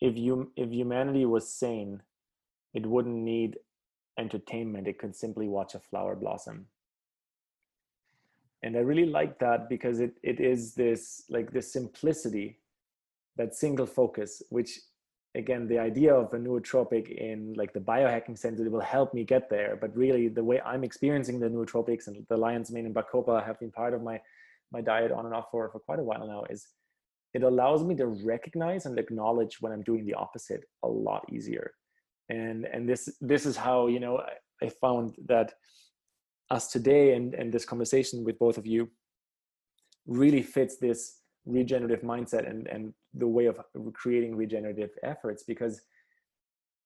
if 0.00 0.16
you 0.16 0.50
if 0.56 0.70
humanity 0.70 1.24
was 1.24 1.48
sane 1.48 2.02
it 2.74 2.84
wouldn't 2.84 3.14
need 3.14 3.56
entertainment. 4.18 4.88
It 4.88 4.98
could 4.98 5.16
simply 5.16 5.48
watch 5.48 5.74
a 5.74 5.78
flower 5.78 6.14
blossom. 6.14 6.66
And 8.62 8.76
i 8.76 8.80
really 8.80 9.06
like 9.06 9.38
that 9.40 9.68
because 9.68 10.00
it 10.00 10.14
it 10.22 10.40
is 10.40 10.74
this 10.74 11.24
like 11.28 11.52
this 11.52 11.72
simplicity 11.72 12.58
that 13.36 13.54
single 13.54 13.84
focus 13.84 14.42
which 14.48 14.80
again 15.34 15.66
the 15.68 15.78
idea 15.78 16.14
of 16.14 16.32
a 16.32 16.38
nootropic 16.38 17.10
in 17.10 17.52
like 17.54 17.74
the 17.74 17.80
biohacking 17.80 18.38
sense 18.38 18.60
it 18.60 18.70
will 18.70 18.80
help 18.80 19.12
me 19.12 19.22
get 19.24 19.50
there. 19.50 19.76
But 19.80 19.94
really 19.96 20.28
the 20.28 20.44
way 20.44 20.60
i'm 20.64 20.82
experiencing 20.82 21.38
the 21.40 21.48
nootropics 21.48 22.06
and 22.06 22.26
the 22.28 22.36
lion's 22.36 22.70
mane 22.70 22.86
and 22.86 22.94
bacopa 22.94 23.44
have 23.44 23.60
been 23.60 23.70
part 23.70 23.92
of 23.92 24.02
my 24.02 24.20
my 24.72 24.80
diet 24.80 25.12
on 25.12 25.26
and 25.26 25.34
off 25.34 25.50
for 25.50 25.68
for 25.70 25.80
quite 25.80 25.98
a 25.98 26.02
while 26.02 26.26
now 26.26 26.44
is 26.48 26.66
it 27.34 27.42
allows 27.42 27.82
me 27.82 27.96
to 27.96 28.06
recognize 28.06 28.86
and 28.86 28.98
acknowledge 28.98 29.60
when 29.60 29.72
i'm 29.72 29.82
doing 29.82 30.06
the 30.06 30.14
opposite 30.14 30.64
a 30.82 30.88
lot 30.88 31.24
easier. 31.30 31.72
And 32.30 32.64
and 32.64 32.88
this 32.88 33.02
this 33.20 33.44
is 33.44 33.56
how 33.56 33.88
you 33.88 34.00
know 34.00 34.18
i, 34.18 34.66
I 34.66 34.68
found 34.70 35.14
that 35.26 35.52
us 36.50 36.68
today 36.68 37.14
and 37.14 37.34
and 37.34 37.52
this 37.52 37.66
conversation 37.66 38.24
with 38.24 38.38
both 38.38 38.56
of 38.56 38.66
you 38.66 38.90
really 40.06 40.42
fits 40.42 40.76
this 40.78 41.20
regenerative 41.44 42.02
mindset 42.02 42.48
and 42.48 42.66
and 42.68 42.94
the 43.12 43.26
way 43.26 43.46
of 43.46 43.58
creating 43.92 44.36
regenerative 44.36 44.90
efforts 45.02 45.42
because 45.42 45.82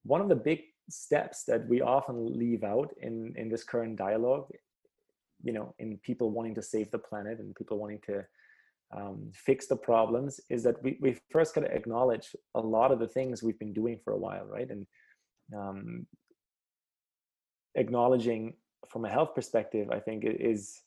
one 0.02 0.20
of 0.20 0.28
the 0.28 0.42
big 0.50 0.60
steps 0.90 1.44
that 1.44 1.68
we 1.68 1.80
often 1.80 2.38
leave 2.42 2.64
out 2.64 2.90
in 3.00 3.32
in 3.36 3.48
this 3.48 3.64
current 3.64 3.96
dialogue 3.96 4.46
you 5.42 5.52
know 5.52 5.74
in 5.78 5.98
people 5.98 6.30
wanting 6.30 6.54
to 6.54 6.62
save 6.62 6.90
the 6.90 6.98
planet 6.98 7.38
and 7.38 7.54
people 7.54 7.78
wanting 7.78 8.00
to 8.04 8.24
um, 8.96 9.30
fix 9.34 9.66
the 9.66 9.76
problems 9.76 10.40
is 10.48 10.62
that 10.62 10.82
we, 10.82 10.96
we 11.00 11.18
first 11.30 11.54
got 11.54 11.62
to 11.62 11.74
acknowledge 11.74 12.34
a 12.54 12.60
lot 12.60 12.90
of 12.90 12.98
the 12.98 13.08
things 13.08 13.42
we've 13.42 13.58
been 13.58 13.74
doing 13.74 13.98
for 14.02 14.12
a 14.12 14.18
while 14.18 14.46
right? 14.46 14.70
And 14.70 14.86
um, 15.56 16.06
acknowledging 17.74 18.54
from 18.88 19.04
a 19.04 19.08
health 19.08 19.34
perspective 19.34 19.90
i 19.90 20.00
think 20.00 20.24
is 20.24 20.82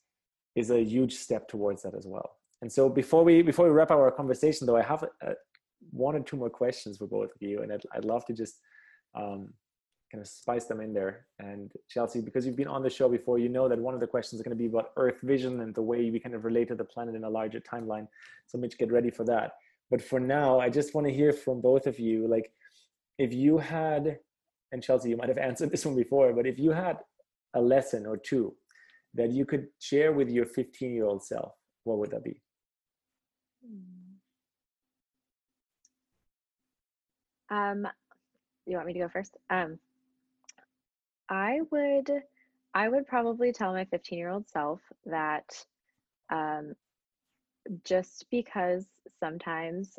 is 0.54 0.70
a 0.70 0.82
huge 0.82 1.14
step 1.14 1.48
towards 1.48 1.82
that 1.82 1.94
as 1.94 2.06
well. 2.06 2.38
And 2.60 2.70
so 2.70 2.88
before 2.88 3.24
we 3.24 3.42
before 3.42 3.66
we 3.66 3.72
wrap 3.72 3.90
our 3.90 4.10
conversation 4.10 4.66
though 4.66 4.76
i 4.76 4.82
have 4.82 5.02
a, 5.02 5.08
a, 5.22 5.34
one 5.90 6.14
or 6.14 6.20
two 6.20 6.36
more 6.36 6.50
questions 6.50 6.98
for 6.98 7.06
both 7.06 7.30
of 7.34 7.42
you 7.42 7.62
and 7.62 7.72
i'd, 7.72 7.82
I'd 7.94 8.04
love 8.04 8.24
to 8.26 8.32
just 8.32 8.60
um, 9.14 9.52
kind 10.12 10.20
of 10.20 10.28
spice 10.28 10.66
them 10.66 10.80
in 10.80 10.92
there. 10.92 11.26
And 11.38 11.72
Chelsea, 11.88 12.20
because 12.20 12.46
you've 12.46 12.56
been 12.56 12.68
on 12.68 12.82
the 12.82 12.90
show 12.90 13.08
before, 13.08 13.38
you 13.38 13.48
know 13.48 13.68
that 13.68 13.78
one 13.78 13.94
of 13.94 14.00
the 14.00 14.06
questions 14.06 14.38
is 14.38 14.44
going 14.44 14.56
to 14.56 14.62
be 14.62 14.68
about 14.68 14.90
Earth 14.96 15.20
vision 15.22 15.62
and 15.62 15.74
the 15.74 15.82
way 15.82 16.10
we 16.10 16.20
kind 16.20 16.34
of 16.34 16.44
relate 16.44 16.68
to 16.68 16.74
the 16.74 16.84
planet 16.84 17.14
in 17.14 17.24
a 17.24 17.30
larger 17.30 17.60
timeline. 17.60 18.06
So 18.46 18.58
Mitch, 18.58 18.76
get 18.76 18.92
ready 18.92 19.10
for 19.10 19.24
that. 19.24 19.52
But 19.90 20.02
for 20.02 20.20
now, 20.20 20.60
I 20.60 20.68
just 20.68 20.94
want 20.94 21.06
to 21.06 21.12
hear 21.12 21.32
from 21.32 21.62
both 21.62 21.86
of 21.86 21.98
you, 21.98 22.28
like 22.28 22.52
if 23.18 23.32
you 23.32 23.56
had, 23.56 24.18
and 24.70 24.82
Chelsea, 24.82 25.08
you 25.08 25.16
might 25.16 25.30
have 25.30 25.38
answered 25.50 25.70
this 25.70 25.86
one 25.86 25.96
before, 25.96 26.32
but 26.34 26.46
if 26.46 26.58
you 26.58 26.72
had 26.72 26.98
a 27.54 27.60
lesson 27.60 28.06
or 28.06 28.18
two 28.18 28.54
that 29.14 29.30
you 29.30 29.46
could 29.46 29.68
share 29.80 30.12
with 30.12 30.28
your 30.28 30.44
15 30.44 30.92
year 30.92 31.06
old 31.06 31.24
self, 31.24 31.52
what 31.84 31.98
would 31.98 32.10
that 32.10 32.22
be? 32.22 32.40
Um, 37.50 37.86
you 38.66 38.76
want 38.76 38.86
me 38.86 38.92
to 38.94 39.00
go 39.00 39.08
first? 39.08 39.36
Um, 39.50 39.78
I 41.28 41.60
would, 41.70 42.10
I 42.74 42.88
would 42.88 43.06
probably 43.06 43.52
tell 43.52 43.72
my 43.72 43.84
15 43.86 44.18
year 44.18 44.30
old 44.30 44.48
self 44.48 44.80
that, 45.06 45.44
um, 46.30 46.74
just 47.84 48.26
because 48.30 48.86
sometimes 49.20 49.98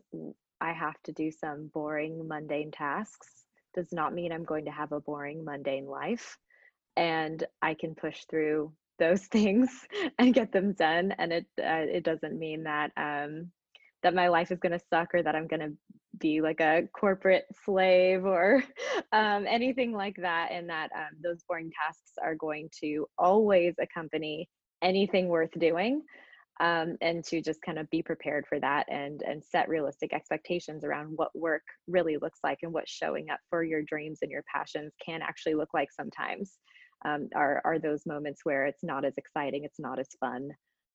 I 0.60 0.74
have 0.74 1.02
to 1.04 1.12
do 1.12 1.32
some 1.32 1.68
boring, 1.74 2.28
mundane 2.28 2.72
tasks 2.72 3.44
does 3.74 3.92
not 3.92 4.14
mean 4.14 4.32
I'm 4.32 4.44
going 4.44 4.66
to 4.66 4.72
have 4.72 4.92
a 4.92 5.00
boring, 5.00 5.44
mundane 5.44 5.88
life. 5.88 6.38
And 6.96 7.44
I 7.62 7.74
can 7.74 7.96
push 7.96 8.26
through 8.30 8.72
those 9.00 9.26
things 9.26 9.70
and 10.20 10.34
get 10.34 10.52
them 10.52 10.74
done. 10.74 11.14
And 11.18 11.34
it 11.34 11.46
uh, 11.60 11.88
it 11.90 12.04
doesn't 12.04 12.38
mean 12.38 12.64
that 12.64 12.92
um, 12.96 13.52
that 14.04 14.14
my 14.14 14.28
life 14.28 14.52
is 14.52 14.60
going 14.60 14.78
to 14.78 14.86
suck 14.90 15.14
or 15.14 15.24
that 15.24 15.36
I'm 15.36 15.48
going 15.48 15.60
to 15.60 15.74
be 16.20 16.42
like 16.42 16.60
a 16.60 16.88
corporate 16.94 17.46
slave 17.66 18.26
or 18.26 18.64
um, 19.12 19.46
anything 19.48 19.94
like 19.94 20.16
that. 20.18 20.50
And 20.52 20.70
that 20.70 20.90
um, 20.96 21.18
those 21.24 21.44
boring 21.48 21.72
tasks 21.72 22.14
are 22.22 22.36
going 22.36 22.70
to 22.82 23.06
always 23.18 23.76
accompany 23.80 24.48
anything 24.82 25.28
worth 25.30 25.52
doing 25.60 26.04
um, 26.60 26.98
and 27.02 27.24
to 27.26 27.42
just 27.42 27.62
kind 27.62 27.80
of 27.80 27.90
be 27.90 28.04
prepared 28.04 28.46
for 28.48 28.60
that 28.60 28.86
and 28.90 29.22
and 29.24 29.44
set 29.44 29.68
realistic 29.70 30.14
expectations 30.14 30.84
around 30.84 31.14
what 31.16 31.36
work 31.36 31.64
really 31.88 32.18
looks 32.18 32.40
like 32.44 32.60
and 32.62 32.72
what 32.72 32.88
showing 32.88 33.30
up 33.30 33.40
for 33.50 33.64
your 33.64 33.82
dreams 33.82 34.20
and 34.22 34.30
your 34.30 34.44
passions 34.54 34.94
can 35.04 35.22
actually 35.22 35.56
look 35.56 35.70
like 35.74 35.90
sometimes 35.92 36.60
um, 37.06 37.28
are 37.36 37.62
are 37.66 37.80
those 37.80 38.06
moments 38.06 38.42
where 38.44 38.66
it's 38.66 38.84
not 38.84 39.04
as 39.04 39.18
exciting 39.18 39.64
it's 39.64 39.80
not 39.80 40.00
as 40.00 40.10
fun 40.20 40.50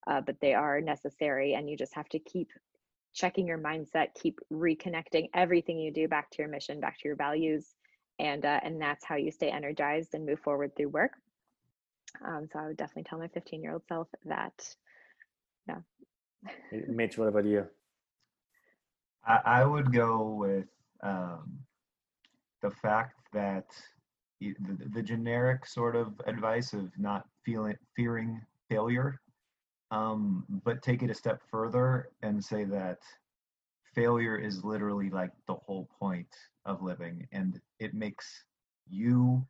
uh, 0.09 0.21
but 0.21 0.37
they 0.41 0.55
are 0.55 0.81
necessary 0.81 1.55
and 1.55 1.69
you 1.69 1.77
just 1.77 1.95
have 1.95 2.09
to 2.09 2.21
keep 2.21 2.49
checking 3.13 3.47
your 3.47 3.59
mindset 3.59 4.09
keep 4.21 4.39
reconnecting 4.53 5.29
everything 5.35 5.79
you 5.79 5.93
do 5.93 6.09
back 6.09 6.31
to 6.31 6.39
your 6.39 6.49
mission 6.49 6.81
back 6.81 6.99
to 6.99 7.09
your 7.09 7.17
values 7.17 7.75
and 8.19 8.45
uh, 8.45 8.61
and 8.63 8.81
that's 8.81 9.05
how 9.05 9.17
you 9.17 9.31
stay 9.31 9.51
energized 9.51 10.15
and 10.15 10.27
move 10.27 10.41
forward 10.41 10.75
through 10.77 10.89
work 10.89 11.13
um, 12.27 12.49
so 12.53 12.59
i 12.59 12.67
would 12.67 12.77
definitely 12.77 13.05
tell 13.05 13.19
my 13.19 13.29
15 13.29 13.63
year 13.63 13.73
old 13.73 13.83
self 13.89 14.09
that 14.25 14.75
yeah. 15.69 15.81
Mitch, 16.89 17.19
what 17.19 17.29
about 17.29 17.45
you? 17.45 17.67
I, 19.27 19.41
I 19.45 19.65
would 19.65 19.93
go 19.93 20.35
with 20.35 20.69
um, 21.03 21.59
the 22.63 22.71
fact 22.71 23.17
that 23.33 23.67
the, 24.41 24.55
the 24.95 25.03
generic 25.03 25.67
sort 25.67 25.97
of 25.97 26.21
advice 26.27 26.73
of 26.73 26.91
not 26.99 27.27
feeling 27.45 27.77
fearing 27.97 28.41
failure, 28.71 29.21
um, 29.91 30.45
but 30.65 30.83
take 30.83 31.03
it 31.03 31.11
a 31.11 31.15
step 31.15 31.41
further 31.51 32.11
and 32.23 32.43
say 32.45 32.65
that 32.65 32.99
failure 33.95 34.37
is 34.37 34.65
literally 34.65 35.11
like 35.11 35.31
the 35.47 35.55
whole 35.55 35.89
point 35.99 36.29
of 36.67 36.83
living, 36.83 37.27
and 37.33 37.61
it 37.79 37.95
makes 37.95 38.45
you 38.89 39.45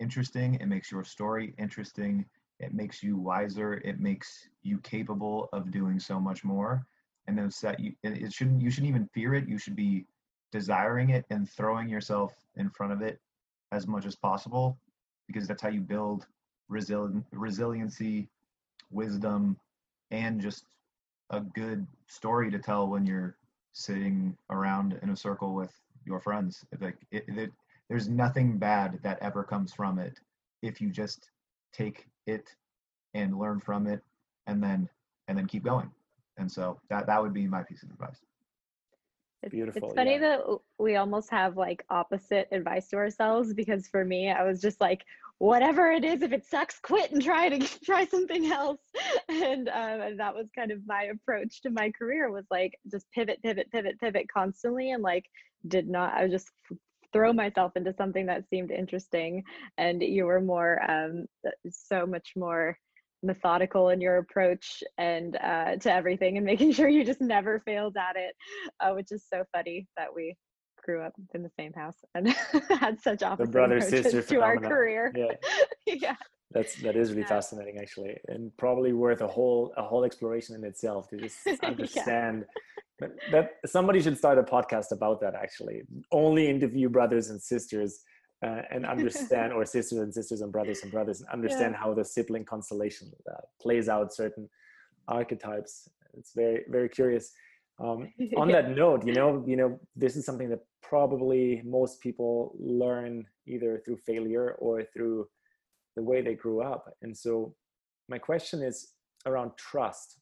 interesting. 0.00 0.54
It 0.54 0.66
makes 0.66 0.90
your 0.90 1.04
story 1.04 1.54
interesting 1.58 2.24
it 2.62 2.72
makes 2.72 3.02
you 3.02 3.16
wiser 3.16 3.74
it 3.84 4.00
makes 4.00 4.48
you 4.62 4.78
capable 4.78 5.48
of 5.52 5.70
doing 5.70 5.98
so 5.98 6.20
much 6.20 6.44
more 6.44 6.86
and 7.26 7.36
those 7.36 7.58
that 7.60 7.78
you 7.78 7.92
it 8.02 8.32
shouldn't 8.32 8.62
you 8.62 8.70
shouldn't 8.70 8.88
even 8.88 9.08
fear 9.12 9.34
it 9.34 9.48
you 9.48 9.58
should 9.58 9.76
be 9.76 10.06
desiring 10.52 11.10
it 11.10 11.24
and 11.30 11.50
throwing 11.50 11.88
yourself 11.88 12.32
in 12.56 12.70
front 12.70 12.92
of 12.92 13.02
it 13.02 13.20
as 13.72 13.86
much 13.86 14.06
as 14.06 14.14
possible 14.14 14.78
because 15.26 15.46
that's 15.46 15.62
how 15.62 15.68
you 15.68 15.80
build 15.80 16.26
resilient 16.68 17.24
resiliency 17.32 18.28
wisdom 18.90 19.56
and 20.12 20.40
just 20.40 20.66
a 21.30 21.40
good 21.40 21.86
story 22.06 22.50
to 22.50 22.58
tell 22.58 22.86
when 22.86 23.04
you're 23.06 23.36
sitting 23.72 24.36
around 24.50 24.98
in 25.02 25.10
a 25.10 25.16
circle 25.16 25.54
with 25.54 25.72
your 26.04 26.20
friends. 26.20 26.64
Like 26.80 26.98
it, 27.10 27.24
it, 27.26 27.50
there's 27.88 28.08
nothing 28.08 28.58
bad 28.58 29.00
that 29.02 29.18
ever 29.20 29.42
comes 29.42 29.72
from 29.72 29.98
it 29.98 30.20
if 30.62 30.80
you 30.80 30.90
just 30.90 31.30
take 31.72 32.06
it 32.26 32.54
and 33.14 33.38
learn 33.38 33.58
from 33.58 33.86
it 33.86 34.02
and 34.46 34.62
then 34.62 34.88
and 35.26 35.36
then 35.36 35.46
keep 35.46 35.64
going. 35.64 35.90
And 36.36 36.50
so 36.50 36.78
that 36.90 37.06
that 37.06 37.20
would 37.20 37.32
be 37.32 37.46
my 37.46 37.62
piece 37.62 37.82
of 37.82 37.90
advice 37.90 38.20
it's, 39.42 39.50
Beautiful, 39.50 39.88
it's 39.88 39.94
funny 39.94 40.12
yeah. 40.12 40.36
that 40.36 40.40
we 40.78 40.96
almost 40.96 41.30
have 41.30 41.56
like 41.56 41.84
opposite 41.90 42.48
advice 42.52 42.88
to 42.88 42.96
ourselves 42.96 43.52
because 43.54 43.88
for 43.88 44.04
me 44.04 44.30
i 44.30 44.42
was 44.42 44.60
just 44.60 44.80
like 44.80 45.04
whatever 45.38 45.90
it 45.90 46.04
is 46.04 46.22
if 46.22 46.32
it 46.32 46.46
sucks 46.46 46.78
quit 46.78 47.10
and 47.10 47.22
try 47.22 47.48
to 47.48 47.58
try 47.84 48.04
something 48.06 48.52
else 48.52 48.80
and, 49.28 49.68
um, 49.68 50.00
and 50.00 50.20
that 50.20 50.34
was 50.34 50.46
kind 50.54 50.70
of 50.70 50.78
my 50.86 51.04
approach 51.04 51.60
to 51.62 51.70
my 51.70 51.90
career 51.90 52.30
was 52.30 52.44
like 52.50 52.78
just 52.90 53.10
pivot 53.12 53.42
pivot 53.42 53.70
pivot 53.72 53.98
pivot 53.98 54.26
constantly 54.32 54.92
and 54.92 55.02
like 55.02 55.24
did 55.66 55.88
not 55.88 56.14
i 56.14 56.22
was 56.22 56.32
just 56.32 56.50
throw 57.12 57.32
myself 57.32 57.72
into 57.76 57.92
something 57.92 58.26
that 58.26 58.48
seemed 58.48 58.70
interesting 58.70 59.42
and 59.76 60.02
you 60.02 60.24
were 60.24 60.40
more 60.40 60.80
um, 60.90 61.26
so 61.68 62.06
much 62.06 62.32
more 62.36 62.78
methodical 63.22 63.90
in 63.90 64.00
your 64.00 64.18
approach 64.18 64.82
and 64.98 65.36
uh, 65.36 65.76
to 65.76 65.92
everything 65.92 66.36
and 66.36 66.46
making 66.52 66.72
sure 66.72 66.88
you 66.88 67.04
just 67.04 67.20
never 67.20 67.60
failed 67.60 67.96
at 67.96 68.16
it 68.16 68.34
uh, 68.80 68.92
which 68.92 69.12
is 69.12 69.24
so 69.32 69.44
funny 69.52 69.86
that 69.96 70.08
we 70.14 70.36
grew 70.82 71.02
up 71.02 71.12
in 71.34 71.42
the 71.42 71.50
same 71.58 71.72
house 71.72 71.96
and 72.14 72.28
had 72.80 73.00
such 73.00 73.22
opposite 73.22 73.46
the 73.46 73.52
brother 73.52 73.80
sister 73.80 74.22
to 74.22 74.40
our 74.40 74.58
career. 74.58 75.12
Yeah. 75.14 75.32
Yeah. 75.86 76.16
That's 76.52 76.76
that 76.82 76.96
is 76.96 77.10
really 77.10 77.22
yeah. 77.22 77.28
fascinating 77.28 77.78
actually 77.78 78.16
and 78.28 78.54
probably 78.56 78.92
worth 78.92 79.20
a 79.20 79.26
whole 79.26 79.72
a 79.76 79.82
whole 79.82 80.04
exploration 80.04 80.54
in 80.54 80.64
itself 80.64 81.08
to 81.08 81.16
just 81.16 81.38
understand 81.62 82.44
yeah. 83.00 83.08
that 83.30 83.50
somebody 83.66 84.00
should 84.00 84.18
start 84.18 84.38
a 84.38 84.42
podcast 84.42 84.92
about 84.92 85.20
that 85.22 85.34
actually. 85.34 85.82
Only 86.10 86.48
interview 86.48 86.88
brothers 86.88 87.30
and 87.30 87.40
sisters 87.40 88.00
uh, 88.42 88.62
and 88.70 88.84
understand 88.84 89.52
or 89.52 89.64
sisters 89.64 89.98
and 89.98 90.12
sisters 90.12 90.40
and 90.40 90.50
brothers 90.52 90.82
and 90.82 90.90
brothers 90.90 91.20
and 91.20 91.28
understand 91.32 91.74
yeah. 91.74 91.80
how 91.80 91.94
the 91.94 92.04
sibling 92.04 92.44
constellation 92.44 93.10
uh, 93.30 93.40
plays 93.60 93.88
out 93.88 94.12
certain 94.12 94.48
archetypes. 95.08 95.88
It's 96.18 96.32
very 96.34 96.64
very 96.68 96.88
curious. 96.88 97.32
Um, 97.80 98.12
on 98.36 98.48
that 98.48 98.76
note 98.76 99.06
you 99.06 99.14
know 99.14 99.42
you 99.46 99.56
know 99.56 99.80
this 99.96 100.14
is 100.16 100.26
something 100.26 100.50
that 100.50 100.60
probably 100.82 101.62
most 101.64 102.00
people 102.00 102.54
learn 102.58 103.24
either 103.46 103.80
through 103.84 103.96
failure 103.96 104.56
or 104.58 104.82
through 104.92 105.26
the 105.96 106.02
way 106.02 106.20
they 106.22 106.34
grew 106.34 106.60
up. 106.62 106.94
And 107.02 107.16
so 107.16 107.54
my 108.08 108.18
question 108.18 108.62
is 108.62 108.92
around 109.26 109.52
trust 109.56 110.18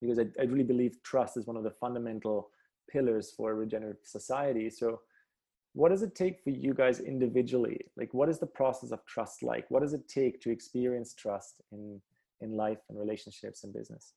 because 0.00 0.18
I, 0.18 0.26
I 0.40 0.44
really 0.44 0.64
believe 0.64 1.02
trust 1.02 1.36
is 1.36 1.46
one 1.46 1.56
of 1.56 1.64
the 1.64 1.70
fundamental 1.70 2.50
pillars 2.90 3.32
for 3.36 3.50
a 3.50 3.54
regenerative 3.54 4.04
society. 4.04 4.70
So 4.70 5.00
what 5.74 5.88
does 5.90 6.02
it 6.02 6.14
take 6.14 6.42
for 6.42 6.50
you 6.50 6.74
guys 6.74 7.00
individually? 7.00 7.80
Like 7.96 8.12
what 8.12 8.28
is 8.28 8.38
the 8.38 8.46
process 8.46 8.90
of 8.92 9.04
trust 9.06 9.42
like? 9.42 9.64
What 9.70 9.82
does 9.82 9.94
it 9.94 10.06
take 10.08 10.40
to 10.42 10.50
experience 10.50 11.14
trust 11.14 11.62
in 11.72 12.00
in 12.40 12.52
life 12.56 12.78
and 12.88 12.98
relationships 12.98 13.64
and 13.64 13.72
business? 13.72 14.14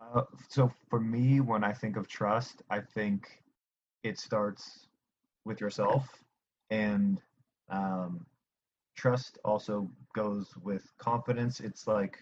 Uh, 0.00 0.22
so 0.48 0.72
for 0.88 0.98
me 0.98 1.40
when 1.40 1.62
i 1.62 1.72
think 1.72 1.96
of 1.96 2.08
trust 2.08 2.62
i 2.70 2.80
think 2.80 3.42
it 4.02 4.18
starts 4.18 4.88
with 5.44 5.60
yourself 5.60 6.08
and 6.70 7.20
um, 7.68 8.26
trust 8.96 9.38
also 9.44 9.90
goes 10.14 10.54
with 10.62 10.84
confidence. 10.98 11.60
It's 11.60 11.86
like 11.86 12.18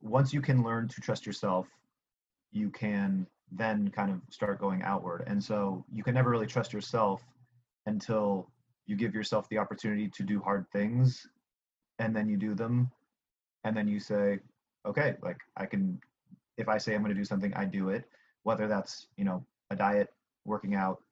once 0.00 0.32
you 0.32 0.40
can 0.40 0.62
learn 0.62 0.88
to 0.88 1.00
trust 1.00 1.26
yourself 1.26 1.66
you 2.52 2.70
can 2.70 3.26
then 3.52 3.88
kind 3.88 4.10
of 4.10 4.20
start 4.30 4.60
going 4.60 4.82
outward. 4.82 5.24
And 5.26 5.42
so 5.42 5.84
you 5.92 6.02
can 6.02 6.14
never 6.14 6.30
really 6.30 6.46
trust 6.46 6.72
yourself 6.72 7.22
until 7.86 8.50
you 8.86 8.96
give 8.96 9.14
yourself 9.14 9.48
the 9.48 9.58
opportunity 9.58 10.08
to 10.08 10.22
do 10.22 10.40
hard 10.40 10.66
things 10.72 11.26
and 11.98 12.14
then 12.14 12.28
you 12.28 12.36
do 12.36 12.54
them. 12.54 12.90
And 13.64 13.76
then 13.76 13.88
you 13.88 13.98
say 13.98 14.38
okay 14.86 15.16
like 15.22 15.38
i 15.56 15.66
can 15.66 16.00
if 16.56 16.68
i 16.68 16.78
say 16.78 16.94
i'm 16.94 17.02
going 17.02 17.12
to 17.12 17.20
do 17.20 17.24
something 17.24 17.52
i 17.54 17.64
do 17.64 17.88
it. 17.88 18.04
Whether 18.44 18.68
that's 18.68 19.08
you 19.16 19.24
know 19.24 19.44
a 19.70 19.76
diet 19.76 20.08
working 20.44 20.74
out 20.74 21.02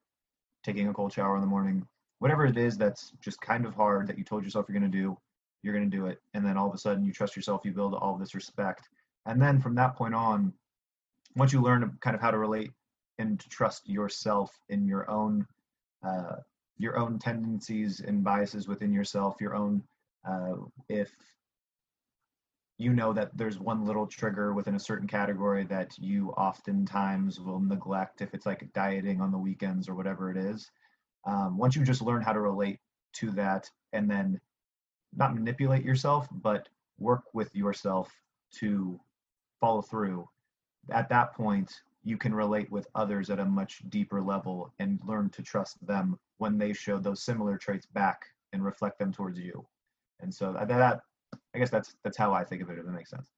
taking 0.64 0.89
a 0.89 0.95
cold 0.95 1.12
shower 1.12 1.35
in 1.35 1.41
the 1.41 1.49
morning 1.49 1.87
whatever 2.20 2.47
it 2.47 2.57
is 2.57 2.78
that's 2.78 3.12
just 3.20 3.41
kind 3.41 3.66
of 3.66 3.74
hard 3.74 4.07
that 4.07 4.16
you 4.16 4.24
told 4.24 4.45
yourself 4.45 4.66
you're 4.68 4.78
going 4.78 4.91
to 4.91 4.99
do 4.99 5.16
you're 5.64 5.74
going 5.74 5.91
to 5.91 5.97
do 5.97 6.07
it. 6.07 6.20
And 6.35 6.45
then 6.45 6.57
all 6.59 6.68
of 6.68 6.74
a 6.74 6.78
sudden 6.78 7.05
you 7.05 7.12
trust 7.12 7.35
yourself 7.35 7.62
you 7.64 7.72
build 7.72 7.95
all 7.95 8.16
this 8.16 8.35
respect. 8.35 8.89
And 9.26 9.41
then 9.41 9.61
from 9.61 9.74
that 9.76 9.97
point 9.97 10.14
on 10.14 10.53
once 11.37 11.53
you 11.53 11.61
learn 11.61 11.99
kind 12.01 12.14
of 12.14 12.22
how 12.22 12.30
to 12.30 12.39
relate 12.39 12.72
and 13.18 13.39
to 13.41 13.49
trust 13.49 13.89
yourself 13.89 14.51
in 14.68 14.87
your 14.87 15.11
own 15.11 15.47
uh, 16.07 16.37
your 16.76 16.99
own 16.99 17.18
tendencies 17.18 18.01
and 18.01 18.24
biases 18.24 18.66
within 18.66 18.93
yourself, 18.93 19.37
your 19.41 19.55
own 19.55 19.82
uh, 20.28 20.55
if 20.89 21.11
you 22.78 22.93
know 22.93 23.12
that 23.12 23.37
there's 23.37 23.59
one 23.59 23.85
little 23.85 24.07
trigger 24.07 24.53
within 24.53 24.74
a 24.74 24.80
certain 24.80 25.07
category 25.07 25.64
that 25.64 25.97
you 25.99 26.30
oftentimes 26.30 27.39
will 27.39 27.61
neglect 27.61 28.20
if 28.20 28.35
it's 28.35 28.47
like 28.47 28.72
dieting 28.72 29.20
on 29.20 29.30
the 29.30 29.39
weekends 29.39 29.89
or 29.89 29.95
whatever 29.95 30.30
it 30.30 30.37
is. 30.37 30.70
Um, 31.24 31.57
once 31.57 31.76
you 31.76 31.85
just 31.85 32.03
learn 32.03 32.20
how 32.20 32.32
to 32.32 32.41
relate 32.41 32.80
to 33.14 33.30
that 33.32 33.70
and 33.93 34.11
then 34.11 34.41
not 35.16 35.35
manipulate 35.35 35.85
yourself, 35.85 36.26
but 36.32 36.68
work 36.99 37.22
with 37.32 37.55
yourself 37.55 38.12
to 38.59 39.01
follow 39.61 39.82
through, 39.82 40.28
at 40.91 41.09
that 41.09 41.35
point, 41.35 41.72
you 42.03 42.16
can 42.18 42.35
relate 42.35 42.70
with 42.70 42.87
others 42.95 43.30
at 43.30 43.39
a 43.41 43.45
much 43.45 43.82
deeper 43.89 44.20
level 44.20 44.72
and 44.78 45.01
learn 45.07 45.30
to 45.30 45.43
trust 45.43 45.85
them 45.87 46.18
when 46.39 46.59
they 46.59 46.72
show 46.72 46.99
those 46.99 47.22
similar 47.24 47.57
traits 47.57 47.87
back 47.87 48.26
and 48.53 48.64
reflect 48.64 48.99
them 48.99 49.12
towards 49.12 49.39
you. 49.39 49.66
And 50.20 50.32
so 50.32 50.53
that, 50.53 50.68
that 50.68 51.01
I 51.55 51.59
guess 51.59 51.70
that's 51.70 51.95
that's 52.05 52.16
how 52.16 52.32
I 52.32 52.45
think 52.45 52.62
of 52.62 52.70
it. 52.70 52.78
If 52.78 52.87
it 52.87 52.91
makes 52.91 53.11
sense. 53.11 53.30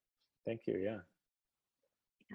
Thank 0.45 0.63
you. 0.67 0.79
Yeah. 0.79 0.99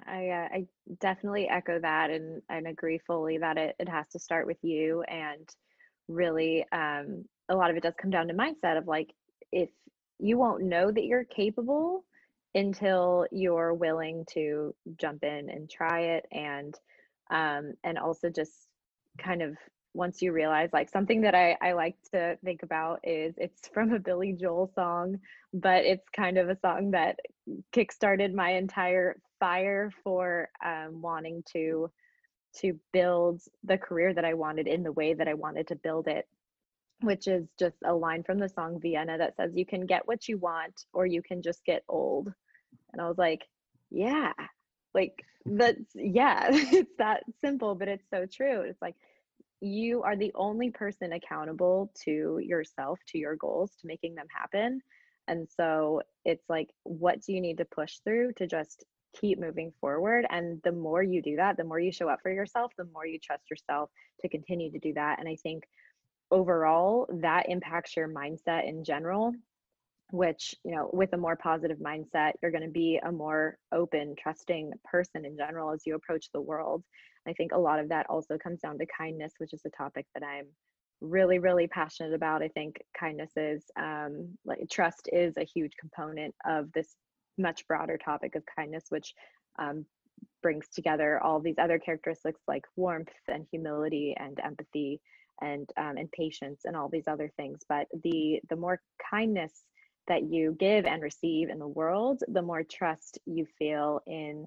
I 0.07 0.29
uh, 0.29 0.47
I 0.55 0.67
definitely 0.99 1.49
echo 1.49 1.79
that 1.79 2.09
and 2.09 2.41
and 2.49 2.67
agree 2.67 2.99
fully 3.05 3.37
that 3.37 3.57
it 3.57 3.75
it 3.79 3.89
has 3.89 4.07
to 4.09 4.19
start 4.19 4.47
with 4.47 4.57
you 4.61 5.03
and 5.03 5.49
really 6.07 6.65
um 6.71 7.25
a 7.49 7.55
lot 7.55 7.69
of 7.69 7.75
it 7.75 7.83
does 7.83 7.93
come 8.01 8.09
down 8.09 8.27
to 8.27 8.33
mindset 8.33 8.77
of 8.77 8.87
like 8.87 9.13
if 9.51 9.69
you 10.19 10.37
won't 10.37 10.63
know 10.63 10.91
that 10.91 11.05
you're 11.05 11.25
capable 11.25 12.05
until 12.53 13.25
you're 13.31 13.73
willing 13.73 14.25
to 14.33 14.73
jump 14.97 15.23
in 15.23 15.49
and 15.49 15.69
try 15.69 16.01
it 16.01 16.25
and 16.31 16.75
um 17.31 17.73
and 17.83 17.97
also 17.97 18.29
just 18.29 18.67
kind 19.17 19.41
of 19.41 19.55
once 19.93 20.21
you 20.21 20.31
realize 20.31 20.69
like 20.71 20.89
something 20.89 21.21
that 21.21 21.35
I, 21.35 21.57
I 21.61 21.73
like 21.73 21.95
to 22.13 22.37
think 22.43 22.63
about 22.63 22.99
is 23.03 23.33
it's 23.37 23.67
from 23.73 23.91
a 23.93 23.99
Billy 23.99 24.33
Joel 24.33 24.71
song, 24.73 25.19
but 25.53 25.83
it's 25.83 26.07
kind 26.15 26.37
of 26.37 26.49
a 26.49 26.57
song 26.61 26.91
that 26.91 27.17
kickstarted 27.75 28.33
my 28.33 28.51
entire 28.51 29.17
fire 29.39 29.91
for 30.03 30.49
um, 30.63 31.01
wanting 31.01 31.43
to 31.53 31.91
to 32.53 32.77
build 32.91 33.41
the 33.63 33.77
career 33.77 34.13
that 34.13 34.25
I 34.25 34.33
wanted 34.33 34.67
in 34.67 34.83
the 34.83 34.91
way 34.91 35.13
that 35.13 35.27
I 35.27 35.33
wanted 35.33 35.67
to 35.69 35.75
build 35.75 36.07
it, 36.07 36.27
which 37.01 37.27
is 37.27 37.47
just 37.59 37.75
a 37.85 37.93
line 37.93 38.23
from 38.23 38.39
the 38.39 38.49
song 38.49 38.79
Vienna 38.79 39.17
that 39.17 39.35
says, 39.35 39.51
You 39.55 39.65
can 39.65 39.85
get 39.85 40.07
what 40.07 40.27
you 40.27 40.37
want 40.37 40.85
or 40.93 41.05
you 41.05 41.21
can 41.21 41.41
just 41.41 41.63
get 41.65 41.83
old. 41.89 42.31
And 42.93 43.01
I 43.01 43.07
was 43.07 43.17
like, 43.17 43.41
Yeah, 43.89 44.33
like 44.93 45.23
that's, 45.45 45.91
yeah, 45.95 46.47
it's 46.51 46.93
that 46.97 47.23
simple, 47.41 47.75
but 47.75 47.87
it's 47.87 48.09
so 48.09 48.25
true. 48.25 48.61
It's 48.61 48.81
like, 48.81 48.95
you 49.61 50.01
are 50.01 50.15
the 50.15 50.31
only 50.35 50.71
person 50.71 51.13
accountable 51.13 51.91
to 52.03 52.39
yourself, 52.41 52.99
to 53.09 53.17
your 53.19 53.35
goals, 53.35 53.71
to 53.79 53.87
making 53.87 54.15
them 54.15 54.25
happen. 54.35 54.81
And 55.27 55.47
so 55.55 56.01
it's 56.25 56.49
like, 56.49 56.69
what 56.83 57.21
do 57.21 57.33
you 57.33 57.41
need 57.41 57.59
to 57.59 57.65
push 57.65 57.99
through 58.03 58.33
to 58.33 58.47
just 58.47 58.83
keep 59.19 59.39
moving 59.39 59.71
forward? 59.79 60.25
And 60.29 60.59
the 60.63 60.71
more 60.71 61.03
you 61.03 61.21
do 61.21 61.35
that, 61.35 61.57
the 61.57 61.63
more 61.63 61.79
you 61.79 61.91
show 61.91 62.09
up 62.09 62.21
for 62.23 62.31
yourself, 62.31 62.71
the 62.75 62.87
more 62.91 63.05
you 63.05 63.19
trust 63.19 63.43
yourself 63.49 63.91
to 64.21 64.29
continue 64.29 64.71
to 64.71 64.79
do 64.79 64.93
that. 64.93 65.19
And 65.19 65.29
I 65.29 65.35
think 65.35 65.63
overall, 66.31 67.07
that 67.21 67.49
impacts 67.49 67.95
your 67.95 68.07
mindset 68.07 68.67
in 68.67 68.83
general 68.83 69.33
which 70.11 70.53
you 70.63 70.75
know 70.75 70.89
with 70.93 71.13
a 71.13 71.17
more 71.17 71.35
positive 71.35 71.77
mindset 71.79 72.33
you're 72.41 72.51
going 72.51 72.63
to 72.63 72.69
be 72.69 72.99
a 73.03 73.11
more 73.11 73.57
open 73.71 74.13
trusting 74.21 74.71
person 74.83 75.25
in 75.25 75.37
general 75.37 75.71
as 75.71 75.83
you 75.85 75.95
approach 75.95 76.27
the 76.33 76.41
world. 76.41 76.83
I 77.27 77.33
think 77.33 77.51
a 77.53 77.59
lot 77.59 77.79
of 77.79 77.89
that 77.89 78.07
also 78.09 78.37
comes 78.37 78.59
down 78.59 78.77
to 78.79 78.85
kindness 78.85 79.33
which 79.37 79.53
is 79.53 79.61
a 79.65 79.69
topic 79.69 80.05
that 80.13 80.23
i'm 80.23 80.45
really 80.99 81.39
really 81.39 81.67
passionate 81.67 82.13
about. 82.13 82.43
I 82.43 82.49
think 82.49 82.79
kindness 82.97 83.31
is 83.35 83.63
um, 83.79 84.37
like 84.45 84.59
trust 84.69 85.09
is 85.11 85.35
a 85.37 85.43
huge 85.45 85.71
component 85.79 86.35
of 86.45 86.71
this 86.73 86.95
much 87.37 87.65
broader 87.67 87.97
topic 87.97 88.35
of 88.35 88.43
kindness 88.55 88.85
which 88.89 89.13
um, 89.57 89.85
brings 90.43 90.67
together 90.67 91.19
all 91.23 91.39
these 91.39 91.57
other 91.57 91.79
characteristics 91.79 92.41
like 92.47 92.65
warmth 92.75 93.09
and 93.27 93.47
humility 93.49 94.13
and 94.19 94.39
empathy 94.43 94.99
and 95.41 95.69
um, 95.77 95.97
and 95.97 96.11
patience 96.11 96.61
and 96.65 96.75
all 96.75 96.89
these 96.89 97.07
other 97.07 97.31
things 97.37 97.59
but 97.67 97.87
the 98.03 98.39
the 98.49 98.55
more 98.55 98.79
kindness 99.09 99.63
that 100.07 100.23
you 100.23 100.55
give 100.59 100.85
and 100.85 101.01
receive 101.01 101.49
in 101.49 101.59
the 101.59 101.67
world, 101.67 102.21
the 102.27 102.41
more 102.41 102.63
trust 102.63 103.19
you 103.25 103.45
feel 103.57 104.01
in 104.07 104.45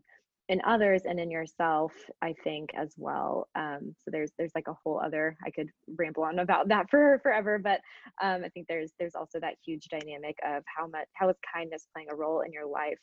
in 0.50 0.60
others 0.66 1.00
and 1.06 1.18
in 1.18 1.30
yourself 1.30 1.90
i 2.20 2.34
think 2.44 2.68
as 2.74 2.92
well. 2.98 3.48
Um, 3.54 3.94
so 4.04 4.10
there's 4.10 4.30
there's 4.36 4.54
like 4.54 4.68
a 4.68 4.76
whole 4.84 5.00
other 5.00 5.38
i 5.42 5.50
could 5.50 5.70
ramble 5.96 6.24
on 6.24 6.40
about 6.40 6.68
that 6.68 6.90
for 6.90 7.18
forever 7.22 7.58
but 7.58 7.80
um, 8.22 8.44
i 8.44 8.48
think 8.50 8.66
there's 8.68 8.92
there's 8.98 9.14
also 9.14 9.40
that 9.40 9.54
huge 9.64 9.88
dynamic 9.90 10.36
of 10.46 10.62
how 10.66 10.86
much 10.86 11.06
how 11.14 11.30
is 11.30 11.36
kindness 11.54 11.88
playing 11.94 12.08
a 12.12 12.14
role 12.14 12.42
in 12.42 12.52
your 12.52 12.66
life 12.66 12.98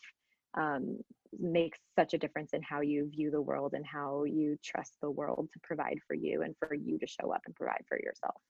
um, 0.56 0.98
makes 1.40 1.80
such 1.98 2.14
a 2.14 2.18
difference 2.18 2.52
in 2.54 2.62
how 2.62 2.82
you 2.82 3.10
view 3.10 3.32
the 3.32 3.42
world 3.42 3.74
and 3.74 3.86
how 3.86 4.24
you 4.26 4.58
trust 4.64 4.94
the 5.02 5.10
world 5.10 5.50
to 5.54 5.60
provide 5.64 5.98
for 6.08 6.14
you 6.14 6.42
and 6.42 6.56
for 6.60 6.74
you 6.74 7.00
to 7.00 7.08
show 7.08 7.32
up 7.32 7.42
and 7.46 7.56
provide 7.56 7.84
for 7.88 7.98
yourself 8.00 8.42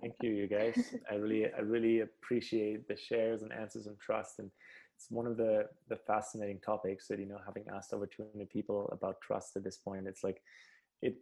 Thank 0.00 0.14
you, 0.22 0.30
you 0.30 0.46
guys. 0.46 0.94
I 1.10 1.14
really, 1.14 1.46
I 1.46 1.60
really 1.60 2.00
appreciate 2.00 2.88
the 2.88 2.96
shares 2.96 3.42
and 3.42 3.52
answers 3.52 3.86
and 3.86 3.98
trust. 3.98 4.38
And 4.38 4.50
it's 4.96 5.10
one 5.10 5.26
of 5.26 5.36
the 5.36 5.66
the 5.88 5.96
fascinating 5.96 6.60
topics 6.60 7.06
that 7.08 7.18
you 7.18 7.26
know, 7.26 7.38
having 7.44 7.64
asked 7.72 7.92
over 7.92 8.06
200 8.06 8.48
people 8.50 8.88
about 8.92 9.20
trust 9.20 9.56
at 9.56 9.64
this 9.64 9.76
point, 9.76 10.06
it's 10.06 10.24
like 10.24 10.42
it 11.02 11.16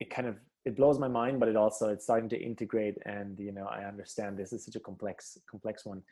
it 0.00 0.10
kind 0.10 0.28
of 0.28 0.36
it 0.64 0.76
blows 0.76 0.98
my 0.98 1.08
mind, 1.08 1.40
but 1.40 1.48
it 1.48 1.56
also 1.56 1.90
it's 1.90 2.04
starting 2.04 2.28
to 2.30 2.40
integrate. 2.40 2.96
And 3.04 3.38
you 3.38 3.52
know, 3.52 3.66
I 3.66 3.84
understand 3.84 4.38
this 4.38 4.52
is 4.52 4.64
such 4.64 4.76
a 4.76 4.80
complex 4.80 5.38
complex 5.50 5.84
one. 5.84 6.02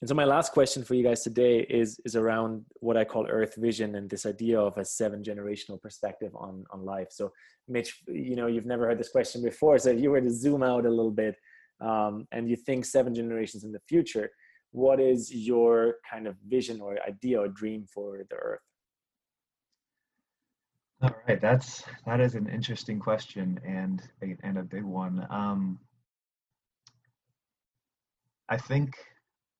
And 0.00 0.08
so 0.08 0.14
my 0.14 0.24
last 0.24 0.52
question 0.52 0.84
for 0.84 0.94
you 0.94 1.04
guys 1.04 1.22
today 1.22 1.60
is 1.70 2.00
is 2.04 2.16
around 2.16 2.64
what 2.80 2.96
I 2.96 3.04
call 3.04 3.26
Earth 3.26 3.54
Vision 3.56 3.94
and 3.94 4.10
this 4.10 4.26
idea 4.26 4.60
of 4.60 4.76
a 4.76 4.84
seven 4.84 5.22
generational 5.22 5.80
perspective 5.80 6.32
on 6.34 6.64
on 6.70 6.84
life. 6.84 7.08
So 7.10 7.32
Mitch, 7.68 8.02
you 8.06 8.36
know, 8.36 8.46
you've 8.46 8.66
never 8.66 8.86
heard 8.86 8.98
this 8.98 9.08
question 9.08 9.42
before. 9.42 9.78
So 9.78 9.90
if 9.90 10.00
you 10.00 10.10
were 10.10 10.20
to 10.20 10.30
zoom 10.30 10.62
out 10.62 10.84
a 10.84 10.90
little 10.90 11.10
bit 11.10 11.36
um, 11.80 12.26
and 12.32 12.48
you 12.48 12.56
think 12.56 12.84
seven 12.84 13.14
generations 13.14 13.64
in 13.64 13.72
the 13.72 13.80
future, 13.88 14.30
what 14.72 15.00
is 15.00 15.32
your 15.32 15.96
kind 16.10 16.26
of 16.26 16.36
vision 16.46 16.80
or 16.80 16.98
idea 17.06 17.40
or 17.40 17.48
dream 17.48 17.86
for 17.92 18.26
the 18.28 18.36
Earth? 18.36 18.60
All 21.04 21.14
right, 21.28 21.38
that's 21.38 21.84
that 22.06 22.18
is 22.18 22.34
an 22.34 22.48
interesting 22.48 22.98
question 22.98 23.60
and 23.62 24.00
a, 24.22 24.38
and 24.42 24.56
a 24.56 24.62
big 24.62 24.84
one. 24.84 25.26
Um, 25.28 25.78
I 28.48 28.56
think 28.56 28.96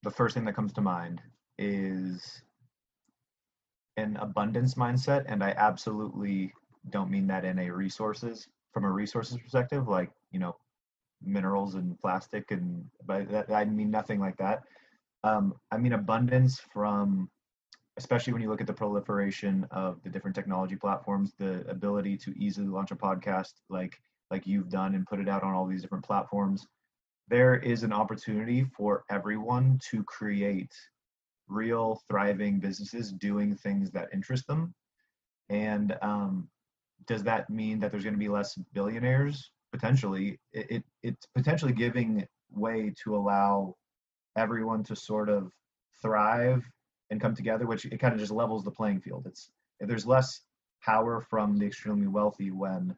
the 0.03 0.11
first 0.11 0.34
thing 0.34 0.47
that 0.47 0.57
comes 0.57 0.72
to 0.72 0.80
mind 0.80 1.20
is 1.59 2.40
an 3.99 4.16
abundance 4.16 4.74
mindset 4.74 5.24
and 5.28 5.45
i 5.45 5.51
absolutely 5.57 6.53
don't 6.90 7.11
mean 7.11 7.26
that 7.26 7.45
in 7.45 7.59
a 7.59 7.70
resources 7.70 8.49
from 8.72 8.84
a 8.84 8.90
resources 8.90 9.38
perspective 9.38 9.86
like 9.86 10.11
you 10.32 10.40
know 10.40 10.57
minerals 11.22 11.74
and 11.74 11.99
plastic 12.01 12.51
and 12.51 12.84
but 13.07 13.30
that, 13.30 13.51
i 13.53 13.64
mean 13.64 13.90
nothing 13.90 14.18
like 14.18 14.36
that 14.36 14.64
um, 15.22 15.55
i 15.70 15.76
mean 15.76 15.92
abundance 15.92 16.61
from 16.72 17.30
especially 17.97 18.32
when 18.32 18.42
you 18.42 18.51
look 18.51 18.61
at 18.61 18.66
the 18.66 18.72
proliferation 18.72 19.66
of 19.70 20.03
the 20.03 20.11
different 20.11 20.34
technology 20.34 20.76
platforms 20.76 21.32
the 21.38 21.64
ability 21.68 22.16
to 22.16 22.32
easily 22.38 22.66
launch 22.66 22.90
a 22.90 22.97
podcast 22.97 23.53
like 23.68 23.99
like 24.30 24.47
you've 24.47 24.68
done 24.68 24.95
and 24.95 25.07
put 25.07 25.20
it 25.20 25.28
out 25.28 25.42
on 25.42 25.55
all 25.55 25.66
these 25.66 25.82
different 25.82 26.05
platforms 26.05 26.66
there 27.28 27.57
is 27.57 27.82
an 27.82 27.92
opportunity 27.92 28.64
for 28.76 29.05
everyone 29.11 29.78
to 29.90 30.03
create 30.05 30.72
real 31.49 32.01
thriving 32.09 32.59
businesses 32.59 33.12
doing 33.12 33.55
things 33.55 33.90
that 33.92 34.09
interest 34.12 34.47
them. 34.47 34.74
And 35.49 35.97
um, 36.03 36.49
does 37.07 37.22
that 37.24 37.49
mean 37.51 37.78
that 37.80 37.90
there's 37.90 38.05
going 38.05 38.14
to 38.14 38.18
be 38.18 38.28
less 38.28 38.57
billionaires? 38.72 39.51
Potentially. 39.72 40.38
It, 40.53 40.70
it, 40.70 40.84
it's 41.03 41.26
potentially 41.34 41.72
giving 41.72 42.26
way 42.51 42.92
to 43.03 43.16
allow 43.16 43.74
everyone 44.36 44.82
to 44.84 44.97
sort 44.97 45.28
of 45.28 45.51
thrive 46.03 46.64
and 47.11 47.20
come 47.20 47.34
together 47.34 47.66
which 47.66 47.84
it 47.84 47.98
kind 47.98 48.14
of 48.14 48.20
just 48.20 48.32
levels 48.32 48.64
the 48.64 48.70
playing 48.70 49.00
field. 49.00 49.26
It's 49.26 49.50
there's 49.80 50.07
less 50.07 50.40
power 50.82 51.20
from 51.20 51.59
the 51.59 51.66
extremely 51.66 52.07
wealthy 52.07 52.50
when 52.50 52.94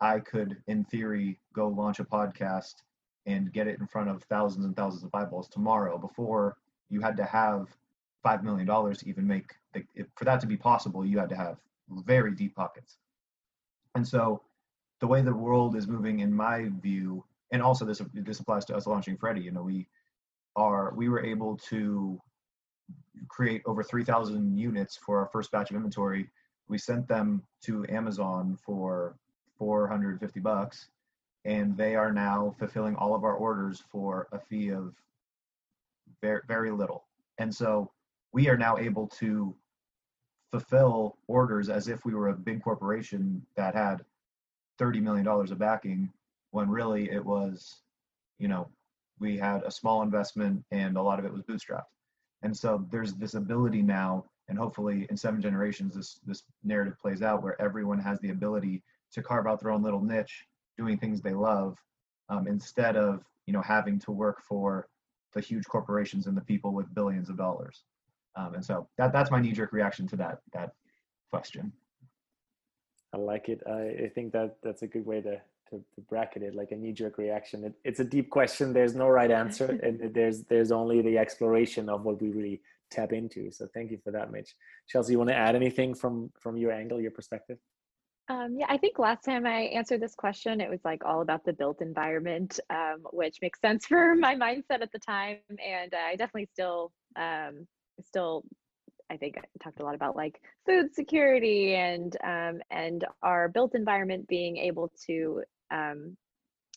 i 0.00 0.18
could 0.18 0.56
in 0.66 0.84
theory 0.84 1.38
go 1.54 1.68
launch 1.68 1.98
a 1.98 2.04
podcast 2.04 2.74
and 3.26 3.52
get 3.52 3.66
it 3.66 3.78
in 3.80 3.86
front 3.86 4.08
of 4.08 4.22
thousands 4.24 4.64
and 4.66 4.76
thousands 4.76 5.02
of 5.02 5.14
eyeballs 5.14 5.48
tomorrow 5.48 5.96
before 5.96 6.56
you 6.90 7.00
had 7.00 7.16
to 7.16 7.24
have 7.24 7.68
five 8.22 8.42
million 8.42 8.66
dollars 8.66 8.98
to 8.98 9.08
even 9.08 9.26
make 9.26 9.52
the, 9.72 9.84
for 10.16 10.24
that 10.24 10.40
to 10.40 10.46
be 10.46 10.56
possible 10.56 11.04
you 11.04 11.18
had 11.18 11.28
to 11.28 11.36
have 11.36 11.58
very 12.06 12.34
deep 12.34 12.56
pockets. 12.56 12.96
And 13.94 14.06
so 14.06 14.42
the 15.00 15.06
way 15.06 15.20
the 15.22 15.34
world 15.34 15.76
is 15.76 15.86
moving 15.86 16.20
in 16.20 16.32
my 16.32 16.70
view 16.80 17.24
and 17.52 17.62
also 17.62 17.84
this 17.84 18.00
this 18.14 18.40
applies 18.40 18.64
to 18.66 18.74
us 18.74 18.86
launching 18.86 19.16
Freddie 19.16 19.42
you 19.42 19.52
know 19.52 19.62
we 19.62 19.86
are 20.56 20.92
we 20.96 21.08
were 21.08 21.24
able 21.24 21.56
to 21.56 22.20
create 23.28 23.62
over 23.66 23.82
3000 23.82 24.56
units 24.56 24.96
for 24.96 25.18
our 25.18 25.26
first 25.26 25.50
batch 25.50 25.70
of 25.70 25.76
inventory 25.76 26.28
we 26.68 26.78
sent 26.78 27.06
them 27.08 27.42
to 27.62 27.84
amazon 27.88 28.58
for 28.64 29.16
450 29.58 30.40
bucks 30.40 30.88
and 31.44 31.76
they 31.76 31.94
are 31.94 32.12
now 32.12 32.54
fulfilling 32.58 32.96
all 32.96 33.14
of 33.14 33.24
our 33.24 33.34
orders 33.34 33.82
for 33.90 34.28
a 34.32 34.38
fee 34.38 34.70
of 34.70 34.94
very, 36.22 36.40
very 36.48 36.70
little. 36.70 37.04
And 37.38 37.54
so 37.54 37.90
we 38.32 38.48
are 38.48 38.56
now 38.56 38.78
able 38.78 39.08
to 39.18 39.54
fulfill 40.50 41.18
orders 41.26 41.68
as 41.68 41.88
if 41.88 42.04
we 42.04 42.14
were 42.14 42.28
a 42.28 42.34
big 42.34 42.62
corporation 42.62 43.44
that 43.56 43.74
had 43.74 44.04
$30 44.80 45.02
million 45.02 45.26
of 45.26 45.58
backing 45.58 46.10
when 46.50 46.70
really 46.70 47.10
it 47.10 47.24
was, 47.24 47.80
you 48.38 48.48
know, 48.48 48.68
we 49.20 49.36
had 49.36 49.62
a 49.64 49.70
small 49.70 50.02
investment 50.02 50.64
and 50.70 50.96
a 50.96 51.02
lot 51.02 51.18
of 51.18 51.24
it 51.24 51.32
was 51.32 51.42
bootstrapped. 51.42 51.82
And 52.44 52.56
so 52.56 52.86
there's 52.90 53.14
this 53.14 53.34
ability 53.34 53.82
now, 53.82 54.26
and 54.48 54.58
hopefully 54.58 55.06
in 55.10 55.16
seven 55.16 55.40
generations, 55.40 55.94
this, 55.94 56.20
this 56.26 56.44
narrative 56.62 56.98
plays 57.00 57.22
out 57.22 57.42
where 57.42 57.60
everyone 57.60 57.98
has 57.98 58.20
the 58.20 58.30
ability 58.30 58.82
to 59.12 59.22
carve 59.22 59.46
out 59.46 59.60
their 59.60 59.70
own 59.70 59.82
little 59.82 60.02
niche 60.02 60.44
doing 60.76 60.98
things 60.98 61.20
they 61.20 61.32
love 61.32 61.78
um, 62.28 62.46
instead 62.46 62.96
of 62.96 63.24
you 63.46 63.52
know 63.52 63.62
having 63.62 63.98
to 64.00 64.10
work 64.10 64.42
for 64.42 64.88
the 65.34 65.40
huge 65.40 65.64
corporations 65.66 66.26
and 66.26 66.36
the 66.36 66.42
people 66.42 66.72
with 66.72 66.94
billions 66.94 67.30
of 67.30 67.36
dollars. 67.36 67.84
Um, 68.36 68.54
and 68.54 68.64
so 68.64 68.88
that 68.98 69.12
that's 69.12 69.30
my 69.30 69.40
knee-jerk 69.40 69.72
reaction 69.72 70.06
to 70.08 70.16
that 70.16 70.40
that 70.52 70.72
question. 71.30 71.72
I 73.14 73.18
like 73.18 73.48
it. 73.48 73.60
I, 73.66 74.04
I 74.04 74.10
think 74.14 74.32
that 74.32 74.56
that's 74.62 74.82
a 74.82 74.86
good 74.86 75.06
way 75.06 75.20
to, 75.20 75.40
to, 75.74 75.84
to 75.94 76.00
bracket 76.08 76.42
it 76.42 76.54
like 76.54 76.70
a 76.72 76.76
knee-jerk 76.76 77.18
reaction. 77.18 77.64
It, 77.64 77.74
it's 77.84 78.00
a 78.00 78.04
deep 78.04 78.30
question. 78.30 78.72
There's 78.72 78.94
no 78.94 79.08
right 79.08 79.30
answer 79.30 79.78
and 79.82 80.14
there's 80.14 80.44
there's 80.44 80.72
only 80.72 81.02
the 81.02 81.18
exploration 81.18 81.88
of 81.88 82.04
what 82.04 82.20
we 82.20 82.30
really 82.30 82.60
tap 82.90 83.12
into. 83.12 83.50
So 83.50 83.66
thank 83.74 83.90
you 83.90 83.98
for 84.02 84.10
that 84.12 84.30
mitch. 84.30 84.54
Chelsea 84.88 85.12
you 85.12 85.18
want 85.18 85.30
to 85.30 85.36
add 85.36 85.56
anything 85.56 85.94
from 85.94 86.30
from 86.38 86.56
your 86.56 86.72
angle 86.72 87.00
your 87.00 87.10
perspective? 87.10 87.58
Um, 88.28 88.56
yeah, 88.58 88.66
I 88.70 88.78
think 88.78 88.98
last 88.98 89.22
time 89.22 89.44
I 89.46 89.62
answered 89.78 90.00
this 90.00 90.14
question, 90.14 90.60
it 90.60 90.70
was 90.70 90.80
like 90.82 91.04
all 91.04 91.20
about 91.20 91.44
the 91.44 91.52
built 91.52 91.82
environment, 91.82 92.58
um, 92.70 93.02
which 93.12 93.36
makes 93.42 93.60
sense 93.60 93.84
for 93.90 94.14
my 94.14 94.34
mindset 94.34 94.80
at 94.80 94.92
the 94.92 94.98
time. 94.98 95.38
And 95.50 95.92
uh, 95.92 95.98
I 96.08 96.16
definitely 96.16 96.48
still, 96.52 96.92
um, 97.16 97.66
still, 98.02 98.44
I 99.10 99.18
think 99.18 99.36
I 99.36 99.42
talked 99.62 99.80
a 99.80 99.84
lot 99.84 99.94
about 99.94 100.16
like 100.16 100.40
food 100.64 100.94
security 100.94 101.74
and 101.74 102.16
um, 102.24 102.60
and 102.70 103.04
our 103.22 103.48
built 103.50 103.74
environment 103.74 104.26
being 104.26 104.56
able 104.56 104.90
to, 105.06 105.42
um, 105.70 106.16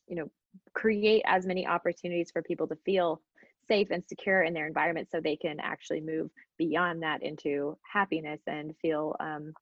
you 0.08 0.16
know, 0.16 0.30
create 0.74 1.24
as 1.26 1.46
many 1.46 1.68
opportunities 1.68 2.32
for 2.32 2.42
people 2.42 2.68
to 2.68 2.76
feel 2.86 3.22
safe 3.68 3.90
and 3.92 4.04
secure 4.08 4.44
in 4.44 4.54
their 4.54 4.68
environment, 4.68 5.10
so 5.12 5.20
they 5.20 5.36
can 5.36 5.60
actually 5.60 6.02
move 6.02 6.30
beyond 6.58 7.04
that 7.04 7.22
into 7.22 7.78
happiness 7.84 8.42
and 8.48 8.74
feel, 8.82 9.16
um, 9.20 9.54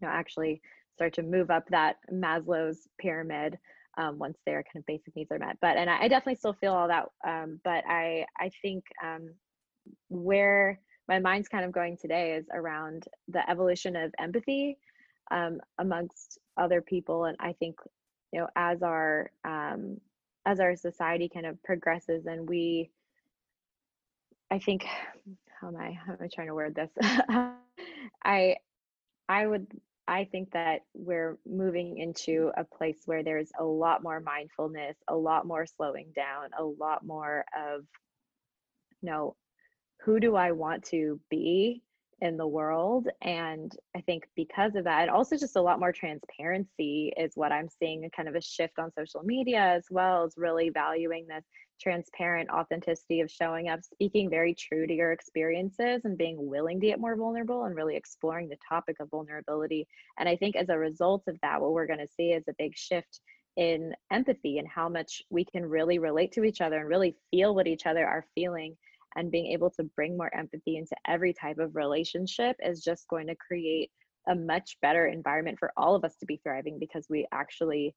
you 0.00 0.06
know, 0.06 0.08
actually 0.08 0.60
start 0.94 1.14
to 1.14 1.22
move 1.22 1.50
up 1.50 1.66
that 1.70 1.96
Maslow's 2.12 2.88
pyramid 2.98 3.58
um, 3.96 4.18
once 4.18 4.38
their 4.44 4.62
kind 4.62 4.82
of 4.82 4.86
basic 4.86 5.14
needs 5.16 5.32
are 5.32 5.38
met. 5.38 5.56
But 5.60 5.76
and 5.76 5.88
I, 5.88 6.08
definitely 6.08 6.36
still 6.36 6.52
feel 6.52 6.74
all 6.74 6.88
that. 6.88 7.06
Um, 7.26 7.60
but 7.64 7.82
I 7.88 8.26
I 8.38 8.50
think 8.62 8.84
um, 9.02 9.30
where 10.08 10.80
my 11.08 11.18
mind's 11.18 11.48
kind 11.48 11.64
of 11.64 11.72
going 11.72 11.96
today 11.96 12.34
is 12.34 12.46
around 12.52 13.04
the 13.28 13.48
evolution 13.50 13.96
of 13.96 14.12
empathy 14.18 14.78
um, 15.30 15.60
amongst 15.78 16.38
other 16.56 16.80
people, 16.80 17.24
and 17.24 17.36
I 17.40 17.54
think 17.54 17.76
you 18.32 18.40
know 18.40 18.48
as 18.56 18.82
our 18.82 19.30
um, 19.44 20.00
as 20.46 20.60
our 20.60 20.76
society 20.76 21.28
kind 21.32 21.46
of 21.46 21.62
progresses 21.62 22.26
and 22.26 22.48
we 22.48 22.90
I 24.50 24.58
think 24.58 24.84
how 25.60 25.68
am 25.68 25.76
I 25.76 25.92
how 25.92 26.12
am 26.12 26.18
I 26.22 26.28
trying 26.32 26.48
to 26.48 26.54
word 26.54 26.74
this? 26.74 26.90
I 28.24 28.56
I 29.28 29.46
would 29.46 29.66
I 30.08 30.24
think 30.24 30.50
that 30.52 30.80
we're 30.92 31.38
moving 31.46 31.98
into 31.98 32.50
a 32.56 32.64
place 32.64 32.98
where 33.06 33.22
there's 33.22 33.52
a 33.58 33.64
lot 33.64 34.02
more 34.02 34.18
mindfulness, 34.18 34.96
a 35.06 35.14
lot 35.14 35.46
more 35.46 35.66
slowing 35.66 36.08
down, 36.16 36.50
a 36.58 36.64
lot 36.64 37.06
more 37.06 37.44
of, 37.56 37.82
you 39.00 39.10
know, 39.10 39.36
who 40.02 40.18
do 40.18 40.34
I 40.34 40.50
want 40.50 40.82
to 40.86 41.20
be 41.30 41.82
in 42.20 42.36
the 42.36 42.46
world? 42.46 43.08
And 43.22 43.74
I 43.96 44.00
think 44.00 44.28
because 44.36 44.74
of 44.74 44.84
that, 44.84 45.02
and 45.02 45.10
also 45.10 45.36
just 45.36 45.56
a 45.56 45.62
lot 45.62 45.80
more 45.80 45.92
transparency 45.92 47.12
is 47.16 47.32
what 47.34 47.52
I'm 47.52 47.68
seeing 47.68 48.08
kind 48.14 48.28
of 48.28 48.34
a 48.34 48.40
shift 48.40 48.78
on 48.78 48.92
social 48.92 49.22
media 49.22 49.60
as 49.60 49.86
well 49.90 50.24
as 50.24 50.34
really 50.36 50.70
valuing 50.70 51.26
this 51.26 51.44
transparent 51.80 52.50
authenticity 52.50 53.20
of 53.20 53.30
showing 53.30 53.68
up, 53.68 53.80
speaking 53.82 54.28
very 54.28 54.54
true 54.54 54.86
to 54.86 54.94
your 54.94 55.12
experiences 55.12 56.02
and 56.04 56.18
being 56.18 56.36
willing 56.48 56.78
to 56.80 56.86
get 56.86 57.00
more 57.00 57.16
vulnerable 57.16 57.64
and 57.64 57.74
really 57.74 57.96
exploring 57.96 58.48
the 58.48 58.58
topic 58.68 58.96
of 59.00 59.10
vulnerability. 59.10 59.86
And 60.18 60.28
I 60.28 60.36
think 60.36 60.56
as 60.56 60.68
a 60.68 60.78
result 60.78 61.24
of 61.26 61.38
that, 61.42 61.60
what 61.60 61.72
we're 61.72 61.86
going 61.86 61.98
to 62.00 62.14
see 62.14 62.32
is 62.32 62.44
a 62.48 62.54
big 62.58 62.76
shift 62.76 63.20
in 63.56 63.94
empathy 64.12 64.58
and 64.58 64.68
how 64.68 64.88
much 64.88 65.22
we 65.30 65.44
can 65.44 65.66
really 65.66 65.98
relate 65.98 66.32
to 66.32 66.44
each 66.44 66.60
other 66.60 66.78
and 66.78 66.88
really 66.88 67.16
feel 67.30 67.54
what 67.54 67.66
each 67.66 67.86
other 67.86 68.06
are 68.06 68.26
feeling 68.34 68.76
and 69.16 69.30
being 69.30 69.46
able 69.46 69.70
to 69.70 69.84
bring 69.96 70.16
more 70.16 70.34
empathy 70.34 70.76
into 70.76 70.94
every 71.06 71.32
type 71.32 71.58
of 71.58 71.76
relationship 71.76 72.56
is 72.60 72.82
just 72.82 73.08
going 73.08 73.26
to 73.26 73.34
create 73.34 73.90
a 74.28 74.34
much 74.34 74.76
better 74.82 75.06
environment 75.06 75.58
for 75.58 75.72
all 75.76 75.94
of 75.94 76.04
us 76.04 76.16
to 76.16 76.26
be 76.26 76.40
thriving 76.42 76.78
because 76.78 77.06
we 77.08 77.26
actually 77.32 77.94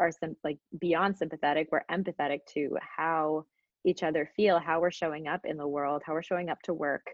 are 0.00 0.10
some 0.10 0.34
like 0.44 0.58
beyond 0.80 1.16
sympathetic 1.16 1.68
we're 1.70 1.84
empathetic 1.90 2.40
to 2.52 2.76
how 2.80 3.44
each 3.84 4.02
other 4.02 4.28
feel 4.36 4.58
how 4.58 4.80
we're 4.80 4.90
showing 4.90 5.28
up 5.28 5.40
in 5.44 5.56
the 5.56 5.68
world 5.68 6.02
how 6.04 6.12
we're 6.12 6.22
showing 6.22 6.48
up 6.48 6.60
to 6.62 6.74
work. 6.74 7.06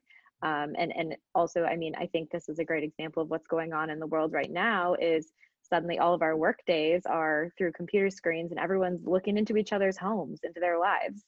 Um, 0.43 0.73
and 0.77 0.93
and 0.97 1.15
also 1.37 1.63
i 1.63 1.77
mean 1.77 1.95
i 1.97 2.07
think 2.07 2.31
this 2.31 2.49
is 2.49 2.59
a 2.59 2.65
great 2.65 2.83
example 2.83 3.23
of 3.23 3.31
what's 3.31 3.47
going 3.47 3.73
on 3.73 3.91
in 3.91 4.01
the 4.01 4.09
world 4.09 4.33
right 4.33 4.51
now 4.51 4.95
is 4.95 5.33
suddenly 5.73 5.99
all 5.99 6.15
of 6.15 6.23
our 6.23 6.37
work 6.37 6.59
days 6.67 7.03
are 7.07 7.49
through 7.57 7.73
computer 7.73 8.11
screens 8.11 8.51
and 8.51 8.61
everyone's 8.61 9.07
looking 9.07 9.39
into 9.39 9.57
each 9.57 9.73
other's 9.73 9.97
homes 9.97 10.41
into 10.45 10.61
their 10.61 10.79
lives. 10.79 11.25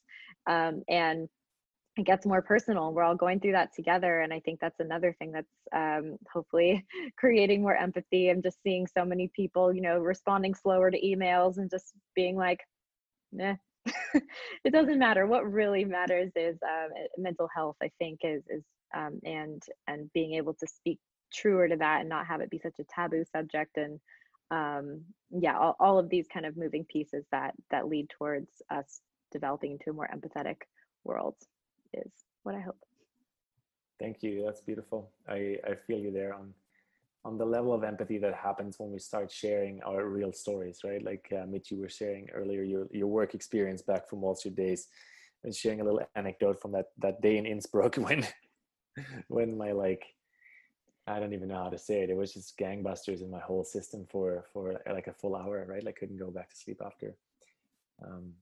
Um, 0.47 0.83
and 0.87 1.27
it 1.97 2.05
gets 2.05 2.25
more 2.25 2.41
personal. 2.41 2.91
We're 2.91 3.03
all 3.03 3.15
going 3.15 3.39
through 3.39 3.53
that 3.53 3.73
together. 3.73 4.21
And 4.21 4.33
I 4.33 4.41
think 4.41 4.59
that's 4.59 4.79
another 4.79 5.15
thing 5.17 5.31
that's 5.31 5.47
um, 5.73 6.17
hopefully 6.31 6.85
creating 7.17 7.61
more 7.61 7.75
empathy. 7.75 8.29
I'm 8.29 8.41
just 8.41 8.61
seeing 8.63 8.85
so 8.87 9.05
many 9.05 9.31
people, 9.33 9.73
you 9.73 9.81
know, 9.81 9.99
responding 9.99 10.55
slower 10.55 10.91
to 10.91 11.01
emails 11.01 11.57
and 11.57 11.69
just 11.69 11.93
being 12.13 12.35
like, 12.35 12.59
nah, 13.31 13.55
it 14.13 14.73
doesn't 14.73 14.99
matter. 14.99 15.25
What 15.25 15.49
really 15.49 15.85
matters 15.85 16.31
is 16.35 16.57
um, 16.63 16.89
mental 17.17 17.47
health, 17.55 17.77
I 17.81 17.89
think, 17.97 18.19
is, 18.23 18.43
is 18.49 18.63
um, 18.93 19.19
and, 19.23 19.63
and 19.87 20.11
being 20.13 20.33
able 20.33 20.53
to 20.55 20.67
speak 20.67 20.99
truer 21.33 21.69
to 21.69 21.77
that 21.77 22.01
and 22.01 22.09
not 22.09 22.27
have 22.27 22.41
it 22.41 22.49
be 22.49 22.59
such 22.59 22.79
a 22.79 22.85
taboo 22.93 23.23
subject. 23.31 23.77
And 23.77 23.99
um, 24.51 25.01
yeah, 25.31 25.57
all, 25.57 25.77
all 25.79 25.97
of 25.97 26.09
these 26.09 26.27
kind 26.31 26.45
of 26.45 26.57
moving 26.57 26.83
pieces 26.91 27.25
that, 27.31 27.53
that 27.71 27.87
lead 27.87 28.09
towards 28.09 28.49
us 28.69 28.99
developing 29.31 29.71
into 29.71 29.91
a 29.91 29.93
more 29.93 30.09
empathetic 30.13 30.57
world 31.05 31.35
is 32.05 32.11
what 32.43 32.55
I 32.55 32.59
hope. 32.59 32.77
Thank 33.99 34.23
you. 34.23 34.43
That's 34.45 34.61
beautiful. 34.61 35.11
I, 35.27 35.57
I 35.65 35.75
feel 35.87 35.99
you 35.99 36.11
there 36.11 36.33
on 36.33 36.53
on 37.23 37.39
the 37.39 37.45
level 37.45 37.73
of 37.73 37.83
empathy 37.83 38.19
that 38.19 38.35
happens 38.35 38.77
when 38.77 38.91
we 38.91 38.99
start 38.99 39.31
sharing 39.31 39.81
our 39.81 40.05
real 40.05 40.31
stories, 40.31 40.81
right? 40.83 41.03
Like 41.03 41.27
uh, 41.35 41.47
Mitch, 41.47 41.71
you 41.71 41.79
were 41.79 41.89
sharing 41.89 42.29
earlier 42.29 42.61
your 42.61 42.87
your 42.91 43.07
work 43.07 43.33
experience 43.33 43.81
back 43.81 44.07
from 44.07 44.21
Wall 44.21 44.35
Street 44.35 44.55
days, 44.55 44.87
and 45.43 45.53
sharing 45.53 45.81
a 45.81 45.83
little 45.83 46.07
anecdote 46.15 46.61
from 46.61 46.71
that 46.73 46.87
that 46.99 47.21
day 47.21 47.37
in 47.37 47.45
Innsbruck 47.45 47.95
when 48.07 48.27
when 49.27 49.57
my 49.57 49.71
like 49.71 50.05
I 51.07 51.19
don't 51.19 51.33
even 51.33 51.49
know 51.49 51.63
how 51.63 51.69
to 51.69 51.77
say 51.77 52.01
it. 52.01 52.09
It 52.09 52.17
was 52.17 52.33
just 52.33 52.57
gangbusters 52.57 53.21
in 53.21 53.29
my 53.29 53.39
whole 53.39 53.63
system 53.63 54.05
for 54.09 54.45
for 54.53 54.79
like 54.91 55.07
a 55.07 55.13
full 55.13 55.35
hour, 55.35 55.65
right? 55.67 55.87
I 55.87 55.91
couldn't 55.91 56.17
go 56.17 56.31
back 56.31 56.49
to 56.49 56.55
sleep 56.55 56.81
after. 56.85 57.15
Um, 58.05 58.33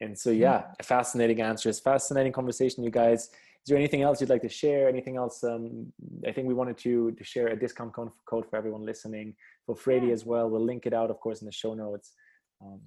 and 0.00 0.18
so, 0.18 0.30
yeah, 0.30 0.64
fascinating 0.82 1.40
answers, 1.40 1.80
fascinating 1.80 2.32
conversation, 2.32 2.82
you 2.82 2.90
guys. 2.90 3.30
Is 3.62 3.66
there 3.66 3.76
anything 3.76 4.00
else 4.00 4.20
you'd 4.20 4.30
like 4.30 4.40
to 4.42 4.48
share? 4.48 4.88
Anything 4.88 5.16
else? 5.16 5.44
Um, 5.44 5.92
I 6.26 6.32
think 6.32 6.48
we 6.48 6.54
wanted 6.54 6.78
to 6.78 7.12
to 7.12 7.24
share 7.24 7.48
a 7.48 7.56
discount 7.56 7.92
code 7.92 8.46
for 8.48 8.56
everyone 8.56 8.86
listening 8.86 9.34
for 9.66 9.76
Freddy 9.76 10.06
yeah. 10.06 10.14
as 10.14 10.24
well. 10.24 10.48
We'll 10.48 10.64
link 10.64 10.86
it 10.86 10.94
out, 10.94 11.10
of 11.10 11.20
course, 11.20 11.42
in 11.42 11.46
the 11.46 11.52
show 11.52 11.74
notes. 11.74 12.14
Um, 12.62 12.80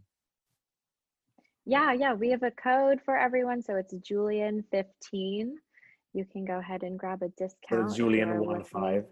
yeah, 1.66 1.94
yeah, 1.94 2.14
we 2.14 2.32
have 2.32 2.42
a 2.42 2.52
code 2.52 3.00
for 3.06 3.16
everyone, 3.16 3.62
so 3.62 3.76
it's 3.76 3.94
Julian 3.94 4.64
fifteen. 4.72 5.60
You 6.14 6.26
can 6.26 6.44
go 6.44 6.58
ahead 6.58 6.82
and 6.82 6.98
grab 6.98 7.22
a 7.22 7.30
discount. 7.30 7.92
So 7.92 7.96
Julian 7.96 8.44
one 8.44 8.64
five. 8.64 9.06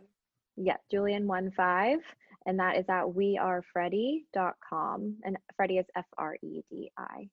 Yeah, 0.58 0.78
Julian 0.89 1.28
one 1.28 1.52
five, 1.52 1.99
and 2.47 2.60
that 2.60 2.78
is 2.78 2.89
at 2.89 3.06
wearefreddy.com, 3.06 5.18
and 5.24 5.38
Freddy 5.56 5.78
is 5.78 5.86
F 5.95 6.08
R 6.18 6.36
E 6.41 6.64
D 6.70 6.91
I. 6.97 7.30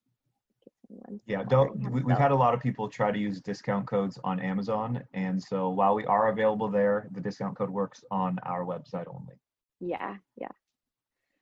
Yeah, 1.26 1.42
don't. 1.44 1.78
We, 1.90 2.02
we've 2.02 2.16
had 2.16 2.30
a 2.30 2.36
lot 2.36 2.54
of 2.54 2.60
people 2.60 2.88
try 2.88 3.10
to 3.10 3.18
use 3.18 3.40
discount 3.40 3.86
codes 3.86 4.18
on 4.24 4.40
Amazon, 4.40 5.02
and 5.12 5.42
so 5.42 5.68
while 5.68 5.94
we 5.94 6.06
are 6.06 6.28
available 6.28 6.68
there, 6.68 7.08
the 7.12 7.20
discount 7.20 7.56
code 7.58 7.70
works 7.70 8.04
on 8.10 8.38
our 8.44 8.64
website 8.64 9.06
only. 9.08 9.34
Yeah, 9.80 10.16
yeah. 10.40 10.48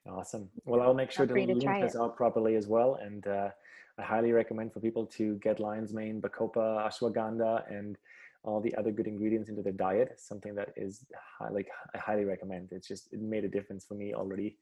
Awesome. 0.08 0.48
Well, 0.64 0.80
I'll 0.80 0.94
make 0.94 1.10
sure 1.10 1.26
to, 1.26 1.34
to 1.34 1.54
link 1.54 1.80
this 1.80 1.96
out 1.96 2.16
properly 2.16 2.56
as 2.56 2.66
well, 2.66 2.98
and 3.00 3.26
uh, 3.26 3.50
I 3.98 4.02
highly 4.02 4.32
recommend 4.32 4.72
for 4.72 4.80
people 4.80 5.06
to 5.18 5.36
get 5.36 5.60
lion's 5.60 5.92
mane, 5.92 6.20
bacopa, 6.20 6.88
ashwagandha, 6.88 7.70
and 7.70 7.96
all 8.42 8.60
the 8.60 8.74
other 8.76 8.90
good 8.90 9.06
ingredients 9.06 9.48
into 9.48 9.62
their 9.62 9.72
diet. 9.72 10.18
Something 10.18 10.56
that 10.56 10.70
is 10.76 11.04
high, 11.38 11.50
like 11.50 11.68
I 11.94 11.98
highly 11.98 12.24
recommend. 12.24 12.68
It's 12.72 12.88
just 12.88 13.12
it 13.12 13.20
made 13.20 13.44
a 13.44 13.48
difference 13.48 13.84
for 13.84 13.94
me 13.94 14.12
already 14.12 14.56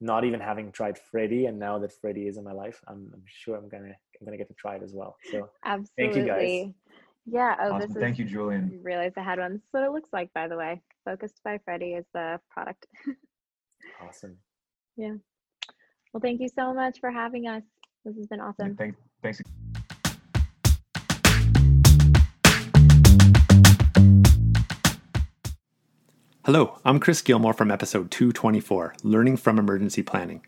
not 0.00 0.24
even 0.24 0.40
having 0.40 0.72
tried 0.72 0.98
Freddie, 0.98 1.46
and 1.46 1.58
now 1.58 1.78
that 1.78 1.92
Freddie 1.92 2.26
is 2.26 2.38
in 2.38 2.44
my 2.44 2.52
life, 2.52 2.80
I'm, 2.88 3.10
I'm 3.12 3.22
sure 3.26 3.56
I'm 3.56 3.68
gonna 3.68 3.94
I'm 4.20 4.26
gonna 4.26 4.36
get 4.36 4.48
to 4.48 4.54
try 4.54 4.76
it 4.76 4.82
as 4.82 4.92
well. 4.92 5.16
So 5.30 5.48
Absolutely. 5.64 6.04
thank 6.04 6.16
you 6.16 6.26
guys. 6.26 6.74
Yeah. 7.26 7.56
Oh, 7.60 7.72
Awesome. 7.74 7.92
this 7.92 8.02
Thank 8.02 8.18
you, 8.18 8.24
Julian. 8.24 8.80
Realized 8.82 9.16
I 9.16 9.22
had 9.22 9.38
one. 9.38 9.52
This 9.52 9.60
is 9.62 9.68
what 9.70 9.82
it 9.84 9.92
looks 9.92 10.10
like, 10.12 10.32
by 10.34 10.46
the 10.48 10.56
way. 10.56 10.82
Focused 11.04 11.40
by 11.44 11.58
Freddie 11.64 11.94
is 11.94 12.04
the 12.14 12.40
product. 12.50 12.86
Awesome. 14.06 14.36
Yeah. 14.96 15.14
Well, 16.12 16.20
thank 16.20 16.40
you 16.40 16.48
so 16.48 16.74
much 16.74 17.00
for 17.00 17.10
having 17.10 17.48
us. 17.48 17.62
This 18.04 18.14
has 18.16 18.26
been 18.26 18.40
awesome. 18.40 18.76
Thank, 18.76 18.94
thanks. 19.22 19.40
Hello, 26.44 26.78
I'm 26.84 27.00
Chris 27.00 27.22
Gilmore 27.22 27.54
from 27.54 27.70
episode 27.70 28.10
224 28.10 28.96
Learning 29.02 29.36
from 29.38 29.58
Emergency 29.58 30.02
Planning. 30.02 30.42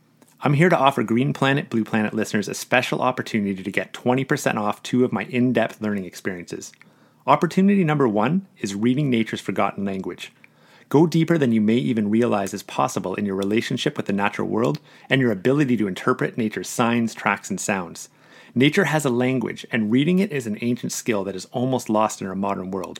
I'm 0.44 0.54
here 0.54 0.68
to 0.68 0.76
offer 0.76 1.04
Green 1.04 1.32
Planet 1.32 1.70
Blue 1.70 1.84
Planet 1.84 2.14
listeners 2.14 2.48
a 2.48 2.54
special 2.54 3.00
opportunity 3.00 3.62
to 3.62 3.70
get 3.70 3.92
20% 3.92 4.56
off 4.56 4.82
two 4.82 5.04
of 5.04 5.12
my 5.12 5.22
in 5.26 5.52
depth 5.52 5.80
learning 5.80 6.04
experiences. 6.04 6.72
Opportunity 7.28 7.84
number 7.84 8.08
one 8.08 8.48
is 8.58 8.74
reading 8.74 9.08
nature's 9.08 9.40
forgotten 9.40 9.84
language. 9.84 10.32
Go 10.88 11.06
deeper 11.06 11.38
than 11.38 11.52
you 11.52 11.60
may 11.60 11.76
even 11.76 12.10
realize 12.10 12.52
is 12.52 12.64
possible 12.64 13.14
in 13.14 13.24
your 13.24 13.36
relationship 13.36 13.96
with 13.96 14.06
the 14.06 14.12
natural 14.12 14.48
world 14.48 14.80
and 15.08 15.20
your 15.20 15.30
ability 15.30 15.76
to 15.76 15.86
interpret 15.86 16.36
nature's 16.36 16.68
signs, 16.68 17.14
tracks, 17.14 17.48
and 17.48 17.60
sounds. 17.60 18.08
Nature 18.52 18.86
has 18.86 19.04
a 19.04 19.10
language, 19.10 19.64
and 19.70 19.92
reading 19.92 20.18
it 20.18 20.32
is 20.32 20.48
an 20.48 20.58
ancient 20.60 20.90
skill 20.90 21.22
that 21.22 21.36
is 21.36 21.46
almost 21.52 21.88
lost 21.88 22.20
in 22.20 22.26
our 22.26 22.34
modern 22.34 22.72
world. 22.72 22.98